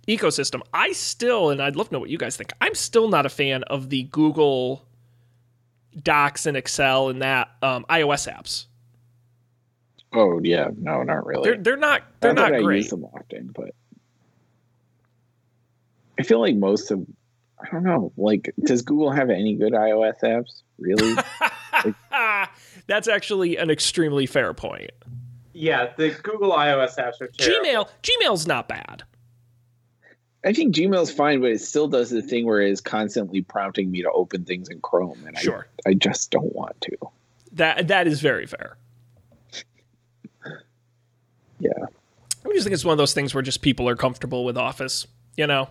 ecosystem. 0.07 0.61
I 0.73 0.91
still 0.93 1.49
and 1.49 1.61
I'd 1.61 1.75
love 1.75 1.89
to 1.89 1.93
know 1.93 1.99
what 1.99 2.09
you 2.09 2.17
guys 2.17 2.35
think. 2.37 2.51
I'm 2.61 2.75
still 2.75 3.09
not 3.09 3.25
a 3.25 3.29
fan 3.29 3.63
of 3.63 3.89
the 3.89 4.03
Google 4.03 4.87
Docs 6.01 6.45
and 6.45 6.57
Excel 6.57 7.09
and 7.09 7.21
that 7.21 7.49
um, 7.61 7.85
iOS 7.89 8.31
apps. 8.31 8.65
oh 10.13 10.39
yeah, 10.43 10.69
no, 10.77 11.03
not 11.03 11.25
really. 11.25 11.43
They're 11.43 11.57
they're 11.57 11.77
not 11.77 12.03
they're 12.21 12.33
not 12.33 12.51
not 12.51 12.61
that 12.61 12.67
I 12.67 12.73
use 12.73 12.89
them 12.89 13.05
often, 13.05 13.51
but 13.53 13.75
I 16.17 16.23
feel 16.23 16.39
like 16.39 16.55
most 16.55 16.91
of 16.91 17.05
I 17.59 17.67
don't 17.71 17.83
know. 17.83 18.11
Like, 18.17 18.53
does 18.65 18.81
Google 18.81 19.11
have 19.11 19.29
any 19.29 19.55
good 19.55 19.73
iOS 19.73 20.21
apps? 20.23 20.61
Really? 20.77 21.15
That's 22.87 23.07
actually 23.07 23.57
an 23.57 23.69
extremely 23.69 24.25
fair 24.25 24.53
point. 24.53 24.91
yeah, 25.53 25.91
the 25.97 26.09
Google 26.23 26.51
iOS 26.51 26.97
apps 26.97 27.21
are 27.21 27.27
terrible. 27.27 27.65
Gmail 27.65 27.89
Gmail's 28.03 28.45
not 28.47 28.67
bad. 28.67 29.03
I 30.45 30.53
think 30.53 30.75
Gmail's 30.75 31.11
fine, 31.11 31.41
but 31.41 31.49
it 31.51 31.61
still 31.61 31.87
does 31.87 32.11
the 32.11 32.21
thing 32.21 32.45
where 32.45 32.61
it's 32.61 32.81
constantly 32.81 33.41
prompting 33.41 33.89
me 33.89 34.03
to 34.03 34.11
open 34.11 34.45
things 34.45 34.69
in 34.69 34.79
Chrome, 34.81 35.23
and 35.25 35.35
Sure. 35.37 35.65
I, 35.87 35.91
I 35.91 35.93
just 35.95 36.29
don't 36.29 36.53
want 36.53 36.79
to. 36.81 36.97
That 37.53 37.87
that 37.87 38.05
is 38.05 38.19
very 38.21 38.45
fair. 38.45 38.77
Yeah. 41.59 41.71
I 42.45 42.49
just 42.53 42.63
think 42.63 42.73
it's 42.73 42.85
one 42.85 42.91
of 42.91 42.97
those 42.97 43.13
things 43.13 43.33
where 43.33 43.41
just 43.41 43.61
people 43.61 43.89
are 43.89 43.95
comfortable 43.95 44.45
with 44.45 44.57
Office. 44.57 45.07
You 45.37 45.47
know, 45.47 45.69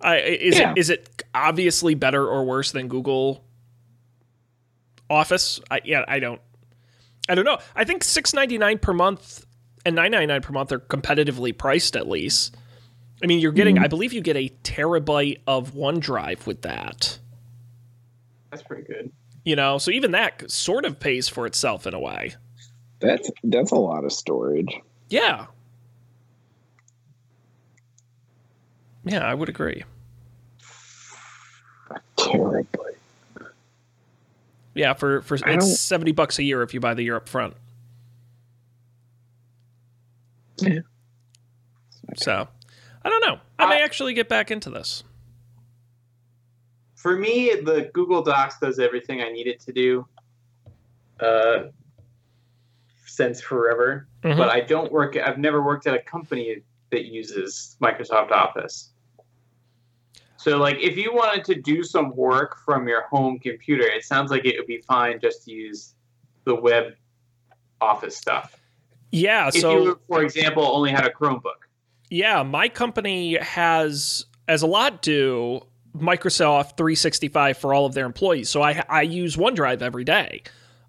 I 0.00 0.18
is 0.18 0.58
Yeah. 0.58 0.72
it 0.72 0.78
is 0.78 0.90
it 0.90 1.22
obviously 1.34 1.94
better 1.94 2.26
or 2.26 2.44
worse 2.44 2.72
than 2.72 2.88
Google 2.88 3.44
Office? 5.08 5.60
I 5.70 5.80
yeah, 5.84 6.04
I 6.06 6.18
don't, 6.18 6.40
I 7.28 7.34
don't 7.34 7.44
know. 7.44 7.58
I 7.74 7.84
think 7.84 8.04
six 8.04 8.34
ninety 8.34 8.58
nine 8.58 8.78
per 8.78 8.92
month 8.92 9.46
and 9.84 9.96
nine 9.96 10.10
ninety 10.10 10.26
nine 10.26 10.42
per 10.42 10.52
month 10.52 10.72
are 10.72 10.80
competitively 10.80 11.56
priced 11.56 11.96
at 11.96 12.08
least. 12.08 12.56
I 13.22 13.26
mean, 13.26 13.38
you're 13.38 13.52
getting, 13.52 13.76
mm-hmm. 13.76 13.84
I 13.84 13.88
believe, 13.88 14.12
you 14.12 14.20
get 14.20 14.36
a 14.36 14.50
terabyte 14.62 15.40
of 15.46 15.72
OneDrive 15.72 16.44
with 16.46 16.60
that. 16.62 17.18
That's 18.50 18.62
pretty 18.62 18.82
good. 18.82 19.10
You 19.42 19.56
know, 19.56 19.78
so 19.78 19.90
even 19.90 20.10
that 20.10 20.50
sort 20.50 20.84
of 20.84 21.00
pays 21.00 21.26
for 21.28 21.46
itself 21.46 21.86
in 21.86 21.94
a 21.94 21.98
way. 21.98 22.34
That's 23.00 23.30
that's 23.44 23.70
a 23.70 23.76
lot 23.76 24.04
of 24.04 24.12
storage. 24.12 24.80
Yeah. 25.08 25.46
Yeah, 29.06 29.24
I 29.24 29.32
would 29.34 29.48
agree. 29.48 29.84
Terribly. 32.18 32.64
Yeah, 34.74 34.92
for 34.94 35.22
for 35.22 35.38
I 35.46 35.52
it's 35.54 35.78
seventy 35.80 36.12
bucks 36.12 36.38
a 36.38 36.42
year 36.42 36.62
if 36.62 36.74
you 36.74 36.80
buy 36.80 36.92
the 36.94 37.02
year 37.02 37.16
up 37.16 37.28
front. 37.28 37.54
Yeah. 40.58 40.80
So, 42.16 42.48
I 43.04 43.08
don't 43.08 43.20
know. 43.26 43.38
I 43.58 43.66
may 43.68 43.80
I- 43.80 43.84
actually 43.84 44.14
get 44.14 44.28
back 44.28 44.50
into 44.50 44.70
this. 44.70 45.02
For 46.94 47.16
me, 47.16 47.54
the 47.54 47.90
Google 47.92 48.22
Docs 48.22 48.58
does 48.58 48.78
everything 48.78 49.20
I 49.22 49.30
need 49.30 49.46
it 49.46 49.60
to 49.60 49.72
do. 49.72 50.06
Uh, 51.20 51.64
since 53.06 53.40
forever, 53.40 54.06
Mhm. 54.22 54.36
but 54.36 54.50
I 54.50 54.60
don't 54.60 54.92
work. 54.92 55.16
I've 55.16 55.38
never 55.38 55.62
worked 55.62 55.86
at 55.86 55.94
a 55.94 56.00
company 56.02 56.62
that 56.90 57.06
uses 57.06 57.76
Microsoft 57.80 58.30
Office. 58.30 58.90
So, 60.46 60.58
like, 60.58 60.78
if 60.78 60.96
you 60.96 61.12
wanted 61.12 61.44
to 61.46 61.60
do 61.60 61.82
some 61.82 62.14
work 62.14 62.56
from 62.64 62.86
your 62.86 63.02
home 63.08 63.40
computer, 63.40 63.82
it 63.82 64.04
sounds 64.04 64.30
like 64.30 64.44
it 64.44 64.54
would 64.56 64.68
be 64.68 64.80
fine 64.86 65.18
just 65.18 65.44
to 65.46 65.50
use 65.50 65.96
the 66.44 66.54
web 66.54 66.94
Office 67.80 68.16
stuff. 68.16 68.54
Yeah, 69.10 69.48
If 69.48 69.54
so 69.54 69.82
you, 69.82 70.00
for 70.06 70.22
example, 70.22 70.62
only 70.64 70.92
had 70.92 71.04
a 71.04 71.10
Chromebook. 71.10 71.66
yeah, 72.10 72.44
my 72.44 72.68
company 72.68 73.36
has, 73.38 74.26
as 74.46 74.62
a 74.62 74.68
lot 74.68 75.02
do, 75.02 75.62
Microsoft 75.96 76.76
365 76.76 77.58
for 77.58 77.74
all 77.74 77.84
of 77.84 77.94
their 77.94 78.06
employees. 78.06 78.48
So 78.48 78.62
I 78.62 78.84
I 78.88 79.02
use 79.02 79.34
OneDrive 79.34 79.82
every 79.82 80.04
day. 80.04 80.42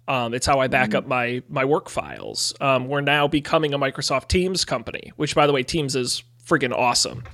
Um, 0.06 0.34
it's 0.34 0.46
how 0.46 0.60
I 0.60 0.68
back 0.68 0.94
up 0.94 1.08
my 1.08 1.42
my 1.48 1.64
work 1.64 1.88
files. 1.88 2.54
Um, 2.60 2.86
we're 2.86 3.00
now 3.00 3.26
becoming 3.26 3.74
a 3.74 3.78
Microsoft 3.78 4.28
Teams 4.28 4.64
company, 4.64 5.10
which 5.16 5.34
by 5.34 5.48
the 5.48 5.52
way, 5.52 5.64
Teams 5.64 5.96
is 5.96 6.22
friggin' 6.46 6.72
awesome. 6.72 7.24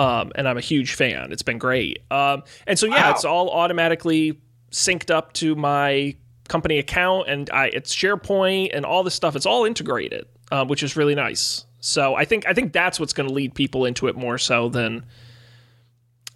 Um, 0.00 0.32
and 0.34 0.48
I'm 0.48 0.56
a 0.56 0.62
huge 0.62 0.94
fan. 0.94 1.30
It's 1.32 1.42
been 1.42 1.58
great. 1.58 1.98
Um, 2.10 2.42
and 2.66 2.78
so 2.78 2.86
yeah, 2.86 3.08
Wow. 3.08 3.10
it's 3.10 3.24
all 3.24 3.50
automatically 3.50 4.40
synced 4.70 5.10
up 5.10 5.32
to 5.34 5.54
my 5.54 6.16
company 6.48 6.78
account, 6.78 7.28
and 7.28 7.50
I, 7.50 7.66
it's 7.66 7.94
SharePoint 7.94 8.70
and 8.72 8.86
all 8.86 9.02
this 9.02 9.14
stuff. 9.14 9.36
It's 9.36 9.46
all 9.46 9.64
integrated, 9.64 10.26
um, 10.50 10.68
which 10.68 10.82
is 10.82 10.96
really 10.96 11.14
nice. 11.14 11.64
So 11.80 12.14
I 12.14 12.24
think 12.24 12.46
I 12.46 12.54
think 12.54 12.72
that's 12.72 12.98
what's 12.98 13.12
going 13.12 13.28
to 13.28 13.34
lead 13.34 13.54
people 13.54 13.84
into 13.84 14.06
it 14.08 14.16
more 14.16 14.38
so 14.38 14.68
than 14.68 15.04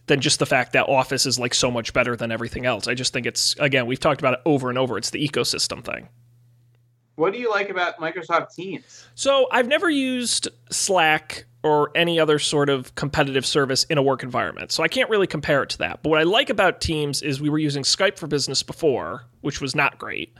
than 0.06 0.20
just 0.20 0.38
the 0.38 0.46
fact 0.46 0.74
that 0.74 0.86
Office 0.88 1.24
is 1.24 1.38
like 1.38 1.54
so 1.54 1.70
much 1.70 1.92
better 1.94 2.14
than 2.16 2.30
everything 2.30 2.66
else. 2.66 2.86
I 2.88 2.94
just 2.94 3.12
think 3.12 3.24
it's 3.26 3.54
again 3.58 3.86
we've 3.86 4.00
talked 4.00 4.20
about 4.20 4.34
it 4.34 4.40
over 4.44 4.68
and 4.68 4.78
over. 4.78 4.98
It's 4.98 5.10
the 5.10 5.26
ecosystem 5.26 5.82
thing. 5.82 6.08
What 7.16 7.32
do 7.32 7.38
you 7.38 7.48
like 7.50 7.70
about 7.70 7.98
Microsoft 7.98 8.54
Teams? 8.54 9.06
So 9.14 9.46
I've 9.50 9.68
never 9.68 9.88
used 9.88 10.48
Slack 10.70 11.44
or 11.64 11.90
any 11.94 12.20
other 12.20 12.38
sort 12.38 12.68
of 12.68 12.94
competitive 12.94 13.46
service 13.46 13.84
in 13.84 13.96
a 13.96 14.02
work 14.02 14.22
environment. 14.22 14.70
So 14.70 14.82
I 14.82 14.88
can't 14.88 15.08
really 15.08 15.26
compare 15.26 15.62
it 15.62 15.70
to 15.70 15.78
that. 15.78 16.02
But 16.02 16.10
what 16.10 16.20
I 16.20 16.24
like 16.24 16.50
about 16.50 16.82
Teams 16.82 17.22
is 17.22 17.40
we 17.40 17.48
were 17.48 17.58
using 17.58 17.82
Skype 17.82 18.18
for 18.18 18.26
Business 18.26 18.62
before, 18.62 19.24
which 19.40 19.62
was 19.62 19.74
not 19.74 19.98
great. 19.98 20.36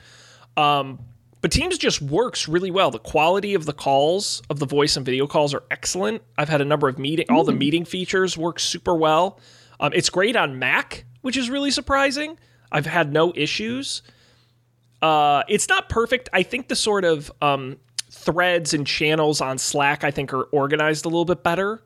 Um, 0.58 0.98
but 1.40 1.50
Teams 1.50 1.78
just 1.78 2.02
works 2.02 2.46
really 2.46 2.70
well. 2.70 2.90
The 2.90 2.98
quality 2.98 3.54
of 3.54 3.64
the 3.64 3.72
calls, 3.72 4.42
of 4.50 4.58
the 4.58 4.66
voice 4.66 4.96
and 4.96 5.04
video 5.04 5.26
calls, 5.26 5.54
are 5.54 5.62
excellent. 5.70 6.22
I've 6.37 6.50
had 6.50 6.60
a 6.60 6.64
number 6.64 6.88
of 6.88 6.98
meeting, 6.98 7.26
all 7.30 7.42
the 7.42 7.52
meeting 7.52 7.87
features 7.87 8.37
work 8.37 8.60
super 8.60 8.94
well. 8.94 9.40
Um, 9.80 9.92
it's 9.94 10.10
great 10.10 10.37
on 10.37 10.58
Mac, 10.58 11.06
which 11.22 11.38
is 11.38 11.48
really 11.48 11.70
surprising. 11.70 12.38
I've 12.70 12.87
had 12.87 13.12
no 13.12 13.32
issues. 13.34 14.02
Uh, 15.00 15.42
it's 15.48 15.68
not 15.68 15.88
perfect. 15.88 16.28
I 16.34 16.42
think 16.42 16.68
the 16.68 16.76
sort 16.76 17.04
of 17.04 17.32
um, 17.40 17.78
threads 18.14 18.72
and 18.72 18.87
channels 18.87 19.40
on 19.40 19.59
Slack, 19.59 20.05
I 20.05 20.11
think, 20.11 20.33
are 20.33 20.44
organized 20.44 21.05
a 21.05 21.09
little 21.09 21.24
bit 21.24 21.42
better. 21.42 21.83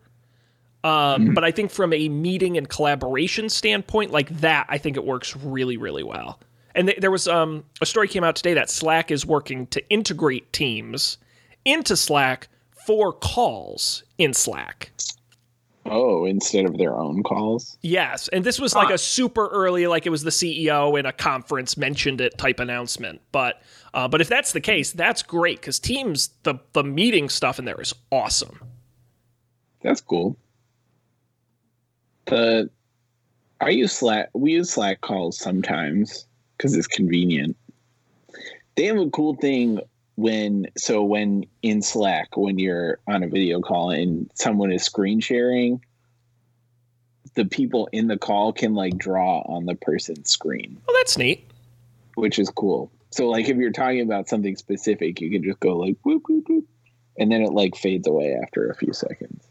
Um, 0.85 1.35
But 1.35 1.45
I 1.45 1.51
think 1.51 1.71
from 1.71 1.93
a 1.93 2.09
meeting 2.09 2.57
and 2.57 2.69
collaboration 2.69 3.49
standpoint, 3.49 4.13
like 4.13 4.29
that, 4.41 4.67
I 4.69 4.79
think 4.79 4.97
it 4.97 5.05
works 5.05 5.35
really, 5.37 5.77
really 5.77 6.03
well. 6.05 6.39
And 6.75 6.89
th- 6.89 7.01
there 7.01 7.11
was 7.11 7.27
um, 7.27 7.65
a 7.81 7.87
story 7.87 8.07
came 8.07 8.23
out 8.23 8.37
today 8.37 8.55
that 8.55 8.71
Slack 8.71 9.11
is 9.11 9.27
working 9.27 9.67
to 9.69 9.87
integrate 9.91 10.53
Teams 10.53 11.19
into 11.65 11.97
Slack 11.97 12.49
for 12.87 13.13
calls 13.13 14.05
in 14.19 14.33
Slack. 14.33 14.93
Oh, 15.91 16.27
instead 16.27 16.67
of 16.67 16.77
their 16.77 16.95
own 16.95 17.23
calls. 17.23 17.79
Yes, 17.81 18.29
and 18.29 18.45
this 18.45 18.61
was 18.61 18.75
like 18.75 18.91
a 18.91 18.99
super 18.99 19.49
early, 19.49 19.87
like 19.87 20.07
it 20.07 20.11
was 20.11 20.23
the 20.23 20.31
CEO 20.31 20.99
in 20.99 21.07
a 21.07 21.13
conference 21.13 21.77
mentioned 21.77 22.21
it 22.21 22.37
type 22.37 22.61
announcement. 22.61 23.23
But 23.33 23.63
uh, 23.95 24.09
but 24.09 24.21
if 24.21 24.29
that's 24.29 24.53
the 24.53 24.61
case, 24.61 24.93
that's 24.93 25.23
great 25.23 25.61
because 25.61 25.79
Teams 25.79 26.31
the 26.43 26.57
the 26.73 26.85
meeting 26.85 27.29
stuff 27.29 27.59
in 27.59 27.65
there 27.65 27.81
is 27.81 27.95
awesome. 28.11 28.61
That's 29.83 30.01
cool. 30.01 30.37
The 32.27 32.71
I 33.61 33.71
use 33.71 33.93
Slack. 33.93 34.31
We 34.35 34.53
use 34.53 34.71
Slack 34.71 35.01
calls 35.01 35.39
sometimes 35.39 36.27
because 36.57 36.75
it's 36.77 36.87
convenient. 36.87 37.57
They 38.77 38.85
have 38.85 38.99
a 38.99 39.11
cool 39.11 39.35
thing 39.37 39.81
when 40.17 40.67
so 40.77 41.03
when 41.03 41.45
in 41.63 41.83
Slack 41.83 42.37
when 42.37 42.59
you're 42.59 42.99
on 43.07 43.23
a 43.23 43.29
video 43.29 43.61
call 43.61 43.91
and 43.91 44.31
someone 44.35 44.71
is 44.73 44.83
screen 44.83 45.21
sharing, 45.21 45.81
the 47.35 47.45
people 47.45 47.89
in 47.93 48.07
the 48.09 48.19
call 48.19 48.53
can 48.53 48.75
like 48.75 48.97
draw 48.99 49.41
on 49.41 49.67
the 49.67 49.75
person's 49.75 50.31
screen, 50.31 50.81
Well, 50.87 50.97
that's 51.01 51.17
neat. 51.19 51.49
which 52.17 52.39
is 52.39 52.51
cool. 52.51 52.91
So 53.11 53.29
like 53.29 53.49
if 53.49 53.57
you're 53.57 53.73
talking 53.73 54.01
about 54.01 54.29
something 54.29 54.57
specific, 54.57 55.21
you 55.21 55.31
can 55.31 55.43
just 55.43 55.61
go 55.61 55.77
like 55.77 55.97
whoop 56.03 56.25
whoop 56.29 56.45
whoop, 56.49 56.65
and 57.19 57.33
then 57.33 57.43
it 57.43 57.53
like 57.53 57.77
fades 57.77 58.07
away 58.07 58.37
after 58.43 58.71
a 58.71 58.75
few 58.75 58.93
seconds. 58.93 59.45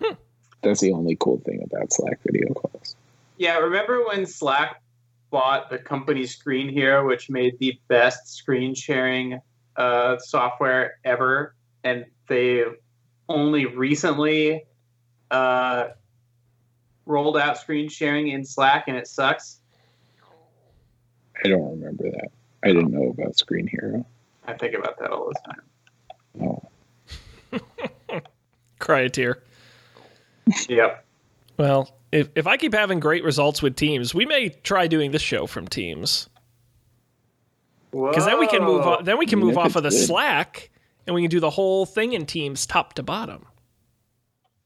Hmm. 0.00 0.14
That's 0.62 0.80
the 0.80 0.92
only 0.92 1.16
cool 1.18 1.40
thing 1.44 1.62
about 1.64 1.92
Slack 1.92 2.20
video 2.24 2.52
calls. 2.54 2.96
Yeah, 3.38 3.58
remember 3.58 4.04
when 4.06 4.26
Slack 4.26 4.80
bought 5.30 5.68
the 5.70 5.78
company 5.78 6.22
Screenhero, 6.22 7.06
which 7.06 7.28
made 7.28 7.58
the 7.58 7.78
best 7.88 8.36
screen 8.36 8.74
sharing 8.74 9.40
uh, 9.76 10.16
software 10.18 10.98
ever, 11.04 11.54
and 11.82 12.04
they 12.28 12.64
only 13.28 13.66
recently 13.66 14.64
uh, 15.30 15.88
rolled 17.06 17.36
out 17.36 17.58
screen 17.58 17.88
sharing 17.88 18.28
in 18.28 18.44
Slack, 18.44 18.84
and 18.86 18.96
it 18.96 19.08
sucks. 19.08 19.60
I 21.44 21.48
don't 21.48 21.68
remember 21.70 22.04
that. 22.10 22.28
I 22.62 22.68
didn't 22.68 22.90
know 22.92 23.10
about 23.10 23.34
Screenhero. 23.36 24.04
I 24.46 24.54
think 24.54 24.74
about 24.74 24.98
that 24.98 25.10
all 25.10 25.30
the 25.30 25.40
time. 26.42 26.60
Oh, 28.12 28.20
Cry 28.78 29.00
a 29.00 29.08
tear. 29.08 29.42
Yep. 30.68 31.04
Well, 31.58 31.94
if 32.12 32.28
if 32.34 32.46
I 32.46 32.56
keep 32.56 32.74
having 32.74 33.00
great 33.00 33.24
results 33.24 33.62
with 33.62 33.76
Teams, 33.76 34.14
we 34.14 34.26
may 34.26 34.48
try 34.50 34.86
doing 34.86 35.10
this 35.10 35.22
show 35.22 35.46
from 35.46 35.68
Teams 35.68 36.28
because 37.92 38.26
then 38.26 38.38
we 38.40 38.46
can 38.46 38.62
move 38.62 38.86
on. 38.86 39.04
Then 39.04 39.18
we 39.18 39.26
can 39.26 39.38
Yeah, 39.38 39.44
move 39.46 39.58
off 39.58 39.76
of 39.76 39.82
the 39.84 39.90
good. 39.90 40.06
Slack 40.06 40.70
and 41.06 41.14
we 41.14 41.22
can 41.22 41.30
do 41.30 41.40
the 41.40 41.50
whole 41.50 41.86
thing 41.86 42.12
in 42.12 42.26
Teams 42.26 42.66
top 42.66 42.94
to 42.94 43.02
bottom. 43.02 43.46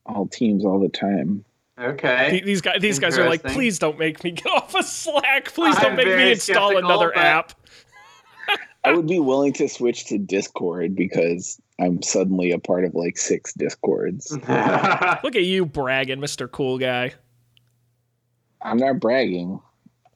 all 0.07 0.27
teams 0.27 0.64
all 0.64 0.79
the 0.81 0.88
time. 0.88 1.45
Okay. 1.81 2.29
Th- 2.31 2.45
These 2.45 2.61
guys, 2.61 2.81
these 2.81 2.99
guys 2.99 3.17
are 3.19 3.29
like, 3.29 3.43
please 3.43 3.79
don't 3.79 3.99
make 3.99 4.25
me 4.25 4.33
get 4.33 4.47
off 4.53 4.75
of 4.75 4.85
Slack. 4.85 5.53
Please 5.53 5.77
I'm 5.77 5.83
don't 5.83 5.97
make 5.97 6.07
me 6.09 6.33
install 6.33 6.77
another 6.77 7.12
but- 7.14 7.25
app. 7.25 7.53
I 8.85 8.93
would 8.93 9.07
be 9.07 9.19
willing 9.19 9.53
to 9.55 9.69
switch 9.69 10.07
to 10.07 10.19
Discord 10.19 10.95
because 10.97 11.61
I'm 11.81 12.01
suddenly 12.03 12.53
a 12.53 12.59
part 12.59 12.85
of 12.85 12.95
like 12.95 13.19
six 13.19 13.53
Discords. 13.53 14.31
Look 14.37 14.49
at 15.37 15.43
you 15.45 15.67
bragging, 15.67 16.21
Mister 16.21 16.49
Cool 16.49 16.79
Guy. 16.79 17.12
I'm 18.62 18.79
not 18.79 18.99
bragging. 19.01 19.61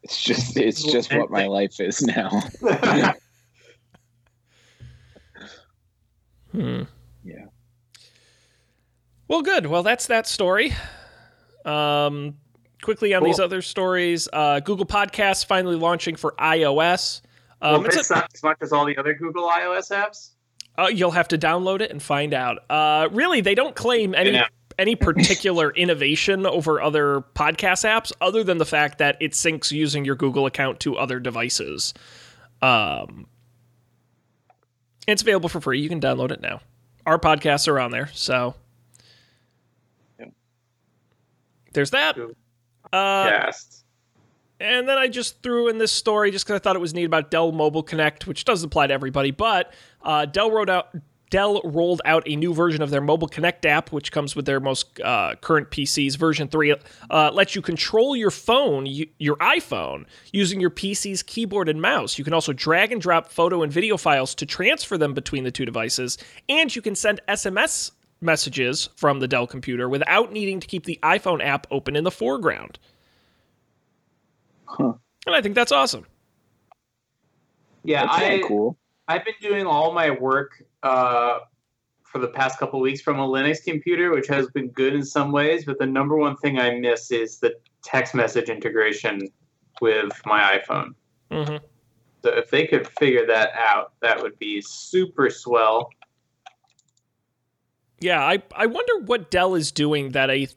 It's 0.04 0.22
just 0.22 0.56
it's 0.56 0.82
just 0.82 1.12
what 1.14 1.30
my 1.30 1.46
life 1.46 1.80
is 1.80 2.02
now. 2.02 2.40
Hmm. 6.52 6.82
Yeah. 7.24 7.46
Well, 9.26 9.40
good. 9.40 9.66
Well, 9.66 9.82
that's 9.82 10.06
that 10.08 10.26
story. 10.26 10.74
Um, 11.64 12.36
quickly 12.82 13.14
on 13.14 13.20
Cool. 13.20 13.28
these 13.28 13.40
other 13.40 13.62
stories, 13.62 14.28
uh, 14.32 14.60
Google 14.60 14.86
Podcasts 14.86 15.44
finally 15.46 15.76
launching 15.76 16.16
for 16.16 16.34
iOS. 16.38 17.20
Um, 17.60 17.82
Will 17.82 17.86
it's 17.86 17.96
a- 17.96 18.04
suck 18.04 18.28
as 18.34 18.42
much 18.42 18.58
as 18.60 18.72
all 18.72 18.84
the 18.84 18.96
other 18.96 19.14
Google 19.14 19.48
iOS 19.48 19.90
apps? 19.90 20.30
uh, 20.78 20.88
you'll 20.92 21.10
have 21.12 21.28
to 21.28 21.38
download 21.38 21.80
it 21.82 21.90
and 21.90 22.02
find 22.02 22.32
out. 22.34 22.58
Uh, 22.70 23.08
really, 23.12 23.40
they 23.42 23.54
don't 23.54 23.76
claim 23.76 24.14
any 24.14 24.30
Yeah. 24.32 24.46
any 24.78 24.96
particular 24.96 25.70
innovation 25.70 26.46
over 26.46 26.80
other 26.80 27.20
podcast 27.34 27.84
apps, 27.84 28.10
other 28.22 28.42
than 28.42 28.56
the 28.56 28.64
fact 28.64 28.96
that 28.98 29.16
it 29.20 29.32
syncs 29.32 29.70
using 29.70 30.04
your 30.04 30.16
Google 30.16 30.46
account 30.46 30.80
to 30.80 30.96
other 30.96 31.20
devices. 31.20 31.92
Um, 32.62 33.26
it's 35.06 35.20
available 35.20 35.50
for 35.50 35.60
free. 35.60 35.80
You 35.80 35.90
can 35.90 36.00
download 36.00 36.30
it 36.30 36.40
now. 36.40 36.60
Our 37.04 37.18
podcasts 37.18 37.68
are 37.68 37.78
on 37.78 37.90
there, 37.90 38.08
so 38.14 38.54
Yeah. 40.18 40.26
There's 41.72 41.90
that. 41.90 42.18
Uh, 42.92 43.28
Cast. 43.28 43.84
and 44.60 44.88
then 44.88 44.98
I 44.98 45.08
just 45.08 45.42
threw 45.42 45.68
in 45.68 45.78
this 45.78 45.92
story 45.92 46.30
just 46.30 46.44
because 46.44 46.56
I 46.56 46.62
thought 46.62 46.76
it 46.76 46.80
was 46.80 46.94
neat 46.94 47.04
about 47.04 47.30
Dell 47.30 47.52
Mobile 47.52 47.82
Connect, 47.82 48.26
which 48.26 48.44
does 48.44 48.62
apply 48.62 48.88
to 48.88 48.94
everybody. 48.94 49.30
But 49.30 49.72
uh, 50.02 50.26
Dell 50.26 50.50
wrote 50.50 50.68
out 50.68 50.94
Dell 51.32 51.62
rolled 51.64 52.02
out 52.04 52.24
a 52.26 52.36
new 52.36 52.52
version 52.52 52.82
of 52.82 52.90
their 52.90 53.00
Mobile 53.00 53.26
Connect 53.26 53.64
app, 53.64 53.90
which 53.90 54.12
comes 54.12 54.36
with 54.36 54.44
their 54.44 54.60
most 54.60 55.00
uh, 55.00 55.34
current 55.40 55.70
PCs. 55.70 56.18
Version 56.18 56.46
3 56.46 56.74
uh, 57.08 57.30
lets 57.32 57.54
you 57.54 57.62
control 57.62 58.14
your 58.14 58.30
phone, 58.30 58.84
your 58.86 59.36
iPhone, 59.36 60.04
using 60.30 60.60
your 60.60 60.68
PC's 60.68 61.22
keyboard 61.22 61.70
and 61.70 61.80
mouse. 61.80 62.18
You 62.18 62.24
can 62.24 62.34
also 62.34 62.52
drag 62.52 62.92
and 62.92 63.00
drop 63.00 63.32
photo 63.32 63.62
and 63.62 63.72
video 63.72 63.96
files 63.96 64.34
to 64.34 64.44
transfer 64.44 64.98
them 64.98 65.14
between 65.14 65.44
the 65.44 65.50
two 65.50 65.64
devices, 65.64 66.18
and 66.50 66.76
you 66.76 66.82
can 66.82 66.94
send 66.94 67.22
SMS 67.26 67.92
messages 68.22 68.88
from 68.96 69.20
the 69.20 69.28
Dell 69.28 69.46
computer 69.46 69.88
without 69.88 70.32
needing 70.32 70.60
to 70.60 70.66
keep 70.66 70.84
the 70.84 70.98
iPhone 71.02 71.44
app 71.44 71.66
open 71.70 71.96
in 71.96 72.04
the 72.04 72.10
foreground. 72.10 72.78
Huh. 74.64 74.94
And 75.26 75.34
I 75.34 75.42
think 75.42 75.54
that's 75.54 75.72
awesome. 75.72 76.06
Yeah, 77.84 78.06
That's 78.06 78.18
I, 78.18 78.28
kinda 78.28 78.48
cool. 78.48 78.78
I've 79.08 79.24
been 79.24 79.34
doing 79.40 79.66
all 79.66 79.92
my 79.92 80.10
work 80.10 80.62
uh, 80.82 81.40
for 82.04 82.18
the 82.18 82.28
past 82.28 82.58
couple 82.58 82.78
of 82.78 82.82
weeks 82.82 83.00
from 83.00 83.18
a 83.18 83.26
Linux 83.26 83.64
computer, 83.64 84.12
which 84.12 84.28
has 84.28 84.48
been 84.50 84.68
good 84.68 84.94
in 84.94 85.04
some 85.04 85.32
ways. 85.32 85.64
But 85.64 85.78
the 85.78 85.86
number 85.86 86.16
one 86.16 86.36
thing 86.36 86.58
I 86.58 86.78
miss 86.78 87.10
is 87.10 87.38
the 87.38 87.54
text 87.82 88.14
message 88.14 88.48
integration 88.48 89.28
with 89.80 90.12
my 90.24 90.58
iPhone. 90.58 90.94
hmm 91.30 91.56
So 92.22 92.30
if 92.30 92.50
they 92.50 92.66
could 92.66 92.86
figure 92.86 93.26
that 93.26 93.50
out, 93.56 93.94
that 94.00 94.22
would 94.22 94.38
be 94.38 94.60
super 94.60 95.28
swell. 95.30 95.90
Yeah, 98.02 98.20
I, 98.20 98.42
I 98.54 98.66
wonder 98.66 99.04
what 99.04 99.30
Dell 99.30 99.54
is 99.54 99.70
doing 99.70 100.10
that 100.10 100.28
a 100.28 100.48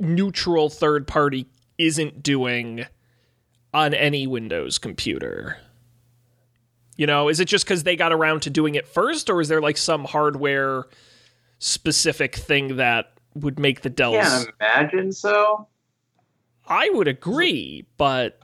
neutral 0.00 0.68
third 0.68 1.06
party 1.06 1.46
isn't 1.78 2.22
doing 2.22 2.86
on 3.72 3.94
any 3.94 4.26
Windows 4.26 4.78
computer. 4.78 5.58
You 6.96 7.06
know, 7.06 7.28
is 7.28 7.40
it 7.40 7.46
just 7.46 7.64
because 7.64 7.84
they 7.84 7.94
got 7.96 8.12
around 8.12 8.42
to 8.42 8.50
doing 8.50 8.74
it 8.74 8.86
first, 8.86 9.30
or 9.30 9.40
is 9.40 9.48
there 9.48 9.60
like 9.60 9.76
some 9.76 10.04
hardware 10.04 10.84
specific 11.60 12.34
thing 12.34 12.76
that 12.76 13.12
would 13.34 13.58
make 13.58 13.82
the 13.82 13.90
Dells? 13.90 14.16
Can't 14.16 14.48
imagine 14.60 15.12
so. 15.12 15.68
I 16.66 16.90
would 16.90 17.08
agree, 17.08 17.86
but 17.96 18.40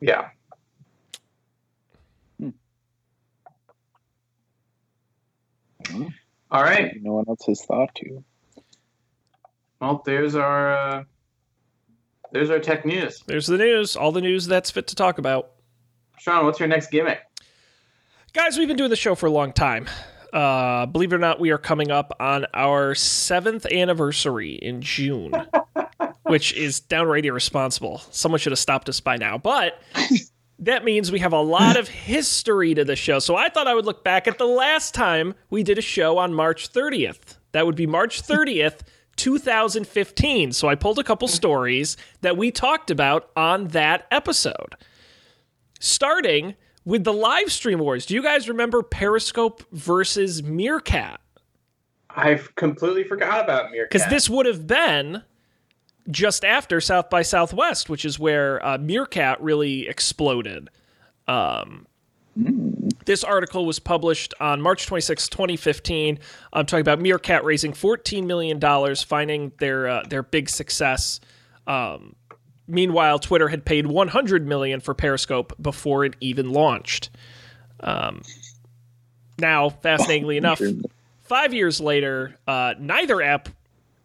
Yeah. 0.00 0.30
Hmm. 5.86 6.08
All 6.50 6.62
right. 6.62 6.94
No 7.02 7.12
one 7.14 7.24
else 7.28 7.44
has 7.46 7.64
thought 7.64 7.94
to. 7.96 8.24
Well, 9.80 10.02
there's 10.04 10.34
our 10.34 10.72
uh, 10.72 11.04
there's 12.32 12.50
our 12.50 12.58
tech 12.58 12.84
news. 12.84 13.22
there's 13.26 13.46
the 13.46 13.58
news, 13.58 13.96
all 13.96 14.12
the 14.12 14.20
news 14.20 14.46
that's 14.46 14.70
fit 14.70 14.86
to 14.88 14.94
talk 14.94 15.18
about. 15.18 15.50
Sean, 16.18 16.44
what's 16.44 16.58
your 16.58 16.68
next 16.68 16.90
gimmick? 16.90 17.20
Guys, 18.32 18.58
we've 18.58 18.68
been 18.68 18.76
doing 18.76 18.90
the 18.90 18.96
show 18.96 19.14
for 19.14 19.26
a 19.26 19.30
long 19.30 19.52
time. 19.52 19.88
Uh, 20.32 20.84
believe 20.86 21.12
it 21.12 21.16
or 21.16 21.18
not, 21.18 21.40
we 21.40 21.50
are 21.50 21.58
coming 21.58 21.90
up 21.90 22.14
on 22.20 22.44
our 22.52 22.94
seventh 22.94 23.64
anniversary 23.66 24.52
in 24.54 24.82
June, 24.82 25.32
which 26.24 26.52
is 26.54 26.80
downright 26.80 27.24
irresponsible. 27.24 27.98
Someone 28.10 28.38
should 28.38 28.52
have 28.52 28.58
stopped 28.58 28.88
us 28.88 29.00
by 29.00 29.16
now. 29.16 29.38
But 29.38 29.80
that 30.68 30.84
means 30.84 31.12
we 31.12 31.18
have 31.20 31.32
a 31.32 31.40
lot 31.40 31.76
of 31.76 31.88
history 31.88 32.74
to 32.74 32.84
the 32.84 32.96
show. 32.96 33.18
So 33.18 33.36
I 33.36 33.48
thought 33.48 33.66
I 33.66 33.74
would 33.74 33.86
look 33.86 34.04
back 34.04 34.26
at 34.26 34.38
the 34.38 34.46
last 34.46 34.94
time 34.94 35.34
we 35.50 35.62
did 35.62 35.78
a 35.78 35.82
show 35.82 36.18
on 36.18 36.34
March 36.34 36.72
30th. 36.72 37.36
That 37.52 37.66
would 37.66 37.76
be 37.76 37.86
March 37.86 38.22
30th, 38.22 38.80
2015. 39.16 40.52
So 40.52 40.68
I 40.68 40.74
pulled 40.74 40.98
a 40.98 41.04
couple 41.04 41.28
stories 41.28 41.96
that 42.20 42.36
we 42.36 42.50
talked 42.50 42.90
about 42.90 43.30
on 43.36 43.68
that 43.68 44.06
episode 44.10 44.76
starting 45.80 46.54
with 46.84 47.04
the 47.04 47.12
live 47.12 47.52
stream 47.52 47.78
wars. 47.78 48.06
Do 48.06 48.14
you 48.14 48.22
guys 48.22 48.48
remember 48.48 48.82
Periscope 48.82 49.62
versus 49.72 50.42
Meerkat? 50.42 51.20
I've 52.10 52.54
completely 52.56 53.04
forgot 53.04 53.44
about 53.44 53.70
Meerkat. 53.70 53.90
Because 53.90 54.08
this 54.08 54.28
would 54.28 54.46
have 54.46 54.66
been 54.66 55.22
just 56.10 56.44
after 56.44 56.80
South 56.80 57.10
by 57.10 57.22
Southwest, 57.22 57.88
which 57.88 58.04
is 58.04 58.18
where 58.18 58.64
uh, 58.64 58.78
Meerkat 58.78 59.40
really 59.42 59.86
exploded. 59.88 60.70
Um, 61.26 61.86
this 63.04 63.24
article 63.24 63.66
was 63.66 63.78
published 63.78 64.34
on 64.40 64.60
March 64.60 64.86
26, 64.86 65.28
2015. 65.28 66.18
I'm 66.52 66.66
talking 66.66 66.80
about 66.80 67.00
Meerkat 67.00 67.44
raising 67.44 67.72
$14 67.72 68.24
million, 68.26 68.60
finding 68.96 69.52
their 69.58 69.88
uh, 69.88 70.02
their 70.08 70.22
big 70.22 70.48
success. 70.48 71.20
Um, 71.66 72.14
meanwhile, 72.66 73.18
Twitter 73.18 73.48
had 73.48 73.64
paid 73.64 73.86
100 73.86 74.46
million 74.46 74.80
for 74.80 74.94
Periscope 74.94 75.54
before 75.60 76.04
it 76.04 76.16
even 76.20 76.52
launched. 76.52 77.10
Um, 77.80 78.22
now, 79.38 79.70
fascinatingly 79.70 80.36
enough, 80.38 80.60
five 81.22 81.52
years 81.52 81.80
later, 81.80 82.36
uh, 82.46 82.74
neither 82.78 83.20
app 83.20 83.48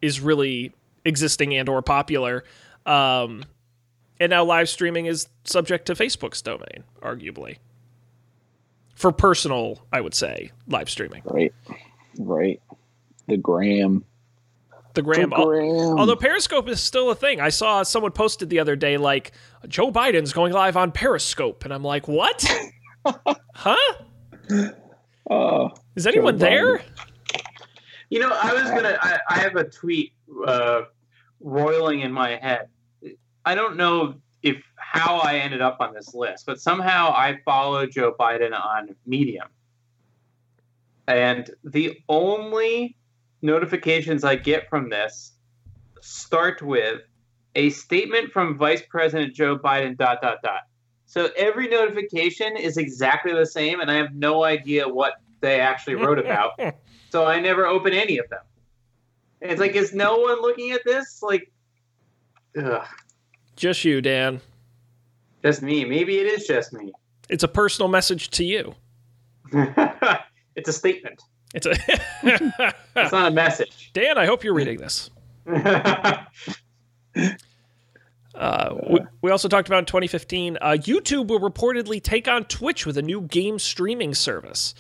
is 0.02 0.20
really 0.20 0.74
existing 1.06 1.54
and 1.56 1.68
or 1.70 1.82
popular. 1.82 2.44
Um, 2.86 3.44
and 4.20 4.30
now 4.30 4.44
live 4.44 4.70
streaming 4.70 5.06
is 5.06 5.28
subject 5.44 5.86
to 5.88 5.94
Facebook's 5.94 6.42
domain, 6.42 6.84
arguably. 7.02 7.58
For 8.96 9.12
personal, 9.12 9.86
I 9.92 10.02
would 10.02 10.14
say, 10.14 10.52
live 10.68 10.90
streaming. 10.90 11.24
Right. 11.26 11.54
Right. 12.20 12.62
The 13.28 13.38
gram. 13.38 14.06
The 14.94 15.02
Graham, 15.02 15.32
the 15.32 15.36
gram. 15.38 15.98
although 15.98 16.16
Periscope 16.16 16.70
is 16.70 16.80
still 16.80 17.10
a 17.10 17.16
thing. 17.16 17.42
I 17.42 17.50
saw 17.50 17.82
someone 17.82 18.12
posted 18.12 18.52
the 18.52 18.60
other 18.60 18.76
day, 18.76 18.98
like, 18.98 19.32
Joe 19.68 19.92
Biden's 19.92 20.34
going 20.34 20.54
live 20.54 20.78
on 20.78 20.92
Periscope. 20.92 21.66
And 21.66 21.74
I'm 21.74 21.84
like, 21.84 22.08
what? 22.08 22.46
huh? 23.56 23.76
oh, 25.32 25.70
Is 25.96 26.06
anyone 26.06 26.36
Biden. 26.36 26.40
there? 26.40 26.82
You 28.12 28.20
know, 28.20 28.30
I 28.40 28.54
was 28.54 28.70
gonna. 28.70 29.00
I, 29.02 29.18
I 29.30 29.40
have 29.40 29.56
a 29.56 29.64
tweet 29.64 30.14
uh, 30.46 30.84
roiling 31.44 32.02
in 32.02 32.12
my 32.12 32.36
head. 32.38 32.70
I 33.46 33.56
don't 33.56 33.78
know 33.78 34.16
if 34.42 34.58
how 34.76 35.18
I 35.18 35.38
ended 35.38 35.62
up 35.62 35.78
on 35.80 35.94
this 35.94 36.14
list, 36.14 36.46
but 36.46 36.60
somehow 36.60 37.12
I 37.12 37.40
follow 37.46 37.86
Joe 37.86 38.16
Biden 38.20 38.54
on 38.54 38.96
Medium, 39.06 39.48
and 41.08 41.50
the 41.64 42.00
only 42.10 42.96
notifications 43.42 44.24
I 44.24 44.36
get 44.36 44.70
from 44.70 44.90
this 44.90 45.34
start 46.02 46.62
with 46.62 47.02
a 47.56 47.70
statement 47.70 48.32
from 48.32 48.58
Vice 48.58 48.82
President 48.90 49.34
Joe 49.34 49.58
Biden. 49.58 49.98
Dot 49.98 50.22
dot 50.22 50.38
dot. 50.44 50.62
So 51.06 51.30
every 51.38 51.68
notification 51.68 52.58
is 52.58 52.78
exactly 52.78 53.34
the 53.34 53.46
same, 53.46 53.82
and 53.82 53.92
I 53.92 53.96
have 53.96 54.16
no 54.16 54.44
idea 54.44 54.88
what 54.88 55.14
they 55.42 55.60
actually 55.60 55.96
wrote 55.96 56.18
about. 56.18 56.60
so 57.12 57.26
I 57.26 57.40
never 57.40 57.66
open 57.68 57.94
any 57.94 58.18
of 58.18 58.28
them. 58.30 58.40
It's 59.44 59.60
like, 59.60 59.76
is 59.76 59.94
no 59.94 60.18
one 60.18 60.42
looking 60.42 60.72
at 60.72 60.82
this? 60.86 61.22
Like, 61.22 61.52
ugh, 62.58 62.86
Just 63.56 63.84
you, 63.84 64.02
Dan. 64.02 64.40
just 65.44 65.62
me. 65.62 65.84
Maybe 65.86 66.18
it 66.20 66.26
is 66.28 66.48
just 66.48 66.72
me. 66.74 66.92
It's 67.30 67.44
a 67.44 67.48
personal 67.48 67.90
message 67.90 68.30
to 68.32 68.44
you. 68.44 68.74
it's 70.56 70.70
a 70.70 70.74
statement. 70.74 71.22
It's 71.54 71.66
a 71.66 71.72
It's 72.96 73.12
not 73.12 73.28
a 73.28 73.32
message. 73.32 73.92
Dan. 73.94 74.18
I 74.18 74.26
hope 74.26 74.44
you're 74.44 74.54
reading 74.54 74.80
this. 74.80 75.10
Uh, 78.36 78.74
we, 78.90 79.00
we 79.22 79.30
also 79.30 79.48
talked 79.48 79.68
about 79.68 79.78
in 79.78 79.86
2015. 79.86 80.58
Uh, 80.60 80.70
YouTube 80.72 81.28
will 81.28 81.40
reportedly 81.40 82.02
take 82.02 82.28
on 82.28 82.44
Twitch 82.46 82.84
with 82.84 82.98
a 82.98 83.02
new 83.04 83.22
game 83.22 83.60
streaming 83.60 84.16
service. 84.16 84.74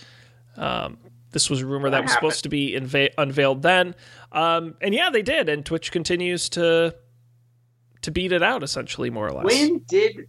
Um, 0.57 0.97
this 1.33 1.49
was 1.49 1.61
a 1.61 1.65
rumor 1.65 1.89
that, 1.89 1.97
That 1.97 2.03
was 2.03 2.11
happened. 2.13 2.31
supposed 2.31 2.43
to 2.43 2.49
be 2.49 2.71
inva- 2.73 3.11
unveiled 3.17 3.61
then, 3.61 3.95
um, 4.31 4.75
and 4.81 4.93
yeah, 4.93 5.09
they 5.09 5.21
did. 5.21 5.49
And 5.49 5.65
Twitch 5.65 5.91
continues 5.91 6.47
to 6.49 6.95
to 8.03 8.11
beat 8.11 8.31
it 8.31 8.43
out, 8.43 8.63
essentially, 8.63 9.09
more 9.09 9.27
or 9.27 9.31
less. 9.33 9.45
when 9.45 9.79
did 9.87 10.27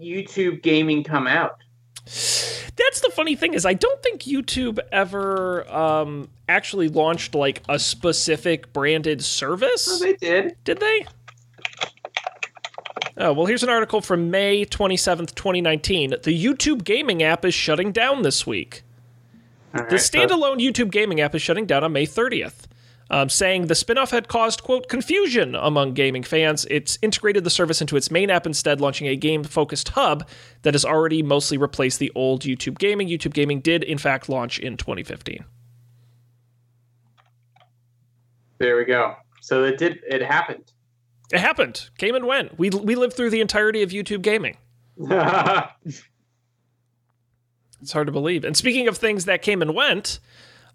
YouTube 0.00 0.62
gaming 0.62 1.02
come 1.04 1.26
out? 1.26 1.56
That's 2.04 3.00
the 3.00 3.10
funny 3.12 3.34
thing 3.36 3.54
is 3.54 3.64
I 3.64 3.72
don't 3.74 4.02
think 4.02 4.22
YouTube 4.22 4.78
ever 4.92 5.66
um, 5.72 6.28
actually 6.48 6.88
launched 6.88 7.34
like 7.34 7.62
a 7.68 7.78
specific 7.78 8.72
branded 8.72 9.24
service. 9.24 9.88
Oh, 9.88 9.96
service. 9.96 10.16
they 10.20 10.26
did. 10.26 10.56
Did 10.64 10.80
they? 10.80 11.06
Oh, 13.18 13.32
well, 13.32 13.46
here's 13.46 13.62
an 13.62 13.70
article 13.70 14.02
from 14.02 14.30
May 14.30 14.66
27th, 14.66 15.34
2019. 15.34 16.10
The 16.10 16.44
YouTube 16.44 16.84
gaming 16.84 17.22
app 17.22 17.46
is 17.46 17.54
shutting 17.54 17.90
down 17.90 18.20
this 18.22 18.46
week. 18.46 18.82
All 19.78 19.84
The 19.86 19.90
right, 19.96 20.00
so- 20.00 20.18
standalone 20.18 20.58
YouTube 20.60 20.90
gaming 20.90 21.20
app 21.20 21.34
is 21.34 21.42
shutting 21.42 21.66
down 21.66 21.84
on 21.84 21.92
May 21.92 22.06
30th, 22.06 22.66
um, 23.10 23.28
saying 23.28 23.66
the 23.66 23.74
spinoff 23.74 24.10
had 24.10 24.28
caused, 24.28 24.62
quote, 24.62 24.88
confusion 24.88 25.54
among 25.54 25.94
gaming 25.94 26.22
fans. 26.22 26.66
It's 26.70 26.98
integrated 27.02 27.44
the 27.44 27.50
service 27.50 27.80
into 27.80 27.96
its 27.96 28.10
main 28.10 28.30
app 28.30 28.46
instead, 28.46 28.80
launching 28.80 29.06
a 29.06 29.16
game 29.16 29.44
focused 29.44 29.90
hub 29.90 30.28
that 30.62 30.74
has 30.74 30.84
already 30.84 31.22
mostly 31.22 31.56
replaced 31.58 31.98
the 31.98 32.10
old 32.14 32.42
YouTube 32.42 32.78
gaming. 32.78 33.08
YouTube 33.08 33.32
gaming 33.34 33.60
did, 33.60 33.82
in 33.84 33.98
fact, 33.98 34.28
launch 34.28 34.58
in 34.58 34.76
2015. 34.76 35.44
There 38.58 38.76
we 38.76 38.84
go. 38.84 39.16
So 39.42 39.64
it 39.64 39.78
did. 39.78 39.98
It 40.08 40.22
happened. 40.22 40.72
It 41.32 41.40
happened, 41.40 41.90
came 41.98 42.14
and 42.14 42.24
went. 42.26 42.58
We, 42.58 42.70
we 42.70 42.94
lived 42.94 43.14
through 43.14 43.30
the 43.30 43.40
entirety 43.40 43.82
of 43.82 43.90
YouTube 43.90 44.22
gaming. 44.22 44.56
It's 47.86 47.92
hard 47.92 48.08
to 48.08 48.12
believe. 48.12 48.44
And 48.44 48.56
speaking 48.56 48.88
of 48.88 48.98
things 48.98 49.26
that 49.26 49.42
came 49.42 49.62
and 49.62 49.72
went, 49.72 50.18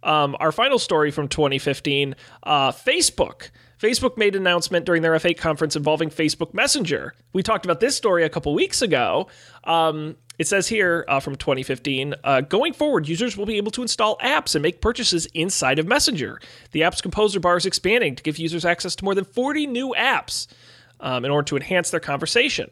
um, 0.02 0.38
our 0.40 0.54
final 0.54 0.80
story 0.80 1.12
from 1.12 1.28
2015 1.28 2.16
uh, 2.44 2.72
Facebook. 2.72 3.50
Facebook 3.78 4.16
made 4.16 4.34
an 4.34 4.44
announcement 4.44 4.86
during 4.86 5.02
their 5.02 5.12
F8 5.12 5.38
conference 5.38 5.76
involving 5.76 6.10
Facebook 6.10 6.54
Messenger. 6.54 7.14
We 7.34 7.44
talked 7.44 7.66
about 7.66 7.82
this 7.82 7.98
story 7.98 8.24
a 8.24 8.30
couple 8.30 8.54
weeks 8.54 8.82
ago. 8.82 9.28
Um, 9.66 10.16
it 10.40 10.48
says 10.48 10.70
here 10.70 11.04
uh, 11.10 11.20
from 11.20 11.36
2015 11.36 12.16
uh, 12.24 12.40
going 12.40 12.72
forward, 12.72 13.10
users 13.10 13.36
will 13.36 13.46
be 13.46 13.58
able 13.58 13.72
to 13.72 13.82
install 13.82 14.18
apps 14.20 14.56
and 14.56 14.62
make 14.62 14.80
purchases 14.80 15.26
inside 15.34 15.80
of 15.80 15.88
Messenger. 15.88 16.40
The 16.72 16.84
app's 16.84 17.02
composer 17.02 17.42
bar 17.42 17.58
is 17.58 17.66
expanding 17.66 18.16
to 18.16 18.24
give 18.24 18.40
users 18.40 18.64
access 18.64 18.96
to 18.96 19.04
more 19.04 19.16
than 19.16 19.26
40 19.26 19.68
new 19.68 19.94
apps 19.98 20.48
um, 21.02 21.26
in 21.26 21.32
order 21.32 21.46
to 21.48 21.58
enhance 21.58 21.90
their 21.90 22.00
conversation. 22.00 22.70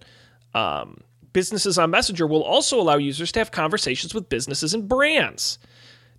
Um, 0.54 1.02
businesses 1.34 1.78
on 1.78 1.92
Messenger 1.92 2.28
will 2.28 2.44
also 2.44 2.80
allow 2.80 2.98
users 2.98 3.32
to 3.34 3.40
have 3.40 3.52
conversations 3.52 4.14
with 4.14 4.30
businesses 4.30 4.74
and 4.74 4.88
brands. 4.88 5.60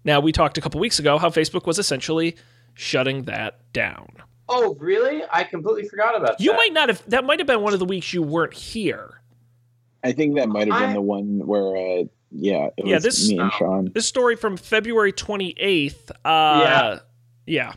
Now, 0.04 0.20
we 0.20 0.32
talked 0.32 0.56
a 0.58 0.60
couple 0.60 0.80
weeks 0.80 0.98
ago 0.98 1.18
how 1.18 1.28
Facebook 1.30 1.66
was 1.66 1.78
essentially 1.78 2.36
shutting 2.74 3.24
that 3.24 3.60
down. 3.72 4.08
Oh, 4.48 4.74
really? 4.80 5.22
I 5.32 5.44
completely 5.44 5.88
forgot 5.88 6.16
about 6.16 6.40
You 6.40 6.50
that. 6.50 6.52
You 6.52 6.56
might 6.56 6.72
not 6.72 6.88
have, 6.88 7.02
that 7.08 7.24
might 7.24 7.38
have 7.38 7.46
been 7.46 7.60
one 7.62 7.72
of 7.72 7.78
the 7.78 7.84
weeks 7.84 8.12
you 8.12 8.22
weren't 8.22 8.54
here. 8.54 9.20
I 10.02 10.12
think 10.12 10.36
that 10.36 10.48
might 10.48 10.68
have 10.68 10.80
been 10.80 10.90
I- 10.90 10.94
the 10.94 11.00
one 11.02 11.46
where, 11.46 11.76
uh, 11.76 12.04
yeah, 12.32 12.68
it 12.76 12.86
Yeah, 12.86 12.94
was 12.96 13.04
this- 13.04 13.28
me 13.28 13.38
and. 13.38 13.52
Sean. 13.52 13.90
This 13.94 14.06
story 14.08 14.36
from 14.36 14.56
February 14.56 15.12
28th. 15.12 16.10
Uh, 16.24 16.60
Yeah. 16.64 16.98
Yeah. 17.46 17.72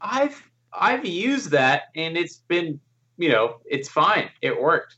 I've 0.00 0.40
I've 0.72 1.04
used 1.04 1.50
that 1.52 1.84
and 1.96 2.16
it's 2.16 2.36
been 2.36 2.78
you 3.16 3.30
know 3.30 3.56
it's 3.64 3.88
fine. 3.88 4.28
It 4.42 4.60
worked. 4.60 4.96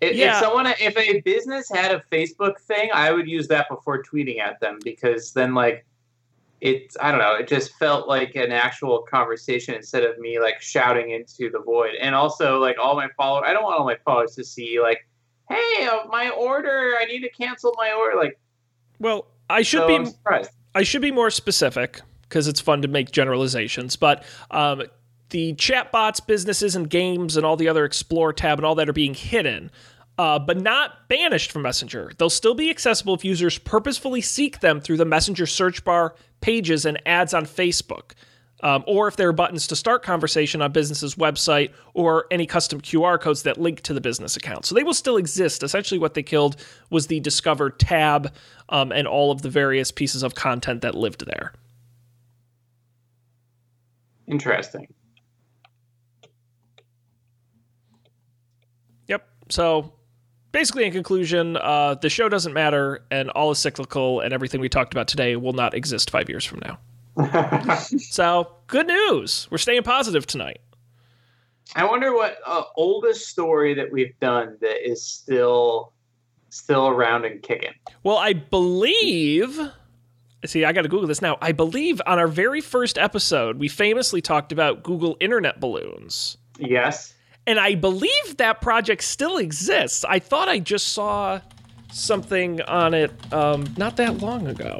If, 0.00 0.16
Yeah. 0.16 0.32
if 0.32 0.44
someone 0.44 0.66
if 0.66 0.96
a 0.96 1.20
business 1.20 1.68
had 1.68 1.92
a 1.92 2.02
Facebook 2.12 2.60
thing, 2.60 2.90
I 2.92 3.12
would 3.12 3.28
use 3.28 3.48
that 3.48 3.68
before 3.68 4.02
tweeting 4.02 4.38
at 4.38 4.60
them 4.60 4.78
because 4.84 5.32
then 5.32 5.54
like 5.54 5.84
it 6.60 6.94
I 7.00 7.10
don't 7.10 7.20
know 7.20 7.34
it 7.34 7.48
just 7.48 7.74
felt 7.78 8.06
like 8.08 8.34
an 8.36 8.52
actual 8.52 9.00
conversation 9.02 9.74
instead 9.74 10.04
of 10.04 10.18
me 10.18 10.38
like 10.38 10.60
shouting 10.60 11.10
into 11.10 11.50
the 11.50 11.60
void. 11.60 11.94
And 12.00 12.14
also 12.14 12.58
like 12.58 12.76
all 12.82 12.96
my 12.96 13.08
followers, 13.16 13.44
I 13.48 13.52
don't 13.52 13.62
want 13.64 13.78
all 13.78 13.86
my 13.86 13.96
followers 14.04 14.34
to 14.36 14.44
see 14.44 14.80
like, 14.80 15.06
hey, 15.48 15.86
uh, 15.86 16.06
my 16.08 16.30
order, 16.30 16.94
I 17.00 17.04
need 17.06 17.20
to 17.20 17.30
cancel 17.30 17.74
my 17.76 17.92
order. 17.92 18.16
Like 18.16 18.38
Well, 18.98 19.26
I 19.48 19.62
should 19.62 19.80
so 19.80 20.04
be. 20.04 20.44
I 20.74 20.84
should 20.84 21.02
be 21.02 21.10
more 21.10 21.30
specific 21.30 22.00
because 22.22 22.46
it's 22.46 22.60
fun 22.60 22.80
to 22.82 22.88
make 22.88 23.10
generalizations, 23.10 23.96
but 23.96 24.24
um, 24.52 24.84
the 25.30 25.54
chatbots, 25.54 26.24
businesses, 26.24 26.76
and 26.76 26.88
games, 26.88 27.36
and 27.36 27.46
all 27.46 27.56
the 27.56 27.68
other 27.68 27.84
Explore 27.84 28.32
tab 28.32 28.58
and 28.58 28.66
all 28.66 28.74
that 28.76 28.88
are 28.88 28.92
being 28.92 29.14
hidden, 29.14 29.70
uh, 30.18 30.38
but 30.38 30.60
not 30.60 31.08
banished 31.08 31.50
from 31.50 31.62
Messenger. 31.62 32.12
They'll 32.18 32.30
still 32.30 32.54
be 32.54 32.70
accessible 32.70 33.14
if 33.14 33.24
users 33.24 33.58
purposefully 33.58 34.20
seek 34.20 34.60
them 34.60 34.80
through 34.80 34.98
the 34.98 35.04
Messenger 35.04 35.46
search 35.46 35.84
bar, 35.84 36.14
pages, 36.40 36.84
and 36.84 37.00
ads 37.06 37.34
on 37.34 37.46
Facebook. 37.46 38.12
Um, 38.62 38.84
or 38.86 39.08
if 39.08 39.16
there 39.16 39.28
are 39.28 39.32
buttons 39.32 39.66
to 39.68 39.76
start 39.76 40.02
conversation 40.02 40.60
on 40.60 40.70
business's 40.72 41.14
website 41.14 41.72
or 41.94 42.26
any 42.30 42.46
custom 42.46 42.80
QR 42.80 43.18
codes 43.18 43.42
that 43.44 43.58
link 43.58 43.80
to 43.82 43.94
the 43.94 44.02
business 44.02 44.36
account. 44.36 44.66
So 44.66 44.74
they 44.74 44.82
will 44.82 44.92
still 44.92 45.16
exist. 45.16 45.62
Essentially, 45.62 45.98
what 45.98 46.12
they 46.12 46.22
killed 46.22 46.56
was 46.90 47.06
the 47.06 47.20
Discover 47.20 47.70
tab 47.70 48.32
um, 48.68 48.92
and 48.92 49.08
all 49.08 49.30
of 49.30 49.40
the 49.40 49.48
various 49.48 49.90
pieces 49.90 50.22
of 50.22 50.34
content 50.34 50.82
that 50.82 50.94
lived 50.94 51.24
there. 51.24 51.54
Interesting. 54.26 54.86
Yep. 59.08 59.28
So 59.50 59.92
basically, 60.52 60.84
in 60.84 60.92
conclusion, 60.92 61.56
uh, 61.56 61.94
the 61.94 62.08
show 62.08 62.28
doesn't 62.28 62.52
matter, 62.52 63.04
and 63.10 63.30
all 63.30 63.50
is 63.50 63.58
cyclical, 63.58 64.20
and 64.20 64.32
everything 64.32 64.60
we 64.60 64.68
talked 64.68 64.94
about 64.94 65.08
today 65.08 65.36
will 65.36 65.52
not 65.52 65.74
exist 65.74 66.10
five 66.10 66.28
years 66.28 66.44
from 66.44 66.60
now. 66.60 66.78
So 67.76 68.48
good 68.66 68.86
news. 68.86 69.48
We're 69.50 69.58
staying 69.58 69.82
positive 69.82 70.26
tonight. 70.26 70.60
I 71.74 71.84
wonder 71.84 72.14
what 72.14 72.38
uh, 72.46 72.62
oldest 72.76 73.28
story 73.28 73.74
that 73.74 73.92
we've 73.92 74.18
done 74.20 74.56
that 74.60 74.88
is 74.88 75.04
still 75.04 75.92
still 76.48 76.88
around 76.88 77.24
and 77.24 77.42
kicking. 77.42 77.72
Well, 78.02 78.16
I 78.16 78.32
believe. 78.32 79.58
See, 80.46 80.64
I 80.64 80.72
got 80.72 80.82
to 80.82 80.88
Google 80.88 81.06
this 81.06 81.20
now. 81.20 81.36
I 81.42 81.52
believe 81.52 82.00
on 82.06 82.18
our 82.18 82.26
very 82.26 82.60
first 82.60 82.96
episode, 82.96 83.58
we 83.58 83.68
famously 83.68 84.20
talked 84.20 84.52
about 84.52 84.82
Google 84.82 85.16
Internet 85.20 85.60
balloons. 85.60 86.38
Yes. 86.58 87.14
And 87.50 87.58
I 87.58 87.74
believe 87.74 88.36
that 88.36 88.60
project 88.60 89.02
still 89.02 89.36
exists. 89.36 90.04
I 90.04 90.20
thought 90.20 90.48
I 90.48 90.60
just 90.60 90.90
saw 90.92 91.40
something 91.90 92.62
on 92.62 92.94
it 92.94 93.10
um, 93.34 93.66
not 93.76 93.96
that 93.96 94.18
long 94.18 94.46
ago. 94.46 94.78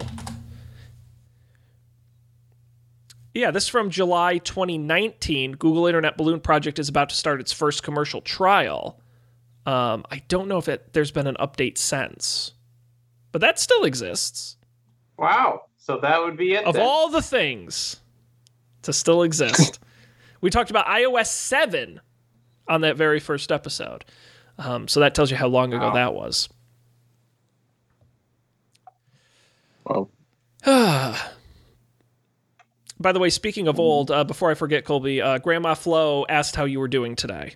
Yeah, 3.34 3.50
this 3.50 3.64
is 3.64 3.68
from 3.68 3.90
July 3.90 4.38
2019. 4.38 5.54
Google 5.54 5.88
Internet 5.88 6.16
Balloon 6.16 6.38
Project 6.38 6.78
is 6.78 6.88
about 6.88 7.08
to 7.08 7.16
start 7.16 7.40
its 7.40 7.50
first 7.50 7.82
commercial 7.82 8.20
trial. 8.20 9.00
Um, 9.66 10.04
I 10.08 10.22
don't 10.28 10.46
know 10.46 10.58
if 10.58 10.68
it, 10.68 10.92
there's 10.92 11.10
been 11.10 11.26
an 11.26 11.36
update 11.40 11.76
since, 11.76 12.52
but 13.32 13.40
that 13.40 13.58
still 13.58 13.82
exists. 13.82 14.56
Wow. 15.18 15.62
So 15.76 15.98
that 15.98 16.22
would 16.22 16.36
be 16.36 16.54
it. 16.54 16.64
Of 16.64 16.74
then. 16.74 16.86
all 16.86 17.08
the 17.08 17.20
things 17.20 17.96
to 18.82 18.92
still 18.92 19.24
exist, 19.24 19.80
we 20.40 20.50
talked 20.50 20.70
about 20.70 20.86
iOS 20.86 21.26
7 21.26 22.00
on 22.70 22.80
that 22.82 22.96
very 22.96 23.20
first 23.20 23.52
episode. 23.52 24.04
Um, 24.58 24.88
so 24.88 25.00
that 25.00 25.14
tells 25.14 25.30
you 25.30 25.36
how 25.36 25.48
long 25.48 25.72
ago 25.74 25.88
Wow. 25.88 25.94
that 25.94 26.14
was. 26.14 26.48
Well, 29.84 30.10
By 33.00 33.12
the 33.12 33.18
way, 33.18 33.30
speaking 33.30 33.66
of 33.66 33.80
old, 33.80 34.10
uh, 34.10 34.24
before 34.24 34.50
I 34.50 34.54
forget, 34.54 34.84
Colby, 34.84 35.22
uh, 35.22 35.38
Grandma 35.38 35.72
Flo 35.74 36.26
asked 36.28 36.54
how 36.54 36.64
you 36.66 36.78
were 36.80 36.88
doing 36.88 37.16
today, 37.16 37.54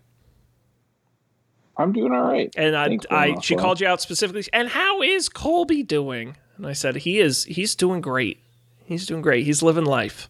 I'm 1.77 1.93
doing 1.93 2.13
all 2.13 2.23
right. 2.23 2.51
and 2.57 2.75
I, 2.77 2.89
Thanks, 2.89 3.07
I 3.11 3.41
she 3.41 3.55
Flo. 3.55 3.63
called 3.63 3.81
you 3.81 3.87
out 3.87 4.01
specifically. 4.01 4.45
And 4.53 4.69
how 4.69 5.03
is 5.03 5.29
Colby 5.29 5.83
doing? 5.83 6.37
And 6.57 6.67
I 6.67 6.73
said 6.73 6.97
he 6.97 7.19
is. 7.19 7.45
He's 7.45 7.75
doing 7.75 8.01
great. 8.01 8.39
He's 8.85 9.07
doing 9.07 9.21
great. 9.23 9.45
He's 9.45 9.63
living 9.63 9.85
life. 9.85 10.29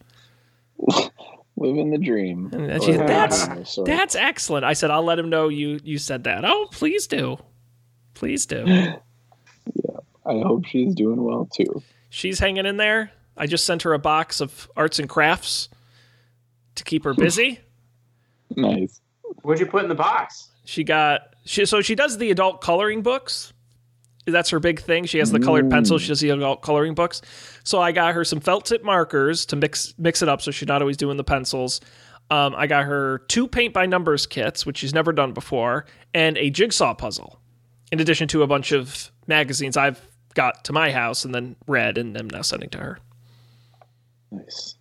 Living 1.56 1.90
the 1.90 1.98
dream. 1.98 2.50
And 2.52 2.70
and 2.70 2.82
she, 2.82 2.92
something 2.92 3.06
that's 3.06 3.78
of 3.78 3.84
that's 3.84 4.14
excellent. 4.16 4.64
I 4.64 4.72
said 4.72 4.90
I'll 4.90 5.04
let 5.04 5.18
him 5.18 5.30
know 5.30 5.48
you 5.48 5.78
you 5.84 5.98
said 5.98 6.24
that. 6.24 6.44
Oh, 6.44 6.68
please 6.72 7.06
do, 7.06 7.38
please 8.14 8.46
do. 8.46 8.64
Yeah, 9.82 10.00
I 10.26 10.40
hope 10.40 10.66
she's 10.66 10.94
doing 10.94 11.22
well 11.24 11.48
too. 11.50 11.82
She's 12.10 12.38
hanging 12.38 12.66
in 12.66 12.76
there. 12.76 13.10
I 13.34 13.46
just 13.46 13.64
sent 13.64 13.80
her 13.82 13.94
a 13.94 13.98
box 13.98 14.42
of 14.42 14.70
arts 14.76 14.98
and 14.98 15.08
crafts 15.08 15.70
to 16.74 16.84
keep 16.84 17.04
her 17.04 17.14
busy. 17.14 17.60
Nice. 18.56 19.00
What'd 19.40 19.58
you 19.58 19.66
put 19.66 19.82
in 19.82 19.88
the 19.88 19.94
box? 19.94 20.50
She 20.66 20.84
got 20.84 21.34
she 21.46 21.64
so 21.64 21.80
she 21.80 21.94
does 21.94 22.18
the 22.18 22.30
adult 22.30 22.60
coloring 22.60 23.00
books. 23.00 23.53
That's 24.26 24.50
her 24.50 24.60
big 24.60 24.80
thing. 24.80 25.04
She 25.04 25.18
has 25.18 25.30
the 25.30 25.38
colored 25.38 25.68
pencils. 25.68 26.02
She 26.02 26.08
does 26.08 26.20
the 26.20 26.30
adult 26.30 26.62
coloring 26.62 26.94
books. 26.94 27.20
So 27.62 27.80
I 27.80 27.92
got 27.92 28.14
her 28.14 28.24
some 28.24 28.40
felt 28.40 28.64
tip 28.64 28.82
markers 28.82 29.44
to 29.46 29.56
mix 29.56 29.94
mix 29.98 30.22
it 30.22 30.28
up, 30.28 30.40
so 30.40 30.50
she's 30.50 30.68
not 30.68 30.80
always 30.80 30.96
doing 30.96 31.16
the 31.16 31.24
pencils. 31.24 31.80
Um, 32.30 32.54
I 32.56 32.66
got 32.66 32.84
her 32.84 33.18
two 33.28 33.46
paint 33.46 33.74
by 33.74 33.84
numbers 33.84 34.26
kits, 34.26 34.64
which 34.64 34.78
she's 34.78 34.94
never 34.94 35.12
done 35.12 35.32
before, 35.32 35.84
and 36.14 36.38
a 36.38 36.48
jigsaw 36.48 36.94
puzzle. 36.94 37.38
In 37.92 38.00
addition 38.00 38.26
to 38.28 38.42
a 38.42 38.46
bunch 38.46 38.72
of 38.72 39.10
magazines 39.26 39.76
I've 39.76 40.00
got 40.32 40.64
to 40.64 40.72
my 40.72 40.90
house 40.90 41.24
and 41.24 41.34
then 41.34 41.56
read 41.66 41.98
and 41.98 42.16
am 42.18 42.28
now 42.28 42.42
sending 42.42 42.70
to 42.70 42.78
her. 42.78 42.98
Nice. 44.30 44.76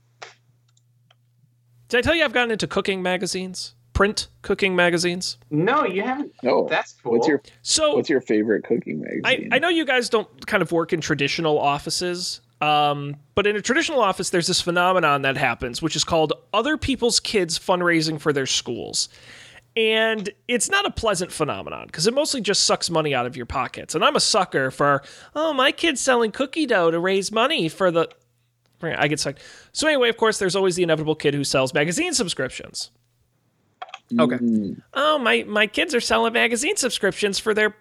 Did 1.90 1.98
I 1.98 2.02
tell 2.02 2.16
you 2.16 2.24
I've 2.24 2.34
gotten 2.34 2.52
into 2.52 2.66
cooking 2.66 3.04
magazines? 3.04 3.76
Print 3.94 4.28
cooking 4.42 4.76
magazines? 4.76 5.38
No, 5.52 5.86
you 5.86 6.02
haven't. 6.02 6.34
Oh, 6.44 6.68
That's 6.68 6.94
cool. 7.04 7.14
what's 7.14 7.28
your 7.28 7.42
So 7.62 7.96
what's 7.96 8.10
your 8.10 8.22
favorite 8.22 8.64
cooking 8.64 9.04
I, 9.06 9.22
magazine? 9.22 9.54
I 9.54 9.60
know 9.60 9.70
you 9.70 9.86
guys 9.86 10.10
don't 10.10 10.46
kind 10.48 10.64
of 10.64 10.72
work 10.72 10.94
in 10.94 11.02
traditional 11.02 11.60
offices, 11.60 12.42
um, 12.62 13.16
but 13.36 13.46
in 13.46 13.56
a 13.56 13.62
traditional 13.62 14.02
office, 14.02 14.30
there's 14.30 14.48
this 14.48 14.62
phenomenon 14.62 15.22
that 15.24 15.38
happens, 15.38 15.82
which 15.82 15.96
is 15.96 16.04
called 16.04 16.34
other 16.54 16.78
people's 16.78 17.20
kids 17.20 17.60
fundraising 17.60 18.20
for 18.20 18.34
their 18.34 18.46
schools. 18.46 19.10
And 19.76 20.30
it's 20.48 20.70
not 20.70 20.86
a 20.86 20.92
pleasant 20.92 21.32
phenomenon 21.32 21.88
because 21.88 22.06
it 22.06 22.14
mostly 22.14 22.42
just 22.42 22.66
sucks 22.66 22.90
money 22.90 23.14
out 23.16 23.26
of 23.26 23.36
your 23.36 23.48
pockets. 23.48 23.96
And 23.96 24.06
I'm 24.06 24.16
a 24.16 24.20
sucker 24.20 24.70
for, 24.70 25.02
oh, 25.36 25.52
my 25.54 25.72
kid's 25.72 26.00
selling 26.00 26.32
cookie 26.32 26.68
dough 26.68 26.92
to 26.92 27.00
raise 27.00 27.32
money 27.32 27.70
for 27.70 27.90
the. 27.92 28.08
I 28.82 29.08
get 29.08 29.20
sucked. 29.20 29.42
So, 29.72 29.88
anyway, 29.88 30.10
of 30.10 30.18
course, 30.18 30.40
there's 30.40 30.56
always 30.56 30.76
the 30.76 30.84
inevitable 30.84 31.16
kid 31.16 31.34
who 31.34 31.44
sells 31.44 31.74
magazine 31.74 32.14
subscriptions. 32.14 32.92
Okay. 34.20 34.38
Mm, 34.38 34.82
oh 34.94 35.18
my 35.18 35.44
my 35.48 35.68
kids 35.68 35.94
are 35.96 36.02
selling 36.02 36.34
magazine 36.34 36.76
subscriptions 36.76 37.40
for 37.40 37.54
their 37.54 37.76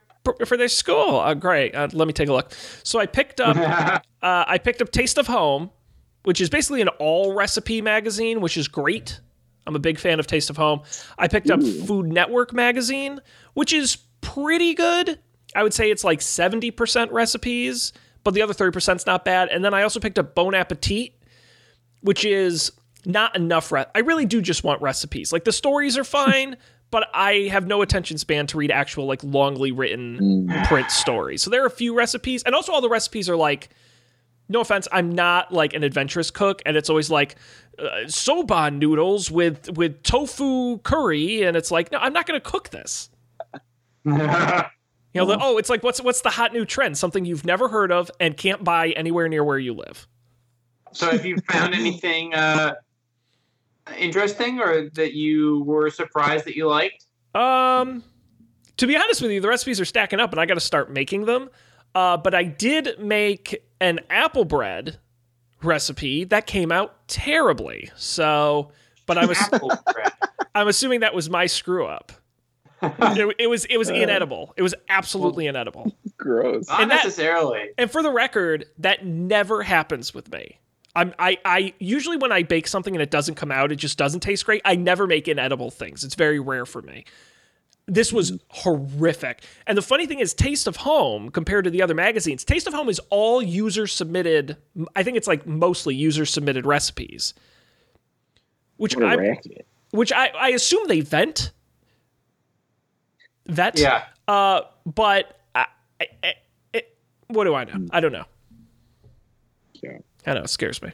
for 0.46 0.56
their 0.56 0.68
school. 0.68 1.20
Oh 1.20 1.34
great. 1.34 1.74
Uh, 1.74 1.88
let 1.92 2.06
me 2.06 2.12
take 2.12 2.28
a 2.28 2.32
look. 2.32 2.52
So 2.84 2.98
i 2.98 3.06
picked 3.06 3.40
up 3.40 3.56
uh, 4.22 4.44
i 4.46 4.58
picked 4.58 4.82
up 4.82 4.90
taste 4.90 5.18
of 5.18 5.26
home 5.26 5.70
which 6.24 6.40
is 6.40 6.48
basically 6.48 6.80
an 6.80 6.88
all 6.88 7.34
recipe 7.34 7.80
magazine 7.82 8.40
which 8.40 8.56
is 8.56 8.68
great. 8.68 9.20
I'm 9.66 9.76
a 9.76 9.80
big 9.80 9.98
fan 9.98 10.18
of 10.18 10.26
taste 10.26 10.50
of 10.50 10.56
home. 10.56 10.82
I 11.18 11.28
picked 11.28 11.50
up 11.50 11.62
food 11.62 12.06
network 12.06 12.52
magazine 12.52 13.20
which 13.54 13.72
is 13.72 13.96
pretty 14.20 14.74
good. 14.74 15.18
I 15.54 15.62
would 15.62 15.74
say 15.74 15.90
it's 15.90 16.04
like 16.04 16.20
70% 16.20 17.12
recipes 17.12 17.92
but 18.24 18.34
the 18.34 18.42
other 18.42 18.54
30% 18.54 18.96
is 18.96 19.06
not 19.06 19.24
bad. 19.24 19.48
And 19.48 19.64
then 19.64 19.74
I 19.74 19.82
also 19.82 20.00
picked 20.00 20.18
up 20.18 20.34
Bon 20.34 20.54
Appetit, 20.54 21.12
which 22.02 22.24
is 22.24 22.72
not 23.04 23.36
enough. 23.36 23.72
Re- 23.72 23.86
I 23.94 24.00
really 24.00 24.26
do 24.26 24.40
just 24.40 24.64
want 24.64 24.80
recipes. 24.82 25.32
Like 25.32 25.44
the 25.44 25.52
stories 25.52 25.96
are 25.98 26.04
fine, 26.04 26.56
but 26.90 27.08
I 27.14 27.48
have 27.50 27.66
no 27.66 27.82
attention 27.82 28.18
span 28.18 28.46
to 28.48 28.58
read 28.58 28.70
actual, 28.70 29.06
like, 29.06 29.22
longly 29.22 29.72
written 29.74 30.46
Mm. 30.48 30.66
print 30.66 30.90
stories. 30.90 31.42
So 31.42 31.50
there 31.50 31.62
are 31.62 31.66
a 31.66 31.70
few 31.70 31.94
recipes, 31.94 32.42
and 32.42 32.54
also 32.54 32.72
all 32.72 32.80
the 32.82 32.88
recipes 32.90 33.28
are 33.30 33.36
like, 33.36 33.70
no 34.48 34.60
offense, 34.60 34.86
I'm 34.92 35.10
not 35.10 35.52
like 35.52 35.72
an 35.72 35.82
adventurous 35.84 36.30
cook, 36.30 36.60
and 36.66 36.76
it's 36.76 36.90
always 36.90 37.08
like 37.10 37.36
uh, 37.78 38.06
soba 38.06 38.70
noodles 38.70 39.30
with 39.30 39.70
with 39.76 40.02
tofu 40.02 40.78
curry, 40.78 41.42
and 41.42 41.56
it's 41.56 41.70
like, 41.70 41.90
no, 41.90 41.98
I'm 41.98 42.12
not 42.12 42.26
going 42.26 42.38
to 42.40 42.50
cook 42.50 42.68
this. 42.70 43.08
You 45.14 45.20
know, 45.20 45.26
the, 45.26 45.36
oh, 45.38 45.58
it's 45.58 45.68
like 45.68 45.82
what's 45.82 46.00
what's 46.00 46.22
the 46.22 46.30
hot 46.30 46.54
new 46.54 46.64
trend? 46.64 46.96
Something 46.96 47.26
you've 47.26 47.44
never 47.44 47.68
heard 47.68 47.92
of 47.92 48.10
and 48.18 48.34
can't 48.34 48.64
buy 48.64 48.88
anywhere 48.92 49.28
near 49.28 49.44
where 49.44 49.58
you 49.58 49.74
live. 49.74 50.08
so, 50.92 51.10
have 51.10 51.26
you 51.26 51.36
found 51.50 51.74
anything 51.74 52.32
uh, 52.32 52.72
interesting 53.98 54.60
or 54.60 54.88
that 54.90 55.12
you 55.14 55.62
were 55.64 55.90
surprised 55.90 56.44
that 56.46 56.56
you 56.56 56.68
liked? 56.68 57.06
Um, 57.34 58.02
to 58.76 58.86
be 58.86 58.96
honest 58.96 59.22
with 59.22 59.30
you, 59.30 59.40
the 59.40 59.48
recipes 59.48 59.80
are 59.80 59.84
stacking 59.84 60.20
up, 60.20 60.30
and 60.32 60.40
I 60.40 60.46
got 60.46 60.54
to 60.54 60.60
start 60.60 60.90
making 60.90 61.24
them. 61.24 61.48
Uh, 61.94 62.16
but 62.16 62.34
I 62.34 62.44
did 62.44 62.98
make 62.98 63.62
an 63.80 64.00
apple 64.10 64.44
bread 64.44 64.98
recipe 65.62 66.24
that 66.24 66.46
came 66.46 66.72
out 66.72 67.06
terribly. 67.08 67.90
So, 67.96 68.72
but 69.06 69.18
I'm 69.18 69.30
ass- 69.30 69.52
Apple 69.52 69.70
bread. 69.92 70.12
I'm 70.54 70.68
assuming 70.68 71.00
that 71.00 71.14
was 71.14 71.28
my 71.30 71.46
screw 71.46 71.86
up. 71.86 72.12
It, 72.82 73.36
it 73.38 73.46
was 73.46 73.64
it 73.66 73.76
was 73.76 73.90
inedible. 73.90 74.54
It 74.56 74.62
was 74.62 74.74
absolutely 74.88 75.46
inedible. 75.46 75.94
Gross. 76.16 76.66
Not 76.68 76.82
And 76.82 76.90
that- 76.90 77.04
necessarily. 77.04 77.68
And 77.78 77.88
for 77.88 78.02
the 78.02 78.10
record, 78.10 78.64
that 78.78 79.06
never 79.06 79.62
happens 79.62 80.12
with 80.12 80.32
me. 80.32 80.58
I'm, 80.94 81.14
I, 81.18 81.38
I 81.44 81.72
usually 81.78 82.16
when 82.18 82.32
I 82.32 82.42
bake 82.42 82.66
something 82.66 82.94
and 82.94 83.02
it 83.02 83.10
doesn't 83.10 83.36
come 83.36 83.50
out, 83.50 83.72
it 83.72 83.76
just 83.76 83.96
doesn't 83.96 84.20
taste 84.20 84.44
great. 84.44 84.60
I 84.64 84.76
never 84.76 85.06
make 85.06 85.26
inedible 85.26 85.70
things. 85.70 86.04
It's 86.04 86.14
very 86.14 86.38
rare 86.38 86.66
for 86.66 86.82
me. 86.82 87.04
This 87.86 88.12
was 88.12 88.38
horrific. 88.48 89.42
And 89.66 89.76
the 89.76 89.82
funny 89.82 90.06
thing 90.06 90.20
is, 90.20 90.34
Taste 90.34 90.66
of 90.68 90.76
Home, 90.76 91.30
compared 91.30 91.64
to 91.64 91.70
the 91.70 91.82
other 91.82 91.94
magazines, 91.94 92.44
Taste 92.44 92.66
of 92.66 92.74
Home 92.74 92.88
is 92.88 93.00
all 93.10 93.42
user 93.42 93.86
submitted. 93.86 94.56
I 94.94 95.02
think 95.02 95.16
it's 95.16 95.26
like 95.26 95.46
mostly 95.46 95.94
user 95.94 96.24
submitted 96.24 96.64
recipes, 96.66 97.34
which 98.76 98.94
What 98.94 99.04
a 99.04 99.08
I, 99.08 99.14
racket. 99.16 99.66
which 99.90 100.12
I, 100.12 100.28
I 100.28 100.48
assume 100.50 100.86
they 100.86 101.00
vent. 101.00 101.52
Vet. 103.46 103.78
Yeah. 103.78 104.04
Uh, 104.28 104.60
but 104.86 105.40
I, 105.54 105.66
I, 106.00 106.06
I, 106.74 106.82
what 107.28 107.44
do 107.44 107.54
I 107.54 107.64
know? 107.64 107.86
I 107.90 107.98
don't 108.00 108.12
know. 108.12 108.24
Yeah. 110.26 110.32
I 110.32 110.34
know 110.34 110.42
it 110.42 110.50
scares 110.50 110.80
me. 110.82 110.92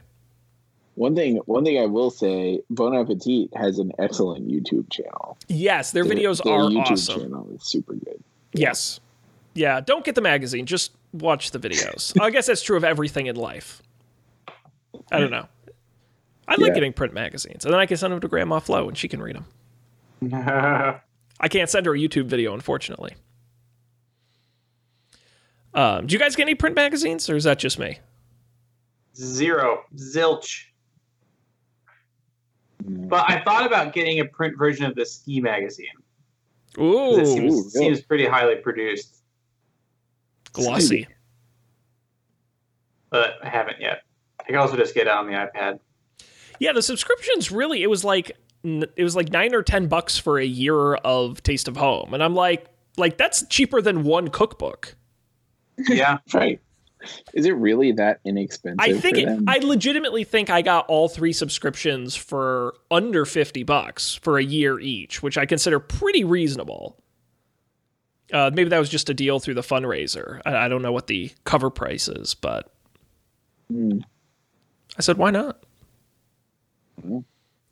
One 0.95 1.15
thing, 1.15 1.37
one 1.45 1.63
thing 1.63 1.79
I 1.79 1.85
will 1.85 2.11
say, 2.11 2.61
Bon 2.69 2.93
Appetit 2.93 3.49
has 3.55 3.79
an 3.79 3.91
excellent 3.99 4.47
YouTube 4.49 4.91
channel. 4.91 5.37
Yes, 5.47 5.91
their, 5.91 6.03
videos 6.03 6.43
their 6.43 6.53
are 6.53 6.69
YouTube 6.69 6.91
awesome. 6.91 7.21
channel 7.21 7.49
is 7.55 7.63
super 7.63 7.93
good. 7.93 8.21
Yes. 8.53 8.99
Yeah, 9.53 9.79
don't 9.79 10.03
get 10.03 10.15
the 10.15 10.21
magazine, 10.21 10.65
just 10.65 10.91
watch 11.13 11.51
the 11.51 11.59
videos. 11.59 12.19
I 12.21 12.31
guess 12.31 12.47
that's 12.47 12.61
true 12.61 12.75
of 12.75 12.83
everything 12.83 13.27
in 13.27 13.35
life. 13.37 13.81
I 15.11 15.19
don't 15.19 15.31
know. 15.31 15.47
I 16.47 16.55
like 16.55 16.69
Yeah. 16.69 16.73
getting 16.73 16.93
print 16.93 17.13
magazines, 17.13 17.63
and 17.63 17.73
then 17.73 17.79
I 17.79 17.85
can 17.85 17.95
send 17.95 18.11
them 18.11 18.19
to 18.19 18.27
Grandma 18.27 18.59
Flo, 18.59 18.87
and 18.89 18.97
she 18.97 19.07
can 19.07 19.21
read 19.21 19.35
them. 19.37 19.45
I 21.39 21.47
can't 21.47 21.69
send 21.69 21.85
her 21.85 21.93
a 21.95 21.97
YouTube 21.97 22.25
video, 22.25 22.53
unfortunately. 22.53 23.13
Um, 25.73 26.07
do 26.07 26.13
you 26.13 26.19
guys 26.19 26.35
get 26.35 26.43
any 26.43 26.55
print 26.55 26.75
magazines, 26.75 27.29
or 27.29 27.35
is 27.35 27.43
that 27.45 27.59
just 27.59 27.79
me? 27.79 27.99
Zero. 29.15 29.83
Zilch. 29.95 30.63
Mm. 32.83 33.09
But 33.09 33.29
I 33.29 33.41
thought 33.43 33.65
about 33.65 33.93
getting 33.93 34.19
a 34.19 34.25
print 34.25 34.57
version 34.57 34.85
of 34.85 34.95
the 34.95 35.05
ski 35.05 35.41
magazine. 35.41 35.87
Ooh, 36.77 37.19
It 37.19 37.25
seems, 37.25 37.53
Ooh, 37.53 37.69
seems 37.69 38.01
pretty 38.01 38.25
highly 38.25 38.55
produced, 38.55 39.23
glossy. 40.53 41.07
but 43.09 43.33
I 43.43 43.49
haven't 43.49 43.81
yet. 43.81 44.03
I 44.39 44.43
can 44.43 44.55
also 44.55 44.77
just 44.77 44.93
get 44.93 45.07
it 45.07 45.09
on 45.13 45.25
the 45.27 45.33
iPad. 45.33 45.79
Yeah, 46.59 46.71
the 46.73 46.81
subscriptions 46.81 47.51
really 47.51 47.81
it 47.83 47.87
was 47.89 48.03
like 48.05 48.31
it 48.63 49.03
was 49.03 49.15
like 49.15 49.31
9 49.31 49.55
or 49.55 49.63
10 49.63 49.87
bucks 49.87 50.17
for 50.17 50.37
a 50.37 50.45
year 50.45 50.95
of 50.95 51.41
Taste 51.43 51.67
of 51.67 51.77
Home. 51.77 52.13
And 52.13 52.21
I'm 52.23 52.35
like 52.35 52.67
like 52.97 53.17
that's 53.17 53.45
cheaper 53.47 53.81
than 53.81 54.03
one 54.03 54.27
cookbook. 54.29 54.95
Yeah. 55.87 56.17
Right. 56.33 56.59
Is 57.33 57.45
it 57.45 57.51
really 57.51 57.93
that 57.93 58.19
inexpensive? 58.25 58.79
I 58.79 58.93
think 58.93 59.17
it? 59.17 59.29
I 59.47 59.59
legitimately 59.59 60.23
think 60.25 60.49
I 60.49 60.61
got 60.61 60.85
all 60.87 61.07
three 61.07 61.31
subscriptions 61.31 62.15
for 62.15 62.75
under 62.91 63.25
50 63.25 63.63
bucks 63.63 64.15
for 64.15 64.37
a 64.37 64.43
year 64.43 64.79
each, 64.79 65.23
which 65.23 65.37
I 65.37 65.45
consider 65.45 65.79
pretty 65.79 66.23
reasonable. 66.23 66.97
Uh, 68.33 68.51
maybe 68.53 68.69
that 68.69 68.79
was 68.79 68.89
just 68.89 69.09
a 69.09 69.13
deal 69.13 69.39
through 69.39 69.55
the 69.55 69.61
fundraiser. 69.61 70.41
I, 70.45 70.65
I 70.65 70.67
don't 70.67 70.81
know 70.81 70.91
what 70.91 71.07
the 71.07 71.31
cover 71.45 71.69
price 71.69 72.07
is, 72.07 72.35
but 72.35 72.71
Hmm. 73.69 73.99
I 74.97 75.01
said, 75.01 75.17
why 75.17 75.31
not? 75.31 75.63
Hmm. 77.01 77.19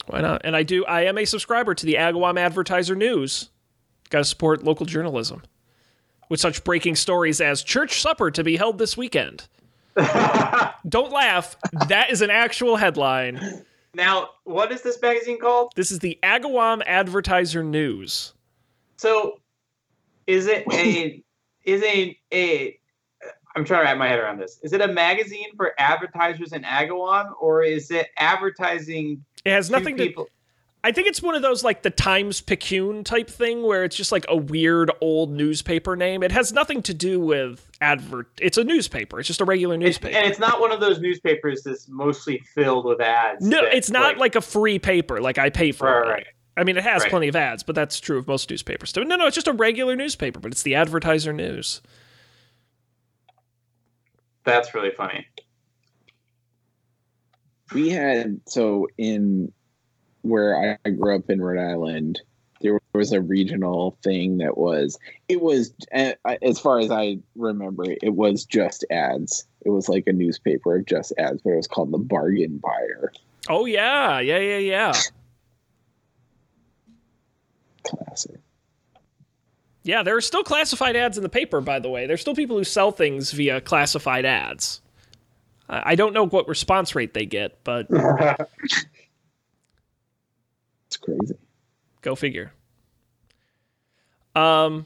Why 0.06 0.22
not? 0.22 0.42
And 0.46 0.56
I 0.56 0.64
do. 0.64 0.86
I 0.86 1.02
am 1.06 1.18
a 1.18 1.26
subscriber 1.26 1.76
to 1.76 1.86
the 1.86 1.96
Agawam 1.96 2.40
Advertiser 2.40 2.96
News. 2.96 3.50
Got 4.10 4.20
to 4.20 4.26
support 4.26 4.64
local 4.64 4.86
journalism 4.86 5.42
with 6.30 6.40
such 6.40 6.64
breaking 6.64 6.96
stories 6.96 7.42
as 7.42 7.64
church 7.64 8.02
supper 8.02 8.32
to 8.32 8.44
be 8.44 8.58
held 8.58 8.78
this 8.78 8.98
weekend. 8.98 9.48
Don't 10.88 11.12
laugh. 11.12 11.56
That 11.88 12.12
is 12.12 12.22
an 12.22 12.30
actual 12.30 12.76
headline. 12.76 13.64
now, 13.94 14.30
what 14.44 14.72
is 14.72 14.82
this 14.82 15.02
magazine 15.02 15.40
called? 15.40 15.72
This 15.76 15.92
is 15.92 16.00
the 16.00 16.20
Agawam 16.24 16.84
Advertiser 16.86 17.64
News. 17.64 18.34
So, 18.98 19.40
is 20.28 20.48
it 20.48 20.66
a 20.72 21.24
is 21.64 21.84
a 21.84 22.18
a 22.34 22.80
I'm 23.56 23.66
trying 23.66 23.82
to 23.82 23.86
wrap 23.86 23.98
my 23.98 24.08
head 24.08 24.20
around 24.20 24.38
this. 24.38 24.60
Is 24.62 24.72
it 24.72 24.82
a 24.82 24.88
magazine 24.88 25.48
for 25.56 25.74
advertisers 25.80 26.54
in 26.54 26.62
Agawam, 26.62 27.32
or 27.42 27.64
is 27.64 27.90
it 27.90 28.10
advertising 28.18 29.26
It 29.46 29.52
has 29.52 29.72
nothing 29.72 29.98
to. 29.98 30.06
people? 30.06 30.28
I 30.84 30.92
think 30.92 31.08
it's 31.08 31.22
one 31.22 31.36
of 31.36 31.42
those 31.42 31.64
like 31.64 31.82
the 31.82 31.90
Times 31.90 32.40
Picayune 32.40 33.04
type 33.04 33.30
thing 33.30 33.64
where 33.64 33.84
it's 33.84 33.96
just 33.96 34.12
like 34.12 34.26
a 34.30 34.38
weird 34.38 34.90
old 35.02 35.32
newspaper 35.32 35.96
name. 35.96 36.24
It 36.24 36.32
has 36.32 36.54
nothing 36.54 36.82
to 36.84 36.94
do 36.94 37.20
with 37.20 37.70
advert. 37.82 38.30
It's 38.40 38.58
a 38.58 38.64
newspaper. 38.64 39.20
It's 39.20 39.28
just 39.28 39.42
a 39.42 39.46
regular 39.46 39.76
It's, 39.76 39.82
newspaper. 39.84 40.16
and 40.18 40.28
it's 40.28 40.40
not 40.40 40.62
one 40.62 40.72
of 40.72 40.80
those 40.80 41.00
newspapers 41.00 41.64
that's 41.64 41.90
mostly 41.90 42.40
filled 42.54 42.86
with 42.86 43.02
ads. 43.02 43.46
no, 43.46 43.64
that, 43.64 43.74
it's 43.76 43.90
not 43.90 44.18
like, 44.18 44.36
a 44.36 44.42
free 44.42 44.80
paper. 44.80 45.20
Like 45.20 45.38
I 45.38 45.50
pay 45.50 45.72
for 45.74 45.88
Right, 45.88 46.08
it. 46.08 46.12
right. 46.12 46.28
I 46.56 46.64
mean, 46.64 46.78
it 46.78 46.84
has 46.84 47.02
Right. 47.02 47.10
plenty 47.10 47.28
of 47.28 47.36
ads, 47.36 47.64
but 47.64 47.76
that's 47.76 48.00
true 48.00 48.18
of 48.18 48.28
most 48.28 48.50
newspapers. 48.50 48.92
too. 48.94 49.04
No, 49.04 49.16
no, 49.16 49.28
it's 49.28 49.36
just 49.36 49.48
a 49.48 49.54
regular 49.54 49.96
newspaper, 49.96 50.40
but 50.40 50.52
it's 50.52 50.64
the 50.64 50.76
Advertiser 50.76 51.34
News. 51.34 51.82
that's 54.44 54.74
really 54.74 54.92
funny. 54.92 55.28
we 57.74 57.90
had 57.90 58.40
so 58.48 58.88
in 58.98 59.52
where 60.28 60.80
I 60.86 60.90
grew 60.90 61.16
up 61.16 61.30
in 61.30 61.42
Rhode 61.42 61.60
Island, 61.60 62.22
there 62.62 62.80
was 62.94 63.12
a 63.12 63.22
regional 63.22 63.98
thing 64.04 64.38
that 64.38 64.58
was 64.58 64.98
it 65.28 65.42
was 65.42 65.74
uh, 65.94 66.14
as 66.42 66.60
far 66.60 66.80
as 66.80 66.92
I 66.92 67.20
remember, 67.36 67.86
it 68.02 68.14
was 68.14 68.46
just 68.46 68.86
ads. 68.90 69.46
It 69.66 69.70
was 69.70 69.90
like 69.90 70.06
a 70.08 70.14
newspaper 70.14 70.78
of 70.78 70.86
just 70.86 71.14
ads, 71.18 71.42
but 71.42 71.52
it 71.52 71.58
was 71.58 71.68
called 71.68 71.92
the 71.92 71.98
Bargain 71.98 72.58
Buyer. 72.58 73.12
Oh 73.50 73.66
yeah, 73.66 74.20
yeah, 74.20 74.40
yeah, 74.40 74.58
yeah. 74.58 74.94
Classic. 77.84 78.40
Yeah, 79.84 80.04
there 80.04 80.18
are 80.18 80.22
still 80.22 80.44
classified 80.44 80.98
ads 80.98 81.18
in 81.18 81.24
the 81.24 81.30
paper, 81.30 81.62
by 81.62 81.80
the 81.80 81.90
way. 81.90 82.08
There's 82.08 82.20
still 82.20 82.36
people 82.36 82.58
who 82.58 82.66
sell 82.66 82.92
things 82.92 83.32
via 83.32 83.62
classified 83.62 84.26
ads. 84.26 84.82
I 85.70 85.92
I 85.92 85.96
don't 85.96 86.14
know 86.14 86.26
what 86.26 86.48
response 86.48 86.96
rate 86.96 87.14
they 87.14 87.26
get, 87.26 87.64
but 87.64 87.88
It's 90.98 91.06
crazy. 91.06 91.36
go 92.02 92.16
figure. 92.16 92.52
Um, 94.36 94.86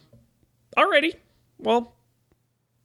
alrighty. 0.78 1.16
Well, 1.58 1.94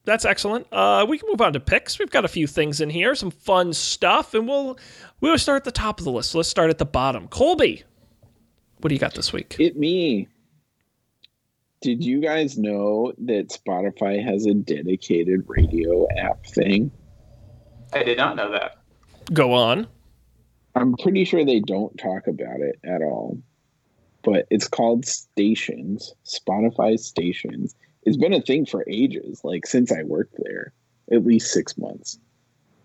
that's 0.05 0.24
excellent. 0.24 0.66
Uh, 0.70 1.07
we 1.09 1.18
can 1.18 1.29
move 1.29 1.41
on 1.41 1.53
to 1.55 1.61
picks. 1.61 1.99
We've 1.99 2.11
got 2.11 2.24
a 2.24 2.29
few 2.29 2.47
things 2.47 2.81
in 2.81 2.91
here, 2.91 3.14
some 3.14 3.31
fun 3.31 3.72
stuff, 3.72 4.35
and 4.35 4.47
we'll 4.47 4.79
we'll 5.20 5.39
start 5.39 5.57
at 5.57 5.64
the 5.64 5.72
top 5.72 5.99
of 5.99 6.05
the 6.05 6.12
list. 6.12 6.35
Let's 6.35 6.49
start 6.49 6.70
at 6.70 6.79
the 6.79 6.87
bottom. 6.87 7.27
Colby, 7.29 7.83
what 8.79 8.89
do 8.89 8.95
you 8.95 9.01
got 9.01 9.14
this 9.14 9.33
week? 9.33 9.57
It 9.59 9.77
me. 9.77 10.29
Did 11.81 12.05
you 12.05 12.20
guys 12.20 12.57
know 12.57 13.12
that 13.18 13.49
Spotify 13.49 14.24
has 14.24 14.47
a 14.47 14.55
dedicated 14.55 15.45
radio 15.47 16.07
app 16.16 16.47
thing? 16.47 16.91
I 17.93 18.03
did 18.03 18.18
not 18.18 18.37
know 18.37 18.53
that. 18.53 18.79
Go 19.33 19.53
on. 19.53 19.89
I'm 20.77 20.95
pretty 20.95 21.24
sure 21.24 21.45
they 21.45 21.61
don't 21.61 21.97
talk 21.99 22.27
about 22.27 22.61
it 22.61 22.79
at 22.85 23.03
all. 23.03 23.39
But 24.22 24.47
it's 24.51 24.68
called 24.68 25.07
Stations, 25.07 26.14
Spotify 26.24 26.99
Stations. 26.99 27.74
It's 28.03 28.16
been 28.18 28.35
a 28.35 28.43
thing 28.43 28.66
for 28.66 28.85
ages, 28.89 29.41
like 29.43 29.66
since 29.66 29.91
I 29.91 30.03
worked 30.03 30.37
there. 30.39 30.72
at 31.11 31.24
least 31.24 31.53
six 31.53 31.79
months. 31.79 32.18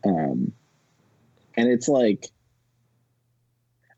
Um, 0.06 0.54
and 1.56 1.70
it's 1.70 1.88
like, 1.88 2.28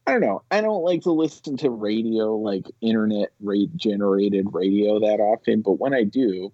I 0.07 0.11
don't 0.11 0.21
know. 0.21 0.43
I 0.51 0.61
don't 0.61 0.83
like 0.83 1.03
to 1.03 1.11
listen 1.11 1.57
to 1.57 1.69
radio, 1.69 2.35
like 2.35 2.65
internet 2.81 3.29
rate 3.41 3.75
generated 3.75 4.47
radio 4.51 4.99
that 4.99 5.19
often, 5.21 5.61
but 5.61 5.79
when 5.79 5.93
I 5.93 6.03
do, 6.03 6.51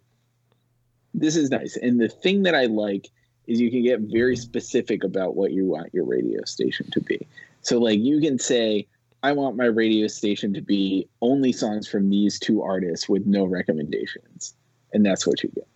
this 1.14 1.36
is 1.36 1.50
nice. 1.50 1.76
And 1.76 2.00
the 2.00 2.10
thing 2.10 2.44
that 2.44 2.54
I 2.54 2.66
like 2.66 3.10
is 3.50 3.60
you 3.60 3.72
can 3.72 3.84
get 3.84 4.00
very 4.02 4.36
specific 4.36 5.04
about 5.04 5.36
what 5.36 5.52
you 5.52 5.66
want 5.66 5.94
your 5.94 6.06
radio 6.06 6.44
station 6.46 6.90
to 6.92 7.02
be. 7.02 7.26
So, 7.62 7.80
like, 7.80 8.00
you 8.00 8.22
can 8.22 8.38
say, 8.40 8.88
I 9.24 9.32
want 9.34 9.58
my 9.58 9.66
radio 9.66 10.08
station 10.08 10.54
to 10.54 10.62
be 10.62 11.08
only 11.22 11.52
songs 11.52 11.88
from 11.88 12.10
these 12.10 12.40
two 12.40 12.62
artists 12.62 13.10
with 13.10 13.26
no 13.26 13.44
recommendations. 13.46 14.54
And 14.94 15.06
that's 15.06 15.28
what 15.28 15.44
you 15.44 15.50
get. 15.50 15.68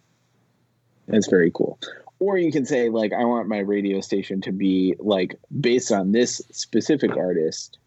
That's 1.07 1.27
very 1.27 1.51
cool. 1.51 1.79
Or 2.19 2.37
you 2.37 2.51
can 2.51 2.65
say, 2.65 2.89
like, 2.89 3.11
I 3.11 3.25
want 3.25 3.49
my 3.49 3.59
radio 3.59 3.99
station 3.99 4.39
to 4.41 4.51
be 4.51 4.95
like 4.99 5.35
based 5.59 5.91
on 5.91 6.13
this 6.13 6.41
specific 6.51 7.17
artist, 7.17 7.77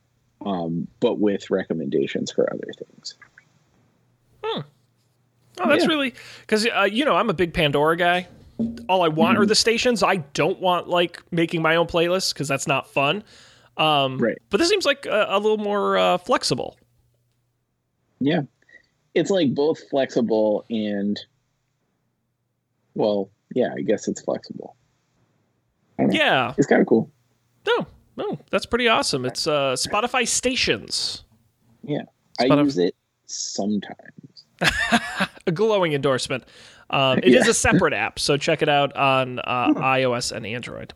um, 0.44 0.86
but 1.00 1.18
with 1.18 1.48
recommendations 1.48 2.30
for 2.30 2.52
other 2.52 2.70
things. 2.78 3.14
Hmm. 4.44 4.60
Oh, 5.58 5.68
that's 5.68 5.84
Yeah. 5.84 5.88
really 5.88 6.12
because 6.42 6.66
uh, 6.66 6.82
you 6.82 7.04
know 7.06 7.16
I'm 7.16 7.30
a 7.30 7.34
big 7.34 7.54
Pandora 7.54 7.96
guy. 7.96 8.28
All 8.88 9.02
I 9.02 9.08
want 9.08 9.34
Mm-hmm. 9.34 9.42
are 9.42 9.46
the 9.46 9.54
stations. 9.54 10.02
I 10.02 10.16
don't 10.16 10.60
want 10.60 10.88
like 10.88 11.22
making 11.30 11.62
my 11.62 11.76
own 11.76 11.86
playlists 11.86 12.32
because 12.32 12.48
that's 12.48 12.66
not 12.66 12.88
fun. 12.88 13.22
Um, 13.76 14.18
Right. 14.18 14.38
But 14.50 14.58
this 14.58 14.68
seems 14.68 14.86
like 14.86 15.04
a, 15.06 15.26
a 15.30 15.38
little 15.38 15.58
more 15.58 15.98
uh, 15.98 16.18
flexible. 16.18 16.78
Yeah. 18.20 18.42
It's 19.14 19.30
like 19.30 19.54
both 19.54 19.78
flexible 19.90 20.64
and, 20.70 21.18
well, 22.94 23.30
yeah, 23.54 23.74
I 23.76 23.82
guess 23.82 24.08
it's 24.08 24.20
flexible. 24.22 24.76
I 25.98 26.02
don't 26.04 26.12
know. 26.12 26.18
Yeah. 26.18 26.54
It's 26.56 26.66
kind 26.66 26.80
of 26.80 26.86
cool. 26.86 27.10
No. 27.66 27.86
No. 28.16 28.38
That's 28.50 28.66
pretty 28.66 28.88
awesome. 28.88 29.24
It's 29.26 29.46
uh, 29.46 29.74
Spotify 29.74 30.26
stations. 30.26 31.24
Yeah. 31.82 32.02
I 32.40 32.44
use 32.46 32.78
it 32.78 32.94
sometimes. 33.26 34.44
a 35.46 35.52
glowing 35.52 35.92
endorsement. 35.92 36.44
Um, 36.90 37.18
it 37.22 37.26
is 37.26 37.44
Yeah. 37.46 37.50
a 37.50 37.54
separate 37.54 37.92
app, 37.92 38.18
so 38.18 38.36
check 38.36 38.62
it 38.62 38.68
out 38.68 38.94
on 38.96 39.38
uh, 39.40 39.68
iOS 39.74 40.32
and 40.32 40.46
Android. 40.46 40.94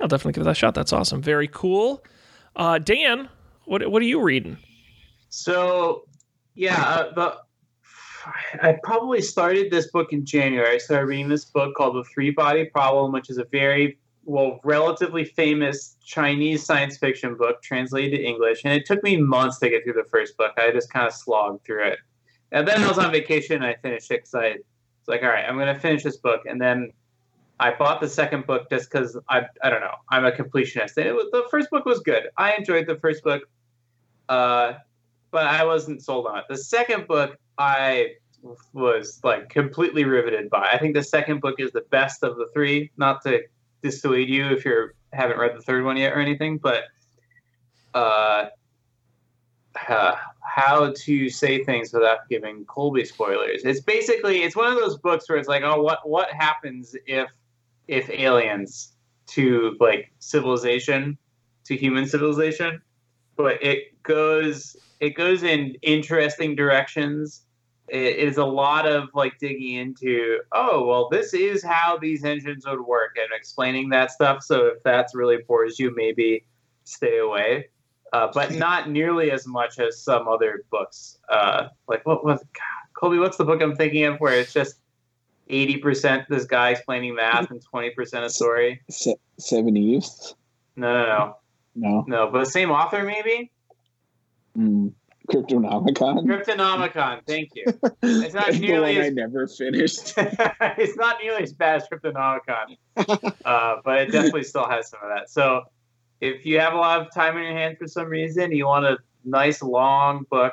I'll 0.00 0.08
definitely 0.08 0.32
give 0.32 0.44
that 0.44 0.50
a 0.50 0.54
shot. 0.54 0.74
That's 0.74 0.92
awesome. 0.92 1.22
Very 1.22 1.48
cool. 1.48 2.04
Uh, 2.56 2.78
Dan, 2.78 3.28
what 3.64 3.88
what 3.90 4.02
are 4.02 4.06
you 4.06 4.20
reading? 4.20 4.58
So, 5.30 6.04
yeah, 6.54 6.80
uh, 6.82 7.12
the 7.14 7.36
I 8.62 8.76
probably 8.82 9.20
started 9.20 9.70
this 9.70 9.90
book 9.90 10.12
in 10.12 10.24
January. 10.24 10.74
I 10.74 10.78
started 10.78 11.06
reading 11.06 11.28
this 11.28 11.44
book 11.44 11.74
called 11.76 11.96
The 11.96 12.04
Three 12.04 12.30
Body 12.30 12.64
Problem, 12.66 13.12
which 13.12 13.28
is 13.30 13.38
a 13.38 13.44
very 13.44 13.98
well, 14.24 14.58
relatively 14.64 15.24
famous 15.24 15.96
Chinese 16.04 16.64
science 16.64 16.96
fiction 16.96 17.36
book 17.36 17.62
translated 17.62 18.18
to 18.18 18.24
English, 18.24 18.62
and 18.64 18.72
it 18.72 18.86
took 18.86 19.02
me 19.02 19.16
months 19.18 19.58
to 19.58 19.68
get 19.68 19.84
through 19.84 19.92
the 19.94 20.08
first 20.10 20.36
book. 20.38 20.52
I 20.56 20.70
just 20.70 20.90
kind 20.92 21.06
of 21.06 21.12
slogged 21.12 21.64
through 21.64 21.86
it, 21.88 21.98
and 22.54 22.66
then 22.66 22.82
I 22.82 22.88
was 22.88 22.98
on 22.98 23.12
vacation 23.12 23.56
and 23.56 23.64
I 23.66 23.74
finished 23.74 24.10
it 24.10 24.22
because 24.22 24.34
I 24.34 24.52
was 24.52 25.08
like, 25.08 25.22
all 25.22 25.28
right, 25.28 25.44
I'm 25.46 25.56
going 25.56 25.72
to 25.72 25.78
finish 25.78 26.02
this 26.02 26.16
book, 26.16 26.42
and 26.46 26.60
then 26.60 26.92
I 27.60 27.72
bought 27.74 28.00
the 28.00 28.08
second 28.08 28.46
book 28.46 28.70
just 28.70 28.90
because 28.90 29.18
I 29.28 29.42
I 29.62 29.70
don't 29.70 29.80
know 29.80 29.96
I'm 30.08 30.24
a 30.24 30.32
completionist. 30.32 30.96
And 30.96 31.14
was, 31.14 31.28
the 31.32 31.44
first 31.50 31.68
book 31.70 31.84
was 31.84 32.00
good. 32.00 32.28
I 32.38 32.54
enjoyed 32.54 32.86
the 32.86 32.96
first 32.96 33.22
book. 33.22 33.42
Uh, 34.28 34.74
but 35.30 35.46
I 35.48 35.64
wasn't 35.64 36.02
sold 36.02 36.26
on 36.26 36.38
it. 36.38 36.44
The 36.48 36.56
second 36.56 37.08
book, 37.08 37.36
I 37.58 38.14
was 38.72 39.20
like 39.24 39.48
completely 39.48 40.04
riveted 40.04 40.48
by. 40.48 40.68
I 40.72 40.78
think 40.78 40.94
the 40.94 41.02
second 41.02 41.40
book 41.40 41.56
is 41.58 41.72
the 41.72 41.84
best 41.90 42.22
of 42.22 42.36
the 42.36 42.46
three. 42.54 42.90
Not 42.96 43.22
to 43.22 43.42
dissuade 43.82 44.28
you 44.28 44.46
if 44.46 44.64
you 44.64 44.90
haven't 45.12 45.38
read 45.38 45.56
the 45.56 45.62
third 45.62 45.84
one 45.84 45.96
yet 45.96 46.12
or 46.12 46.20
anything, 46.20 46.58
but 46.58 46.84
uh, 47.94 48.46
uh, 49.88 50.16
how 50.40 50.92
to 50.96 51.28
say 51.28 51.64
things 51.64 51.92
without 51.92 52.28
giving 52.28 52.64
Colby 52.66 53.04
spoilers. 53.04 53.62
It's 53.64 53.80
basically 53.80 54.42
it's 54.42 54.56
one 54.56 54.70
of 54.72 54.78
those 54.78 54.96
books 54.98 55.28
where 55.28 55.38
it's 55.38 55.48
like, 55.48 55.62
oh, 55.64 55.82
what 55.82 56.08
what 56.08 56.30
happens 56.30 56.94
if 57.06 57.30
if 57.88 58.08
aliens 58.10 58.92
to 59.26 59.76
like 59.80 60.12
civilization 60.18 61.18
to 61.64 61.76
human 61.76 62.06
civilization, 62.06 62.80
but 63.36 63.62
it 63.62 64.00
goes 64.02 64.76
it 65.00 65.10
goes 65.10 65.42
in 65.42 65.76
interesting 65.82 66.54
directions. 66.54 67.42
It 67.88 68.16
is 68.16 68.38
a 68.38 68.44
lot 68.44 68.86
of 68.86 69.10
like 69.12 69.38
digging 69.38 69.74
into, 69.74 70.40
oh, 70.52 70.86
well, 70.86 71.10
this 71.10 71.34
is 71.34 71.62
how 71.62 71.98
these 71.98 72.24
engines 72.24 72.66
would 72.66 72.80
work 72.80 73.16
and 73.16 73.28
explaining 73.36 73.90
that 73.90 74.10
stuff. 74.10 74.42
So 74.42 74.68
if 74.68 74.82
that's 74.82 75.14
really 75.14 75.38
bores 75.46 75.78
you, 75.78 75.94
maybe 75.94 76.46
stay 76.84 77.18
away. 77.18 77.68
Uh, 78.14 78.30
but 78.32 78.52
not 78.66 78.88
nearly 78.88 79.32
as 79.32 79.44
much 79.44 79.80
as 79.80 80.00
some 80.00 80.28
other 80.28 80.62
books. 80.70 81.18
Uh, 81.28 81.66
like 81.88 82.06
what 82.06 82.24
was 82.24 82.40
Colby? 82.94 83.18
What's 83.18 83.36
the 83.38 83.44
book 83.44 83.60
I'm 83.60 83.74
thinking 83.74 84.04
of 84.04 84.18
where 84.18 84.34
it's 84.38 84.52
just 84.52 84.76
eighty 85.48 85.78
percent 85.78 86.26
this 86.28 86.44
guy 86.44 86.70
explaining 86.70 87.16
math 87.16 87.50
and 87.50 87.60
twenty 87.60 87.90
percent 87.90 88.24
a 88.24 88.30
story? 88.30 88.80
Se- 88.88 89.16
Seveneves? 89.40 90.34
No, 90.76 90.92
no, 90.92 91.06
no, 91.06 91.34
No. 91.74 92.04
no. 92.06 92.30
But 92.30 92.44
the 92.44 92.50
same 92.50 92.70
author, 92.70 93.02
maybe. 93.02 93.50
Mm. 94.56 94.92
Cryptonomicon? 95.28 96.24
Cryptonomicon. 96.26 97.20
Thank 97.26 97.48
you. 97.56 97.64
It's 98.02 98.34
not 98.34 98.54
nearly 98.60 98.94
one 98.96 99.04
I 99.04 99.06
as- 99.08 99.14
never 99.14 99.46
finished. 99.48 100.14
it's 100.18 100.96
not 100.96 101.16
nearly 101.22 101.42
as 101.42 101.52
bad 101.52 101.76
as 101.82 101.88
Cryptonomicon, 101.88 102.76
uh, 103.44 103.76
but 103.84 104.02
it 104.02 104.12
definitely 104.12 104.44
still 104.44 104.68
has 104.68 104.90
some 104.90 105.00
of 105.02 105.08
that. 105.08 105.30
So, 105.30 105.62
if 106.24 106.46
you 106.46 106.58
have 106.60 106.72
a 106.72 106.76
lot 106.76 107.00
of 107.00 107.12
time 107.12 107.36
on 107.36 107.42
your 107.42 107.52
hands 107.52 107.76
for 107.78 107.86
some 107.86 108.06
reason, 108.06 108.52
you 108.52 108.66
want 108.66 108.86
a 108.86 108.98
nice 109.24 109.62
long 109.62 110.24
book. 110.30 110.52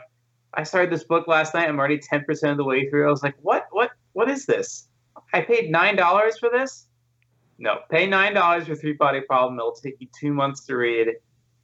I 0.53 0.63
started 0.63 0.91
this 0.91 1.03
book 1.03 1.27
last 1.27 1.53
night. 1.53 1.69
I'm 1.69 1.79
already 1.79 1.97
ten 1.97 2.25
percent 2.25 2.51
of 2.51 2.57
the 2.57 2.65
way 2.65 2.89
through. 2.89 3.07
I 3.07 3.11
was 3.11 3.23
like, 3.23 3.35
"What? 3.41 3.67
What? 3.71 3.91
What 4.13 4.29
is 4.29 4.45
this? 4.45 4.87
I 5.33 5.41
paid 5.41 5.71
nine 5.71 5.95
dollars 5.95 6.37
for 6.37 6.49
this? 6.49 6.87
No, 7.57 7.79
pay 7.89 8.05
nine 8.05 8.33
dollars 8.33 8.67
for 8.67 8.75
Three 8.75 8.93
Body 8.93 9.21
Problem. 9.21 9.57
It'll 9.59 9.71
take 9.71 9.95
you 9.99 10.07
two 10.19 10.33
months 10.33 10.65
to 10.65 10.75
read, 10.75 11.07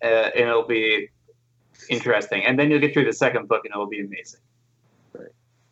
uh, 0.01 0.05
and 0.35 0.49
it'll 0.49 0.67
be 0.67 1.09
interesting. 1.89 2.45
And 2.45 2.57
then 2.57 2.71
you'll 2.71 2.79
get 2.79 2.93
through 2.93 3.05
the 3.05 3.13
second 3.13 3.47
book, 3.49 3.65
and 3.65 3.73
it'll 3.73 3.87
be 3.87 3.99
amazing. 3.99 4.39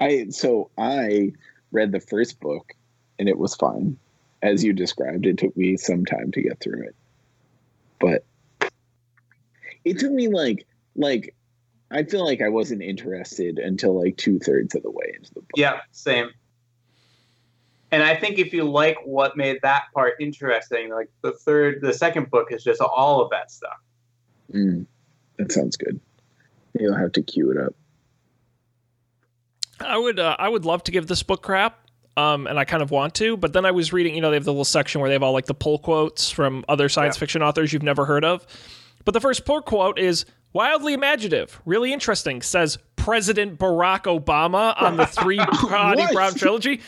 I 0.01 0.27
so 0.29 0.69
I 0.77 1.31
read 1.71 1.91
the 1.91 1.99
first 1.99 2.39
book 2.39 2.73
and 3.17 3.29
it 3.29 3.37
was 3.37 3.55
fine. 3.55 3.97
As 4.41 4.63
you 4.63 4.73
described, 4.73 5.25
it 5.25 5.37
took 5.37 5.55
me 5.55 5.77
some 5.77 6.05
time 6.05 6.31
to 6.33 6.41
get 6.41 6.59
through 6.59 6.83
it. 6.83 6.95
But 7.99 8.25
it 9.83 9.99
took 9.99 10.11
me 10.11 10.27
like 10.27 10.65
like 10.95 11.35
I 11.91 12.03
feel 12.03 12.25
like 12.25 12.41
I 12.41 12.49
wasn't 12.49 12.81
interested 12.81 13.59
until 13.59 13.99
like 14.01 14.17
two 14.17 14.39
thirds 14.39 14.75
of 14.75 14.83
the 14.83 14.91
way 14.91 15.13
into 15.15 15.33
the 15.33 15.41
book. 15.41 15.51
Yeah, 15.55 15.81
same. 15.91 16.31
And 17.91 18.03
I 18.03 18.15
think 18.15 18.39
if 18.39 18.51
you 18.51 18.63
like 18.63 18.97
what 19.05 19.37
made 19.37 19.59
that 19.61 19.83
part 19.93 20.15
interesting, 20.19 20.89
like 20.89 21.09
the 21.21 21.31
third, 21.31 21.79
the 21.81 21.93
second 21.93 22.29
book 22.29 22.51
is 22.51 22.63
just 22.63 22.81
all 22.81 23.21
of 23.21 23.29
that 23.29 23.51
stuff. 23.51 23.77
Mm, 24.51 24.85
that 25.37 25.51
sounds 25.51 25.77
good. 25.77 25.99
You'll 26.77 26.97
have 26.97 27.13
to 27.13 27.21
queue 27.21 27.51
it 27.51 27.57
up. 27.57 27.73
I 29.79 29.97
would 29.97 30.19
uh, 30.19 30.35
I 30.39 30.49
would 30.49 30.65
love 30.65 30.83
to 30.85 30.91
give 30.91 31.07
this 31.07 31.23
book 31.23 31.41
crap. 31.41 31.84
Um, 32.17 32.47
and 32.47 32.57
I 32.57 32.63
kind 32.63 32.81
of 32.81 32.91
want 32.91 33.13
to, 33.15 33.35
but 33.35 33.51
then 33.51 33.65
I 33.65 33.71
was 33.71 33.91
reading, 33.91 34.15
you 34.15 34.21
know, 34.21 34.29
they 34.29 34.37
have 34.37 34.45
the 34.45 34.51
little 34.53 34.63
section 34.63 35.01
where 35.01 35.09
they 35.09 35.15
have 35.15 35.23
all 35.23 35.33
like 35.33 35.47
the 35.47 35.53
pull 35.53 35.79
quotes 35.79 36.31
from 36.31 36.63
other 36.69 36.87
science 36.87 37.17
Yeah. 37.17 37.19
fiction 37.19 37.43
authors 37.43 37.73
you've 37.73 37.83
never 37.83 38.05
heard 38.05 38.23
of. 38.23 38.47
But 39.03 39.13
the 39.13 39.19
first 39.19 39.43
pull 39.45 39.61
quote 39.61 39.99
is 39.99 40.25
wildly 40.53 40.93
imaginative, 40.93 41.59
really 41.65 41.91
interesting, 41.91 42.41
says 42.41 42.77
President 42.95 43.59
Barack 43.59 44.03
Obama 44.03 44.81
on 44.81 44.95
the 44.95 45.05
three 45.07 45.37
Body? 45.37 46.05
Brown 46.13 46.33
trilogy. 46.35 46.79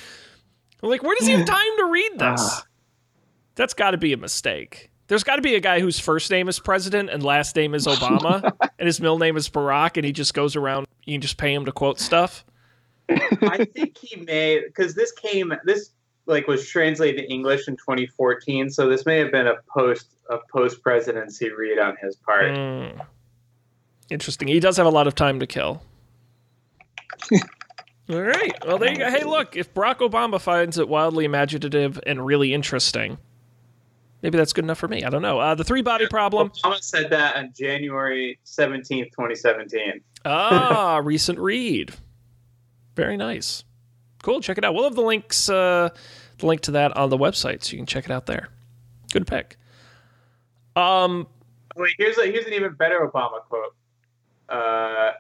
I'm 0.82 0.90
like, 0.90 1.04
where 1.04 1.16
does 1.18 1.28
he 1.28 1.34
have 1.34 1.46
time 1.46 1.78
to 1.80 1.86
read 1.92 2.12
this? 2.20 2.42
Ah. 2.42 2.64
That's 3.56 3.74
got 3.74 3.92
to 3.92 3.98
be 3.98 4.14
a 4.14 4.18
mistake. 4.18 4.92
There's 5.08 5.24
got 5.26 5.38
to 5.38 5.42
be 5.42 5.56
a 5.56 5.60
guy 5.60 5.80
whose 5.82 6.00
first 6.00 6.32
name 6.32 6.48
is 6.48 6.60
President 6.60 7.10
and 7.10 7.22
last 7.22 7.56
name 7.56 7.74
is 7.76 7.86
Obama, 7.88 8.56
and 8.80 8.86
his 8.86 9.02
middle 9.02 9.18
name 9.20 9.36
is 9.36 9.50
Barack, 9.50 9.98
and 9.98 10.06
he 10.06 10.12
just 10.14 10.34
goes 10.34 10.56
around. 10.56 10.88
You 11.06 11.16
can 11.16 11.22
just 11.22 11.38
pay 11.38 11.54
him 11.54 11.66
to 11.66 11.72
quote 11.74 12.00
stuff. 12.00 12.46
I 13.10 13.66
think 13.66 13.98
he 13.98 14.22
may 14.22 14.62
because 14.66 14.96
this 14.96 15.12
came 15.12 15.54
this 15.66 15.92
like 16.26 16.48
was 16.48 16.68
translated 16.68 17.26
to 17.26 17.32
English 17.32 17.68
in 17.68 17.78
2014, 17.78 18.70
so 18.70 18.90
this 18.90 19.06
may 19.06 19.18
have 19.18 19.32
been 19.32 19.48
a 19.48 19.56
post 19.74 20.08
a 20.30 20.38
post 20.52 20.82
presidency 20.82 21.50
read 21.52 21.80
on 21.80 21.96
his 22.02 22.16
part. 22.18 22.52
Mm. 22.52 23.06
Interesting. 24.10 24.48
He 24.48 24.60
does 24.60 24.78
have 24.78 24.86
a 24.86 24.92
lot 24.92 25.08
of 25.08 25.16
time 25.16 25.40
to 25.40 25.48
kill. 25.48 25.82
All 28.10 28.22
right. 28.22 28.54
Well, 28.66 28.78
there 28.78 28.92
you 28.92 28.98
go. 28.98 29.10
Hey, 29.10 29.26
look, 29.26 29.58
if 29.58 29.74
Barack 29.74 29.98
Obama 29.98 30.40
finds 30.40 30.78
it 30.78 30.88
wildly 30.88 31.26
imaginative 31.26 32.00
and 32.08 32.26
really 32.26 32.54
interesting, 32.54 33.18
maybe 34.22 34.38
that's 34.38 34.54
good 34.54 34.64
enough 34.64 34.78
for 34.78 34.88
me. 34.88 35.04
I 35.04 35.10
don't 35.10 35.22
know. 35.22 35.40
Uh, 35.40 35.56
the 35.56 35.66
three 35.66 35.82
body 35.82 36.08
problem. 36.08 36.52
Obama 36.64 36.82
said 36.82 37.10
that 37.10 37.36
on 37.36 37.52
January 37.58 38.40
17th, 38.46 39.12
2017. 39.12 40.02
Ah, 40.24 41.02
recent 41.04 41.38
read. 41.38 41.94
Very 42.98 43.16
nice. 43.16 43.64
Cool. 44.24 44.42
Check 44.42 44.58
it 44.58 44.66
out. 44.66 44.74
We'll 44.74 44.86
have 44.86 44.96
the 44.96 45.04
links, 45.04 45.50
uh, 45.50 45.90
the 46.40 46.46
link 46.48 46.62
to 46.62 46.72
that 46.72 46.98
on 46.98 47.12
the 47.12 47.18
website, 47.18 47.64
so 47.64 47.74
you 47.74 47.78
can 47.78 47.86
check 47.86 48.06
it 48.06 48.12
out 48.12 48.26
there. 48.26 48.50
Good 49.14 49.28
pick. 49.28 49.56
Um, 50.76 51.28
Wait, 51.76 51.94
here's 52.00 52.18
a, 52.18 52.26
here's 52.26 52.48
an 52.48 52.54
even 52.54 52.74
better 52.74 53.08
Obama 53.08 53.42
quote. 53.48 53.76
Uh, 54.50 55.12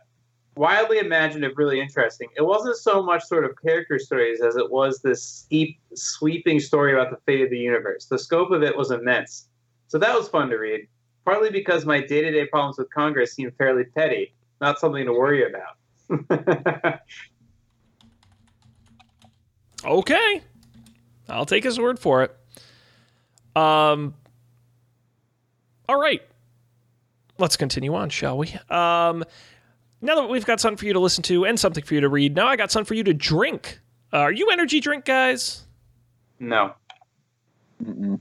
wildly 0.55 0.97
imaginative, 0.97 1.55
really 1.55 1.79
interesting. 1.79 2.29
It 2.35 2.41
wasn't 2.41 2.77
so 2.77 3.03
much 3.03 3.23
sort 3.25 3.45
of 3.45 3.51
character 3.61 3.99
stories 3.99 4.41
as 4.41 4.55
it 4.55 4.71
was 4.71 4.99
this 5.01 5.21
steep, 5.21 5.79
sweeping 5.93 6.59
story 6.59 6.93
about 6.93 7.11
the 7.11 7.17
fate 7.27 7.43
of 7.43 7.51
the 7.51 7.59
universe. 7.59 8.05
The 8.05 8.17
scope 8.17 8.49
of 8.49 8.63
it 8.63 8.75
was 8.75 8.89
immense. 8.89 9.49
So 9.87 9.99
that 9.99 10.15
was 10.15 10.27
fun 10.27 10.49
to 10.49 10.57
read, 10.57 10.87
partly 11.25 11.51
because 11.51 11.85
my 11.85 12.01
day 12.01 12.23
to 12.23 12.31
day 12.31 12.47
problems 12.47 12.79
with 12.79 12.89
Congress 12.91 13.33
seemed 13.33 13.53
fairly 13.55 13.83
petty, 13.83 14.33
not 14.61 14.79
something 14.79 15.05
to 15.05 15.13
worry 15.13 15.45
about. 15.45 15.77
okay. 19.87 20.41
I'll 21.29 21.45
take 21.45 21.63
his 21.63 21.79
word 21.79 21.99
for 21.99 22.23
it. 22.23 22.35
Um, 23.55 24.13
all 25.89 25.99
right. 25.99 26.21
Let's 27.37 27.57
continue 27.57 27.93
on, 27.95 28.09
shall 28.09 28.37
we? 28.37 28.53
Um, 28.69 29.23
now 30.01 30.15
that 30.15 30.29
we've 30.29 30.45
got 30.45 30.59
something 30.59 30.77
for 30.77 30.85
you 30.85 30.93
to 30.93 30.99
listen 30.99 31.23
to 31.23 31.45
and 31.45 31.59
something 31.59 31.83
for 31.83 31.93
you 31.93 32.01
to 32.01 32.09
read, 32.09 32.35
now 32.35 32.47
I 32.47 32.55
got 32.55 32.71
something 32.71 32.85
for 32.85 32.93
you 32.93 33.03
to 33.03 33.13
drink. 33.13 33.79
Uh, 34.13 34.17
are 34.17 34.31
you 34.31 34.49
energy 34.51 34.79
drink 34.79 35.05
guys? 35.05 35.63
no. 36.39 36.73
Mm-mm. 37.83 38.19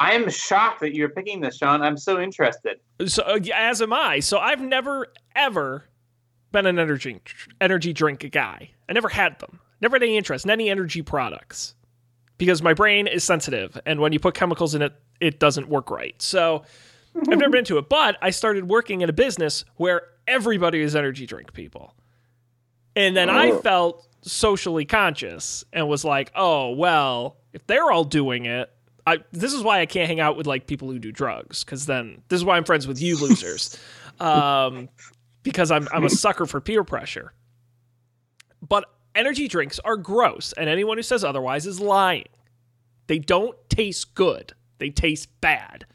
I 0.00 0.12
am 0.14 0.30
shocked 0.30 0.80
that 0.80 0.94
you're 0.94 1.08
picking 1.08 1.40
this, 1.40 1.56
Sean. 1.56 1.82
I'm 1.82 1.96
so 1.96 2.20
interested. 2.20 2.78
So 3.06 3.22
uh, 3.24 3.40
as 3.54 3.82
am 3.82 3.92
I. 3.92 4.20
So 4.20 4.38
I've 4.38 4.60
never 4.60 5.08
ever 5.34 5.84
been 6.52 6.66
an 6.66 6.78
energy 6.78 7.20
energy 7.60 7.92
drink 7.92 8.30
guy. 8.30 8.70
I 8.88 8.92
never 8.92 9.08
had 9.08 9.38
them. 9.40 9.60
Never 9.80 9.96
had 9.96 10.02
any 10.02 10.16
interest 10.16 10.44
in 10.44 10.50
any 10.50 10.68
energy 10.70 11.02
products 11.02 11.74
because 12.36 12.62
my 12.62 12.74
brain 12.74 13.06
is 13.06 13.24
sensitive, 13.24 13.78
and 13.86 14.00
when 14.00 14.12
you 14.12 14.20
put 14.20 14.34
chemicals 14.34 14.74
in 14.74 14.82
it, 14.82 14.92
it 15.20 15.38
doesn't 15.40 15.68
work 15.68 15.90
right. 15.90 16.20
So 16.20 16.62
I've 17.16 17.26
never 17.26 17.48
been 17.48 17.64
to 17.66 17.78
it. 17.78 17.88
But 17.88 18.16
I 18.22 18.30
started 18.30 18.68
working 18.68 19.00
in 19.00 19.08
a 19.08 19.12
business 19.12 19.64
where 19.76 20.02
everybody 20.26 20.80
is 20.80 20.94
energy 20.96 21.26
drink 21.26 21.52
people, 21.52 21.94
and 22.96 23.16
then 23.16 23.28
I 23.30 23.50
Oh. 23.50 23.60
felt 23.60 24.04
socially 24.22 24.84
conscious 24.84 25.64
and 25.72 25.88
was 25.88 26.04
like, 26.04 26.30
oh 26.34 26.70
well, 26.70 27.36
if 27.52 27.66
they're 27.66 27.90
all 27.90 28.04
doing 28.04 28.46
it. 28.46 28.70
I, 29.06 29.20
this 29.32 29.54
is 29.54 29.62
why 29.62 29.80
I 29.80 29.86
can't 29.86 30.06
hang 30.06 30.20
out 30.20 30.36
with 30.36 30.46
like 30.46 30.66
people 30.66 30.90
who 30.90 30.98
do 30.98 31.10
drugs 31.10 31.64
because 31.64 31.86
then 31.86 32.20
this 32.28 32.36
is 32.36 32.44
why 32.44 32.58
I'm 32.58 32.64
friends 32.64 32.86
with 32.86 33.00
you 33.00 33.16
losers, 33.16 33.74
um, 34.20 34.90
because 35.42 35.70
I'm 35.70 35.88
I'm 35.90 36.04
a 36.04 36.10
sucker 36.10 36.44
for 36.44 36.60
peer 36.60 36.84
pressure. 36.84 37.32
But 38.60 38.84
energy 39.18 39.48
drinks 39.48 39.78
are 39.80 39.96
gross, 39.96 40.52
and 40.54 40.68
anyone 40.68 40.96
who 40.96 41.02
says 41.02 41.24
otherwise 41.24 41.66
is 41.66 41.80
lying. 41.80 42.28
They 43.06 43.18
don't 43.18 43.56
taste 43.68 44.14
good. 44.14 44.52
They 44.78 44.90
taste 44.90 45.40
bad. 45.40 45.86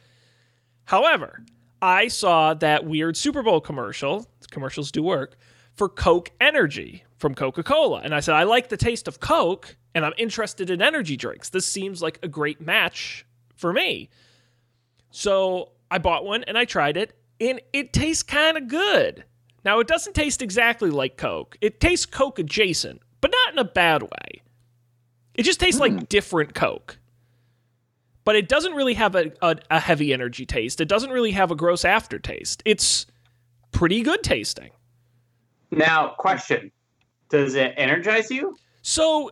However, 0.86 1.44
I 1.82 2.08
saw 2.08 2.54
that 2.56 2.86
weird 2.86 3.18
Super 3.18 3.42
Bowl 3.42 3.62
commercial. 3.62 4.28
Commercials 4.52 4.92
do 4.92 5.02
work 5.02 5.38
for 5.74 5.90
Coke 5.90 6.32
Energy 6.40 7.04
from 7.18 7.34
Coca 7.34 7.64
Cola. 7.64 8.02
And 8.04 8.14
I 8.14 8.20
said, 8.20 8.36
I 8.36 8.44
like 8.44 8.70
the 8.70 8.78
taste 8.78 9.08
of 9.08 9.20
Coke 9.20 9.76
and 9.96 10.06
I'm 10.06 10.14
interested 10.18 10.70
in 10.70 10.82
energy 10.82 11.18
drinks. 11.18 11.50
This 11.50 11.68
seems 11.68 12.02
like 12.02 12.20
a 12.24 12.28
great 12.28 12.60
match 12.60 13.26
for 13.56 13.72
me. 13.72 14.10
So 15.12 15.72
I 15.92 16.00
bought 16.00 16.26
one 16.26 16.44
and 16.46 16.58
I 16.58 16.66
tried 16.66 16.98
it, 16.98 17.16
and 17.40 17.62
it 17.72 17.94
tastes 17.94 18.24
kind 18.24 18.58
of 18.58 18.68
good. 18.68 19.24
Now, 19.64 19.80
it 19.80 19.88
doesn't 19.88 20.14
taste 20.14 20.42
exactly 20.42 20.90
like 20.90 21.18
Coke, 21.18 21.58
it 21.62 21.80
tastes 21.80 22.06
Coke 22.06 22.40
adjacent, 22.40 23.02
but 23.24 23.32
not 23.32 23.54
in 23.54 23.60
a 23.60 23.64
bad 23.64 24.04
way. 24.04 24.42
It 25.34 25.44
just 25.44 25.62
tastes 25.62 25.80
like 25.80 25.94
hmm. 25.94 26.00
different 26.10 26.54
Coke. 26.54 27.00
But 28.26 28.36
it 28.36 28.50
doesn't 28.50 28.74
really 28.74 28.96
have 28.96 29.16
a, 29.16 29.32
a, 29.42 29.56
a 29.72 29.80
heavy 29.80 30.12
energy 30.12 30.46
taste. 30.46 30.82
It 30.82 30.90
doesn't 30.90 31.10
really 31.10 31.32
have 31.32 31.50
a 31.50 31.56
gross 31.56 31.86
aftertaste. 31.86 32.62
It's 32.66 33.06
pretty 33.72 34.02
good 34.02 34.24
tasting. 34.24 34.72
Now, 35.72 36.10
question: 36.10 36.70
Does 37.30 37.56
it 37.56 37.74
energize 37.78 38.30
you? 38.30 38.58
So 38.82 39.32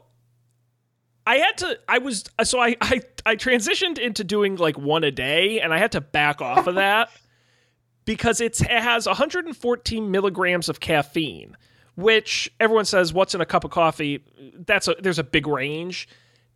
I 1.27 1.35
had 1.35 1.57
to 1.57 1.77
I 1.89 1.97
was 1.97 2.23
so 2.45 2.61
I 2.61 2.77
I 2.79 3.01
I 3.25 3.35
transitioned 3.35 3.99
into 3.99 4.23
doing 4.23 4.55
like 4.55 4.77
one 4.77 5.03
a 5.03 5.11
day 5.11 5.59
and 5.59 5.73
I 5.73 5.79
had 5.79 5.91
to 5.91 6.01
back 6.01 6.41
off 6.41 6.65
of 6.65 6.75
that 6.75 7.09
because 8.05 8.39
it 8.39 8.57
has 8.59 9.05
114 9.05 10.11
milligrams 10.11 10.69
of 10.69 10.79
caffeine, 10.79 11.57
which 11.95 12.51
everyone 12.59 12.85
says 12.85 13.13
what's 13.13 13.35
in 13.35 13.41
a 13.41 13.45
cup 13.45 13.63
of 13.63 13.71
coffee. 13.71 14.23
That's 14.65 14.87
a 14.87 14.95
there's 14.99 15.19
a 15.19 15.23
big 15.23 15.47
range. 15.47 16.07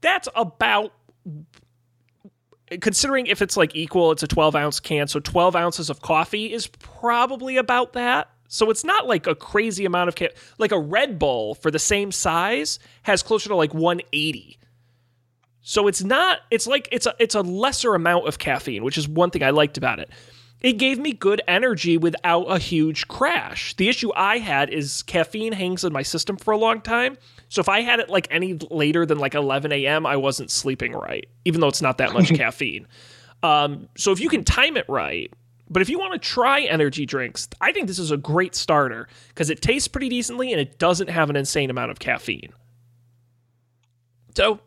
That's 0.01 0.27
about 0.35 0.93
considering 2.81 3.27
if 3.27 3.41
it's 3.41 3.57
like 3.57 3.75
equal, 3.75 4.11
it's 4.11 4.23
a 4.23 4.27
12 4.27 4.55
ounce 4.55 4.79
can, 4.79 5.07
so 5.07 5.19
12 5.19 5.55
ounces 5.55 5.89
of 5.89 6.01
coffee 6.01 6.51
is 6.51 6.67
probably 6.67 7.57
about 7.57 7.93
that. 7.93 8.29
So 8.47 8.69
it's 8.69 8.83
not 8.83 9.07
like 9.07 9.27
a 9.27 9.35
crazy 9.35 9.85
amount 9.85 10.09
of 10.09 10.15
ca- 10.15 10.33
like 10.57 10.71
a 10.71 10.79
Red 10.79 11.19
Bull 11.19 11.55
for 11.55 11.71
the 11.71 11.79
same 11.79 12.11
size 12.11 12.79
has 13.03 13.23
closer 13.23 13.49
to 13.49 13.55
like 13.55 13.73
180. 13.73 14.59
So 15.61 15.87
it's 15.87 16.03
not 16.03 16.39
it's 16.51 16.67
like 16.67 16.87
it's 16.91 17.07
a 17.07 17.15
it's 17.19 17.35
a 17.35 17.41
lesser 17.41 17.95
amount 17.95 18.27
of 18.27 18.37
caffeine, 18.37 18.83
which 18.83 18.97
is 18.97 19.07
one 19.07 19.31
thing 19.31 19.41
I 19.43 19.49
liked 19.49 19.77
about 19.77 19.99
it. 19.99 20.09
It 20.65 20.79
gave 20.79 20.97
me 20.97 21.13
good 21.13 21.43
energy 21.47 21.95
without 21.95 22.45
a 22.45 22.57
huge 22.57 23.07
crash. 23.07 23.75
The 23.75 23.87
issue 23.87 24.11
I 24.15 24.39
had 24.39 24.71
is 24.71 25.03
caffeine 25.03 25.53
hangs 25.53 25.83
in 25.83 25.93
my 25.93 26.01
system 26.01 26.37
for 26.37 26.49
a 26.49 26.57
long 26.57 26.81
time. 26.81 27.19
So 27.49 27.61
if 27.61 27.69
I 27.69 27.81
had 27.81 27.99
it 27.99 28.09
like 28.09 28.27
any 28.31 28.57
later 28.71 29.05
than 29.05 29.19
like 29.19 29.35
11 29.35 29.71
a.m., 29.71 30.07
I 30.07 30.17
wasn't 30.17 30.49
sleeping 30.49 30.93
right, 30.93 31.27
even 31.45 31.61
though 31.61 31.67
it's 31.67 31.83
not 31.83 31.99
that 31.99 32.13
much 32.13 32.29
caffeine. 32.33 32.87
Um, 33.43 33.89
so 33.95 34.11
if 34.11 34.19
you 34.19 34.27
can 34.27 34.43
time 34.43 34.75
it 34.75 34.85
right, 34.89 35.31
but 35.69 35.83
if 35.83 35.89
you 35.89 35.99
want 35.99 36.13
to 36.13 36.19
try 36.19 36.61
energy 36.61 37.05
drinks, 37.05 37.47
I 37.61 37.71
think 37.71 37.85
this 37.85 37.99
is 37.99 38.09
a 38.09 38.17
great 38.17 38.55
starter 38.55 39.07
because 39.27 39.51
it 39.51 39.61
tastes 39.61 39.87
pretty 39.87 40.09
decently 40.09 40.51
and 40.51 40.59
it 40.59 40.79
doesn't 40.79 41.11
have 41.11 41.29
an 41.29 41.35
insane 41.35 41.69
amount 41.69 41.91
of 41.91 41.99
caffeine. 41.99 42.53
So 44.35 44.61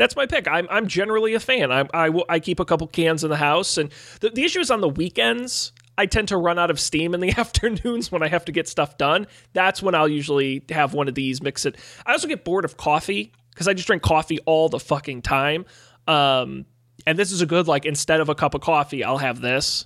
that's 0.00 0.16
my 0.16 0.24
pick. 0.24 0.48
I'm, 0.48 0.66
I'm 0.70 0.86
generally 0.86 1.34
a 1.34 1.40
fan. 1.40 1.70
I, 1.70 1.86
I, 1.92 2.08
will- 2.08 2.24
I 2.26 2.40
keep 2.40 2.58
a 2.58 2.64
couple 2.64 2.86
cans 2.86 3.22
in 3.22 3.28
the 3.28 3.36
house. 3.36 3.76
And 3.76 3.90
the, 4.20 4.30
the 4.30 4.42
issue 4.44 4.58
is 4.58 4.70
on 4.70 4.80
the 4.80 4.88
weekends, 4.88 5.72
I 5.98 6.06
tend 6.06 6.28
to 6.28 6.38
run 6.38 6.58
out 6.58 6.70
of 6.70 6.80
steam 6.80 7.12
in 7.12 7.20
the 7.20 7.30
afternoons 7.38 8.10
when 8.10 8.22
I 8.22 8.28
have 8.28 8.46
to 8.46 8.52
get 8.52 8.66
stuff 8.66 8.96
done. 8.96 9.26
That's 9.52 9.82
when 9.82 9.94
I'll 9.94 10.08
usually 10.08 10.64
have 10.70 10.94
one 10.94 11.06
of 11.06 11.14
these, 11.14 11.42
mix 11.42 11.66
it. 11.66 11.76
I 12.06 12.12
also 12.12 12.28
get 12.28 12.44
bored 12.46 12.64
of 12.64 12.78
coffee 12.78 13.30
because 13.50 13.68
I 13.68 13.74
just 13.74 13.86
drink 13.86 14.02
coffee 14.02 14.38
all 14.46 14.70
the 14.70 14.80
fucking 14.80 15.20
time. 15.20 15.66
Um, 16.08 16.64
and 17.06 17.18
this 17.18 17.30
is 17.30 17.42
a 17.42 17.46
good, 17.46 17.68
like, 17.68 17.84
instead 17.84 18.22
of 18.22 18.30
a 18.30 18.34
cup 18.34 18.54
of 18.54 18.62
coffee, 18.62 19.04
I'll 19.04 19.18
have 19.18 19.42
this. 19.42 19.84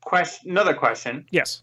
Question. 0.00 0.52
Another 0.52 0.72
question. 0.72 1.26
Yes. 1.30 1.60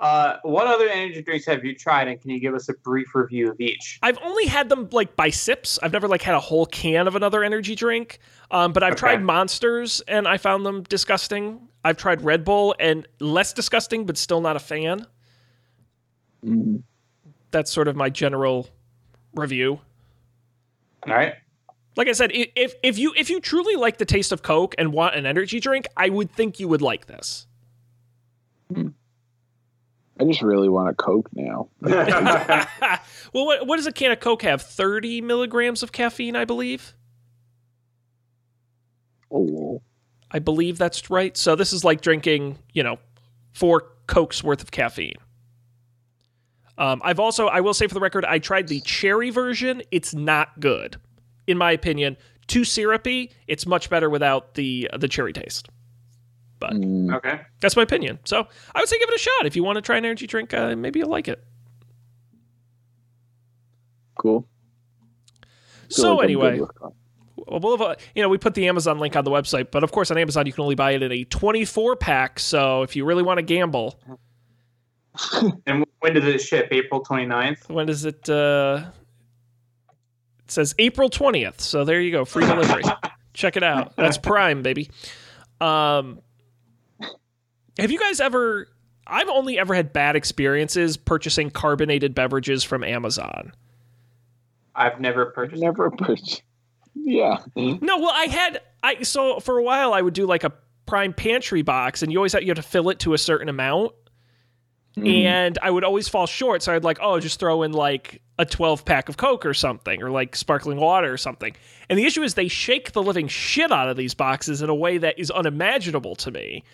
Uh, 0.00 0.38
what 0.44 0.66
other 0.66 0.88
energy 0.88 1.20
drinks 1.20 1.44
have 1.44 1.62
you 1.62 1.74
tried, 1.74 2.08
and 2.08 2.18
can 2.18 2.30
you 2.30 2.40
give 2.40 2.54
us 2.54 2.70
a 2.70 2.74
brief 2.82 3.14
review 3.14 3.50
of 3.50 3.60
each? 3.60 3.98
I've 4.02 4.16
only 4.24 4.46
had 4.46 4.70
them 4.70 4.88
like 4.92 5.14
by 5.14 5.28
sips. 5.28 5.78
I've 5.82 5.92
never 5.92 6.08
like 6.08 6.22
had 6.22 6.34
a 6.34 6.40
whole 6.40 6.64
can 6.64 7.06
of 7.06 7.16
another 7.16 7.44
energy 7.44 7.74
drink. 7.74 8.18
Um, 8.50 8.72
but 8.72 8.82
I've 8.82 8.92
Okay. 8.92 9.00
tried 9.00 9.22
Monsters 9.22 10.00
and 10.08 10.26
I 10.26 10.38
found 10.38 10.64
them 10.64 10.84
disgusting. 10.84 11.68
I've 11.84 11.98
tried 11.98 12.22
Red 12.22 12.46
Bull 12.46 12.74
and 12.80 13.06
less 13.20 13.52
disgusting, 13.52 14.06
but 14.06 14.16
still 14.16 14.40
not 14.40 14.56
a 14.56 14.58
fan. 14.58 15.06
Mm. 16.44 16.82
That's 17.50 17.70
sort 17.70 17.86
of 17.86 17.94
my 17.94 18.08
general 18.08 18.68
review. 19.34 19.80
All 21.06 21.14
right. 21.14 21.34
Like 21.96 22.08
I 22.08 22.12
said, 22.12 22.30
if 22.32 22.72
if 22.82 22.96
you 22.96 23.12
if 23.18 23.28
you 23.28 23.38
truly 23.40 23.76
like 23.76 23.98
the 23.98 24.06
taste 24.06 24.32
of 24.32 24.40
Coke 24.42 24.74
and 24.78 24.94
want 24.94 25.14
an 25.14 25.26
energy 25.26 25.60
drink, 25.60 25.86
I 25.96 26.08
would 26.08 26.32
think 26.32 26.58
you 26.58 26.68
would 26.68 26.80
like 26.80 27.06
this. 27.06 27.46
I 30.20 30.24
just 30.24 30.42
really 30.42 30.68
want 30.68 30.90
a 30.90 30.94
Coke 30.94 31.30
now. 31.34 31.68
well, 31.80 32.66
what 33.32 33.66
what 33.66 33.76
does 33.76 33.86
a 33.86 33.92
can 33.92 34.12
of 34.12 34.20
Coke 34.20 34.42
have? 34.42 34.60
Thirty 34.60 35.22
milligrams 35.22 35.82
of 35.82 35.92
caffeine, 35.92 36.36
I 36.36 36.44
believe. 36.44 36.94
Oh, 39.30 39.80
I 40.30 40.38
believe 40.38 40.76
that's 40.76 41.08
right. 41.08 41.36
So 41.36 41.56
this 41.56 41.72
is 41.72 41.84
like 41.84 42.02
drinking, 42.02 42.58
you 42.74 42.82
know, 42.82 42.98
four 43.52 43.92
Cokes 44.06 44.44
worth 44.44 44.62
of 44.62 44.70
caffeine. 44.70 45.16
Um, 46.76 47.00
I've 47.04 47.20
also, 47.20 47.46
I 47.46 47.60
will 47.60 47.74
say 47.74 47.86
for 47.86 47.94
the 47.94 48.00
record, 48.00 48.24
I 48.24 48.38
tried 48.38 48.68
the 48.68 48.80
cherry 48.80 49.30
version. 49.30 49.82
It's 49.90 50.14
not 50.14 50.60
good, 50.60 50.96
in 51.46 51.56
my 51.56 51.72
opinion. 51.72 52.16
Too 52.46 52.64
syrupy. 52.64 53.30
It's 53.46 53.66
much 53.66 53.88
better 53.88 54.10
without 54.10 54.54
the 54.54 54.90
the 54.98 55.08
cherry 55.08 55.32
taste. 55.32 55.68
Mm, 56.60 57.14
okay. 57.16 57.40
That's 57.60 57.76
my 57.76 57.82
opinion. 57.82 58.18
So 58.24 58.46
I 58.74 58.80
would 58.80 58.88
say 58.88 58.98
give 58.98 59.08
it 59.08 59.14
a 59.14 59.18
shot 59.18 59.46
if 59.46 59.56
you 59.56 59.64
want 59.64 59.76
to 59.76 59.82
try 59.82 59.96
an 59.96 60.04
energy 60.04 60.26
drink. 60.26 60.52
Uh, 60.54 60.76
maybe 60.76 61.00
you'll 61.00 61.10
like 61.10 61.28
it. 61.28 61.42
cool. 64.18 64.46
So 65.88 66.16
like 66.16 66.24
anyway, 66.24 66.60
with 66.60 66.74
coffee. 66.74 66.94
we'll 67.48 67.76
have 67.76 67.86
a, 67.86 67.96
you 68.14 68.22
know, 68.22 68.28
we 68.28 68.38
put 68.38 68.54
the 68.54 68.68
Amazon 68.68 68.98
link 68.98 69.16
on 69.16 69.24
the 69.24 69.30
website, 69.30 69.70
but 69.72 69.82
of 69.82 69.90
course 69.90 70.10
on 70.10 70.18
Amazon 70.18 70.46
you 70.46 70.52
can 70.52 70.62
only 70.62 70.74
buy 70.76 70.92
it 70.92 71.02
in 71.02 71.10
a 71.10 71.24
24 71.24 71.96
pack. 71.96 72.38
So 72.38 72.82
if 72.82 72.94
you 72.94 73.04
really 73.04 73.22
want 73.22 73.38
to 73.38 73.42
gamble, 73.42 73.98
And 75.66 75.84
When 76.00 76.14
does 76.14 76.24
it 76.24 76.40
ship? 76.40 76.68
April 76.70 77.02
29th? 77.02 77.68
When 77.68 77.86
does 77.86 78.04
it? 78.04 78.28
Uh, 78.28 78.84
it 80.44 80.50
says 80.50 80.74
April 80.78 81.10
20th. 81.10 81.60
So 81.60 81.84
there 81.84 82.00
you 82.00 82.10
go, 82.10 82.24
free 82.24 82.46
delivery. 82.46 82.82
Check 83.34 83.56
it 83.56 83.62
out. 83.62 83.94
That's 83.96 84.18
Prime, 84.18 84.62
baby. 84.62 84.90
Um, 85.60 86.20
have 87.80 87.90
you 87.90 87.98
guys 87.98 88.20
ever? 88.20 88.68
I've 89.06 89.28
only 89.28 89.58
ever 89.58 89.74
had 89.74 89.92
bad 89.92 90.14
experiences 90.16 90.96
purchasing 90.96 91.50
carbonated 91.50 92.14
beverages 92.14 92.62
from 92.62 92.84
Amazon. 92.84 93.52
I've 94.74 95.00
never 95.00 95.26
purchased. 95.26 95.62
Never 95.62 95.90
purchased. 95.90 96.42
Yeah. 96.94 97.38
No, 97.56 97.98
well, 97.98 98.12
I 98.14 98.26
had 98.26 98.60
I 98.82 99.02
so 99.02 99.40
for 99.40 99.58
a 99.58 99.62
while 99.62 99.92
I 99.94 100.00
would 100.00 100.14
do 100.14 100.26
like 100.26 100.44
a 100.44 100.52
Prime 100.86 101.12
pantry 101.12 101.62
box, 101.62 102.02
and 102.02 102.10
you 102.10 102.18
always 102.18 102.32
have, 102.32 102.42
you 102.42 102.48
have 102.48 102.56
to 102.56 102.62
fill 102.62 102.88
it 102.90 102.98
to 103.00 103.14
a 103.14 103.18
certain 103.18 103.48
amount, 103.48 103.92
Mm. 104.96 105.22
and 105.24 105.58
I 105.62 105.70
would 105.70 105.84
always 105.84 106.08
fall 106.08 106.26
short. 106.26 106.64
So 106.64 106.74
I'd 106.74 106.82
like, 106.82 106.98
oh, 107.00 107.20
just 107.20 107.38
throw 107.38 107.62
in 107.62 107.70
like 107.70 108.20
a 108.40 108.44
twelve 108.44 108.84
pack 108.84 109.08
of 109.08 109.16
Coke 109.16 109.46
or 109.46 109.54
something, 109.54 110.02
or 110.02 110.10
like 110.10 110.34
sparkling 110.34 110.78
water 110.78 111.12
or 111.12 111.16
something. 111.16 111.54
And 111.88 111.96
the 111.96 112.04
issue 112.06 112.22
is 112.24 112.34
they 112.34 112.48
shake 112.48 112.90
the 112.90 113.02
living 113.02 113.28
shit 113.28 113.70
out 113.70 113.88
of 113.88 113.96
these 113.96 114.14
boxes 114.14 114.62
in 114.62 114.68
a 114.68 114.74
way 114.74 114.98
that 114.98 115.16
is 115.16 115.30
unimaginable 115.30 116.16
to 116.16 116.32
me, 116.32 116.64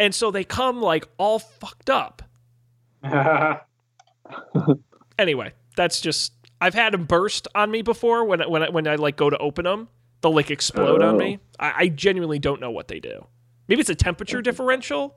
and 0.00 0.14
so 0.14 0.30
they 0.30 0.44
come 0.44 0.80
like 0.80 1.06
all 1.18 1.38
fucked 1.38 1.90
up. 1.90 2.22
Anyway, 5.18 5.52
that's 5.76 6.00
just 6.00 6.32
I've 6.60 6.74
had 6.74 6.94
them 6.94 7.04
burst 7.04 7.46
on 7.54 7.70
me 7.70 7.82
before 7.82 8.24
when 8.24 8.40
I- 8.42 8.46
when 8.46 8.62
I, 8.62 8.68
when 8.70 8.88
I 8.88 8.94
like 8.96 9.16
go 9.16 9.28
to 9.28 9.36
open 9.38 9.64
them, 9.64 9.88
they'll 10.20 10.34
like 10.34 10.50
explode 10.50 11.02
on 11.02 11.14
Oh. 11.16 11.18
me. 11.18 11.38
I, 11.60 11.72
I 11.76 11.88
genuinely 11.88 12.38
don't 12.38 12.60
know 12.60 12.70
what 12.70 12.88
they 12.88 12.98
do. 12.98 13.26
Maybe 13.68 13.80
it's 13.80 13.90
a 13.90 13.94
temperature 13.94 14.40
differential. 14.40 15.14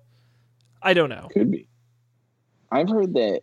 I 0.82 0.93
don't 0.93 1.09
know. 1.09 1.30
Could 1.32 1.49
be. 1.51 1.67
I've 2.71 2.89
heard 2.89 3.13
that 3.13 3.41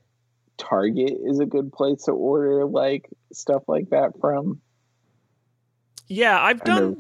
Target 0.59 1.15
is 1.25 1.41
a 1.41 1.47
good 1.47 1.73
place 1.73 2.03
to 2.05 2.13
order 2.13 2.67
like 2.67 3.09
stuff 3.33 3.63
like 3.67 3.91
that 3.91 4.13
from. 4.21 4.61
Yeah, 6.09 6.39
I've 6.41 6.63
done. 6.63 6.99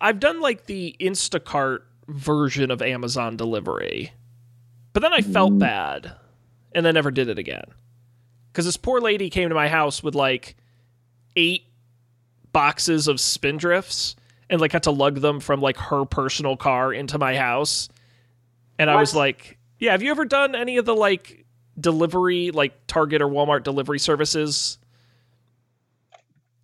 I've 0.00 0.18
done 0.18 0.40
like 0.40 0.64
the 0.66 0.96
Instacart 0.98 1.80
version 2.08 2.70
of 2.70 2.82
Amazon 2.82 3.36
delivery. 3.36 4.12
But 4.92 5.00
then 5.00 5.12
I 5.12 5.20
felt 5.22 5.52
Mm. 5.54 5.58
bad 5.58 6.12
and 6.72 6.84
then 6.84 6.94
never 6.94 7.10
did 7.10 7.28
it 7.28 7.38
again. 7.38 7.64
Cuz 8.52 8.64
this 8.64 8.76
poor 8.76 9.00
lady 9.00 9.30
came 9.30 9.48
to 9.48 9.54
my 9.54 9.68
house 9.68 10.02
with 10.02 10.14
like 10.14 10.56
8 11.36 11.64
boxes 12.52 13.08
of 13.08 13.16
spindrifts 13.16 14.14
and 14.48 14.60
like 14.60 14.72
had 14.72 14.84
to 14.84 14.90
lug 14.92 15.16
them 15.20 15.40
from 15.40 15.60
like 15.60 15.76
her 15.76 16.04
personal 16.04 16.56
car 16.56 16.92
into 16.92 17.18
my 17.18 17.34
house. 17.36 17.88
And 18.78 18.88
I 18.90 18.96
was 19.00 19.14
like, 19.14 19.58
yeah, 19.78 19.92
have 19.92 20.02
you 20.02 20.10
ever 20.10 20.24
done 20.24 20.54
any 20.54 20.76
of 20.76 20.84
the 20.84 20.94
like 20.94 21.44
delivery 21.80 22.50
like 22.52 22.86
Target 22.86 23.22
or 23.22 23.28
Walmart 23.28 23.64
delivery 23.64 23.98
services? 23.98 24.78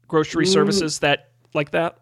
Grocery 0.07 0.45
Mm. 0.47 0.53
services 0.53 0.99
that 1.01 1.31
like 1.55 1.71
that? 1.73 1.99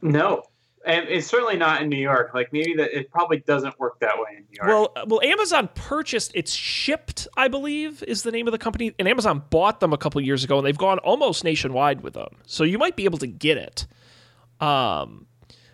no, 0.00 0.44
and 0.88 1.06
it's 1.06 1.26
certainly 1.26 1.56
not 1.56 1.82
in 1.82 1.90
New 1.90 2.00
York. 2.00 2.32
Like 2.32 2.50
maybe 2.50 2.74
that 2.76 2.98
it 2.98 3.10
probably 3.10 3.40
doesn't 3.40 3.78
work 3.78 4.00
that 4.00 4.16
way 4.16 4.38
in 4.38 4.44
New 4.44 4.56
York. 4.56 4.68
Well, 4.68 4.92
uh, 4.96 5.04
well, 5.06 5.20
Amazon 5.22 5.68
purchased. 5.74 6.32
It's 6.34 6.56
Shipt, 6.56 7.28
I 7.36 7.48
believe, 7.48 8.02
is 8.02 8.22
the 8.22 8.32
name 8.32 8.48
of 8.48 8.52
the 8.52 8.58
company, 8.58 8.94
and 8.98 9.06
Amazon 9.06 9.42
bought 9.50 9.80
them 9.80 9.92
a 9.92 9.98
couple 9.98 10.20
years 10.22 10.44
ago, 10.44 10.56
and 10.56 10.66
they've 10.66 10.76
gone 10.76 10.98
almost 11.00 11.44
nationwide 11.44 12.00
with 12.00 12.14
them. 12.14 12.28
So 12.46 12.64
you 12.64 12.78
might 12.78 12.96
be 12.96 13.04
able 13.04 13.18
to 13.18 13.26
get 13.26 13.58
it. 13.58 13.86
Um, 14.66 15.26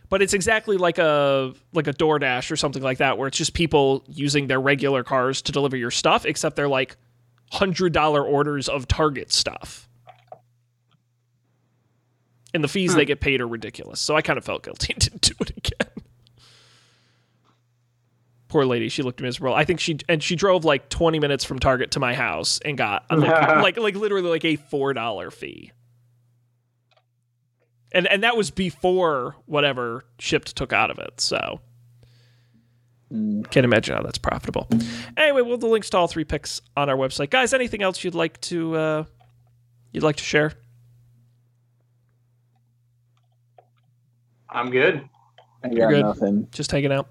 but 0.09 0.21
it's 0.21 0.35
exactly 0.35 0.77
like 0.77 0.99
a 0.99 1.55
like 1.73 1.87
a 1.87 1.93
DoorDash 1.93 2.51
or 2.51 2.57
something 2.57 2.83
like 2.83 2.99
that, 2.99 3.17
where 3.17 3.29
it's 3.29 3.39
just 3.39 3.55
people 3.55 4.05
using 4.09 4.49
their 4.49 4.61
regular 4.61 5.05
cars 5.05 5.43
to 5.43 5.53
deliver 5.53 5.77
your 5.77 5.93
stuff, 5.93 6.27
except 6.27 6.57
they're 6.57 6.69
like 6.69 6.97
hundred 7.53 7.93
dollar 7.93 8.25
orders 8.25 8.69
of 8.69 8.89
Target 8.89 9.33
stuff. 9.33 9.89
And 12.55 12.63
the 12.65 12.69
fees 12.69 12.93
Hmm. 12.93 12.99
they 12.99 13.05
get 13.05 13.21
paid 13.21 13.41
are 13.41 13.49
ridiculous. 13.49 14.01
So 14.01 14.15
I 14.17 14.23
kind 14.23 14.39
of 14.39 14.45
felt 14.45 14.63
guilty 14.63 14.93
and 14.95 15.01
didn't 15.03 15.21
do 15.23 15.35
it 15.41 15.51
again. 15.51 15.91
Poor 18.49 18.65
lady, 18.65 18.89
she 18.89 19.03
looked 19.03 19.21
miserable. 19.21 19.55
I 19.55 19.65
think 19.65 19.81
she 19.81 19.99
and 20.09 20.23
she 20.23 20.37
drove 20.37 20.65
like 20.65 20.89
20 20.89 21.19
minutes 21.19 21.43
from 21.45 21.59
Target 21.59 21.91
to 21.93 22.01
my 22.01 22.15
house 22.15 22.61
and 22.65 22.79
got 22.79 23.05
like 23.11 23.29
like, 23.63 23.77
like 23.79 23.97
literally 23.97 24.29
like 24.31 24.45
a 24.45 24.55
four 24.57 24.93
dollar 24.95 25.33
fee. 25.33 25.73
And 27.91 28.07
and 28.07 28.23
that 28.23 28.37
was 28.37 28.53
before 28.53 29.35
whatever 29.47 30.05
Shipt 30.21 30.55
took 30.55 30.73
out 30.73 30.91
of 30.93 30.99
it. 31.01 31.21
So 31.21 31.61
can't 33.11 33.65
imagine 33.65 33.97
how 33.97 34.03
that's 34.03 34.19
profitable. 34.19 34.69
Anyway, 35.17 35.43
we'll 35.43 35.59
the 35.59 35.67
links 35.69 35.91
to 35.91 35.97
all 35.99 36.07
three 36.09 36.25
picks 36.25 36.61
on 36.77 36.89
our 36.89 36.97
website. 36.97 37.31
Guys, 37.31 37.53
anything 37.55 37.83
else 37.83 38.03
you'd 38.05 38.15
like 38.15 38.41
to 38.43 38.77
uh, 38.77 39.05
you'd 39.93 40.05
like 40.05 40.17
to 40.17 40.25
share? 40.25 40.53
I'm 44.55 44.71
good. 44.71 45.07
I 45.63 45.69
You're 45.69 45.91
good. 45.91 46.03
nothing. 46.03 46.49
Just 46.53 46.71
hanging 46.71 46.93
out. 46.93 47.09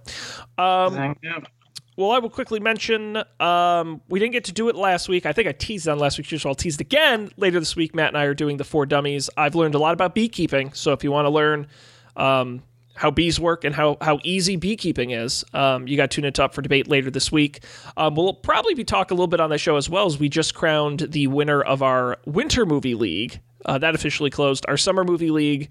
Um, 0.57 0.95
Hang 0.95 1.17
out. 1.29 1.47
Well, 1.95 2.09
I 2.09 2.17
will 2.17 2.29
quickly 2.29 2.59
mention 2.59 3.21
um, 3.39 4.01
we 4.09 4.19
didn't 4.19 4.31
get 4.31 4.45
to 4.45 4.51
do 4.51 4.67
it 4.69 4.75
last 4.75 5.07
week. 5.07 5.27
I 5.27 5.33
think 5.33 5.47
I 5.47 5.51
teased 5.51 5.87
on 5.87 5.99
last 5.99 6.17
week's 6.17 6.29
show, 6.29 6.37
so 6.37 6.49
I'll 6.49 6.55
tease 6.55 6.75
it 6.75 6.81
again 6.81 7.29
later 7.37 7.59
this 7.59 7.75
week. 7.75 7.93
Matt 7.93 8.07
and 8.07 8.17
I 8.17 8.23
are 8.23 8.33
doing 8.33 8.57
the 8.57 8.63
four 8.63 8.87
dummies. 8.87 9.29
I've 9.37 9.53
learned 9.53 9.75
a 9.75 9.79
lot 9.79 9.93
about 9.93 10.15
beekeeping, 10.15 10.73
so 10.73 10.91
if 10.93 11.03
you 11.03 11.11
want 11.11 11.25
to 11.25 11.29
learn 11.29 11.67
um, 12.15 12.63
how 12.95 13.11
bees 13.11 13.39
work 13.39 13.63
and 13.63 13.75
how 13.75 13.97
how 14.01 14.19
easy 14.23 14.55
beekeeping 14.55 15.11
is, 15.11 15.45
um, 15.53 15.87
you 15.87 15.95
got 15.95 16.09
to 16.09 16.15
tune 16.15 16.25
it 16.25 16.39
Up 16.39 16.55
for 16.55 16.63
Debate 16.63 16.87
later 16.87 17.11
this 17.11 17.31
week. 17.31 17.63
Um, 17.95 18.15
we'll 18.15 18.33
probably 18.33 18.73
be 18.73 18.83
talking 18.83 19.15
a 19.15 19.17
little 19.17 19.27
bit 19.27 19.39
on 19.39 19.51
the 19.51 19.59
show 19.59 19.75
as 19.75 19.87
well 19.87 20.07
as 20.07 20.17
we 20.17 20.29
just 20.29 20.55
crowned 20.55 21.01
the 21.11 21.27
winner 21.27 21.61
of 21.61 21.83
our 21.83 22.17
Winter 22.25 22.65
Movie 22.65 22.95
League. 22.95 23.39
Uh, 23.65 23.77
that 23.77 23.93
officially 23.93 24.31
closed. 24.31 24.65
Our 24.67 24.77
Summer 24.77 25.03
Movie 25.03 25.31
League 25.31 25.69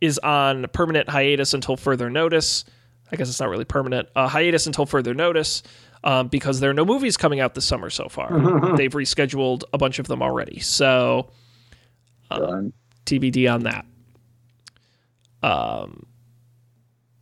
is 0.00 0.18
on 0.18 0.66
permanent 0.72 1.08
hiatus 1.08 1.54
until 1.54 1.76
further 1.76 2.10
notice. 2.10 2.64
I 3.10 3.16
guess 3.16 3.28
it's 3.28 3.40
not 3.40 3.48
really 3.48 3.64
permanent. 3.64 4.08
Uh, 4.14 4.28
hiatus 4.28 4.66
until 4.66 4.86
further 4.86 5.14
notice 5.14 5.62
um, 6.04 6.28
because 6.28 6.60
there 6.60 6.70
are 6.70 6.74
no 6.74 6.84
movies 6.84 7.16
coming 7.16 7.40
out 7.40 7.54
this 7.54 7.64
summer 7.64 7.90
so 7.90 8.08
far. 8.08 8.30
They've 8.76 8.92
rescheduled 8.92 9.64
a 9.72 9.78
bunch 9.78 9.98
of 9.98 10.06
them 10.06 10.22
already. 10.22 10.60
So 10.60 11.30
Done. 12.30 12.72
TBD 13.06 13.52
on 13.52 13.62
that. 13.62 13.86
Um, 15.42 16.06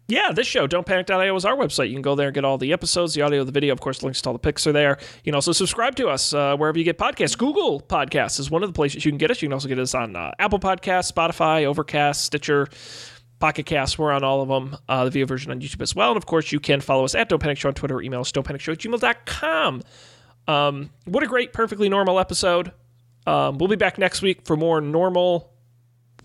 yeah, 0.09 0.31
this 0.33 0.47
show, 0.47 0.67
don't 0.69 0.87
don'tpanic.io, 0.87 1.35
is 1.35 1.45
our 1.45 1.57
website. 1.57 1.89
You 1.89 1.95
can 1.95 2.03
go 2.03 2.15
there 2.15 2.29
and 2.29 2.35
get 2.35 2.45
all 2.45 2.59
the 2.59 2.73
episodes, 2.73 3.15
the 3.15 3.23
audio, 3.23 3.43
the 3.43 3.51
video. 3.51 3.73
Of 3.73 3.81
course, 3.81 4.05
links 4.05 4.23
to 4.23 4.29
all 4.29 4.33
the 4.35 4.39
pics 4.39 4.65
are 4.67 4.73
there. 4.73 4.99
You 5.01 5.33
can 5.33 5.35
also 5.35 5.51
subscribe 5.51 5.97
to 5.97 6.09
us 6.09 6.33
uh, 6.33 6.57
wherever 6.57 6.79
you 6.79 6.85
get 6.85 6.97
podcasts. 6.97 7.37
Google 7.37 7.81
Podcasts 7.81 8.39
is 8.39 8.49
one 8.49 8.63
of 8.63 8.69
the 8.69 8.73
places 8.73 9.05
you 9.05 9.11
can 9.11 9.19
get 9.19 9.33
us. 9.33 9.43
You 9.43 9.49
can 9.49 9.55
also 9.55 9.67
get 9.67 9.81
us 9.81 9.95
on 9.95 10.15
uh, 10.15 10.31
Apple 10.39 10.61
Podcasts, 10.61 11.13
Spotify, 11.13 11.65
Overcast, 11.65 12.25
Stitcher, 12.25 12.69
Pocket 13.41 13.67
Casts. 13.67 13.99
We're 13.99 14.13
on 14.13 14.23
all 14.23 14.43
of 14.43 14.49
them. 14.49 14.79
Uh, 14.89 15.05
the 15.05 15.11
video 15.11 15.27
version 15.27 15.51
on 15.51 15.61
YouTube 15.61 15.83
as 15.83 15.97
well. 15.97 16.11
And 16.11 16.17
of 16.17 16.27
course, 16.27 16.53
you 16.53 16.61
can 16.61 16.81
follow 16.81 17.05
us 17.05 17.17
at 17.17 17.29
Don't 17.29 17.43
Panic 17.43 17.59
Show 17.59 17.69
on 17.69 17.75
Twitter 17.75 17.97
or 17.97 18.03
email 18.03 18.21
us 18.21 18.31
don'tpanicshow 18.31 18.73
at 18.75 18.79
gmail.com. 18.79 19.83
Um, 20.47 20.91
what 21.05 21.25
a 21.25 21.27
great, 21.27 21.53
perfectly 21.53 21.89
normal 21.89 22.21
episode. 22.21 22.71
Um, 23.27 23.59
we'll 23.59 23.69
be 23.69 23.75
back 23.75 23.99
next 23.99 24.23
week 24.23 24.47
for 24.47 24.57
more 24.57 24.81
normal, 24.81 25.53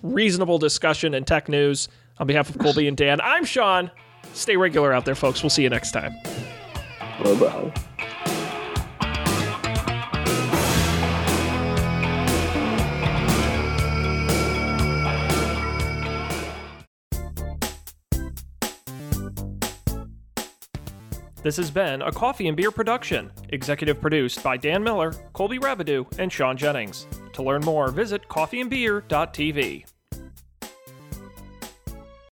reasonable 0.03 0.59
discussion 0.59 1.15
and 1.15 1.25
tech 1.25 1.49
news. 1.49 1.89
On 2.22 2.28
behalf 2.28 2.51
of 2.51 2.59
Colby 2.59 2.88
and 2.88 2.95
Dan, 2.95 3.19
I'm 3.19 3.43
Sean. 3.43 3.89
Stay 4.34 4.55
regular 4.55 4.93
out 4.93 5.05
there, 5.05 5.15
folks. 5.15 5.41
We'll 5.41 5.49
see 5.49 5.63
you 5.63 5.69
next 5.69 5.89
time. 5.89 6.13
Bye 7.24 7.34
bye. 7.34 7.74
This 21.41 21.57
has 21.57 21.72
been 21.72 22.03
a 22.03 22.11
Coffee 22.11 22.47
and 22.47 22.55
Beer 22.55 22.69
production, 22.69 23.32
executive 23.49 23.99
produced 23.99 24.43
by 24.43 24.57
Dan 24.57 24.84
Miller, 24.84 25.11
Colby 25.34 25.57
Rabidou, 25.57 26.19
and 26.19 26.32
Sean 26.32 26.55
Jennings. 26.55 27.07
To 27.34 27.41
learn 27.41 27.61
more, 27.61 27.89
visit 27.89 28.30
coffeeandbeer.tv. 28.30 29.86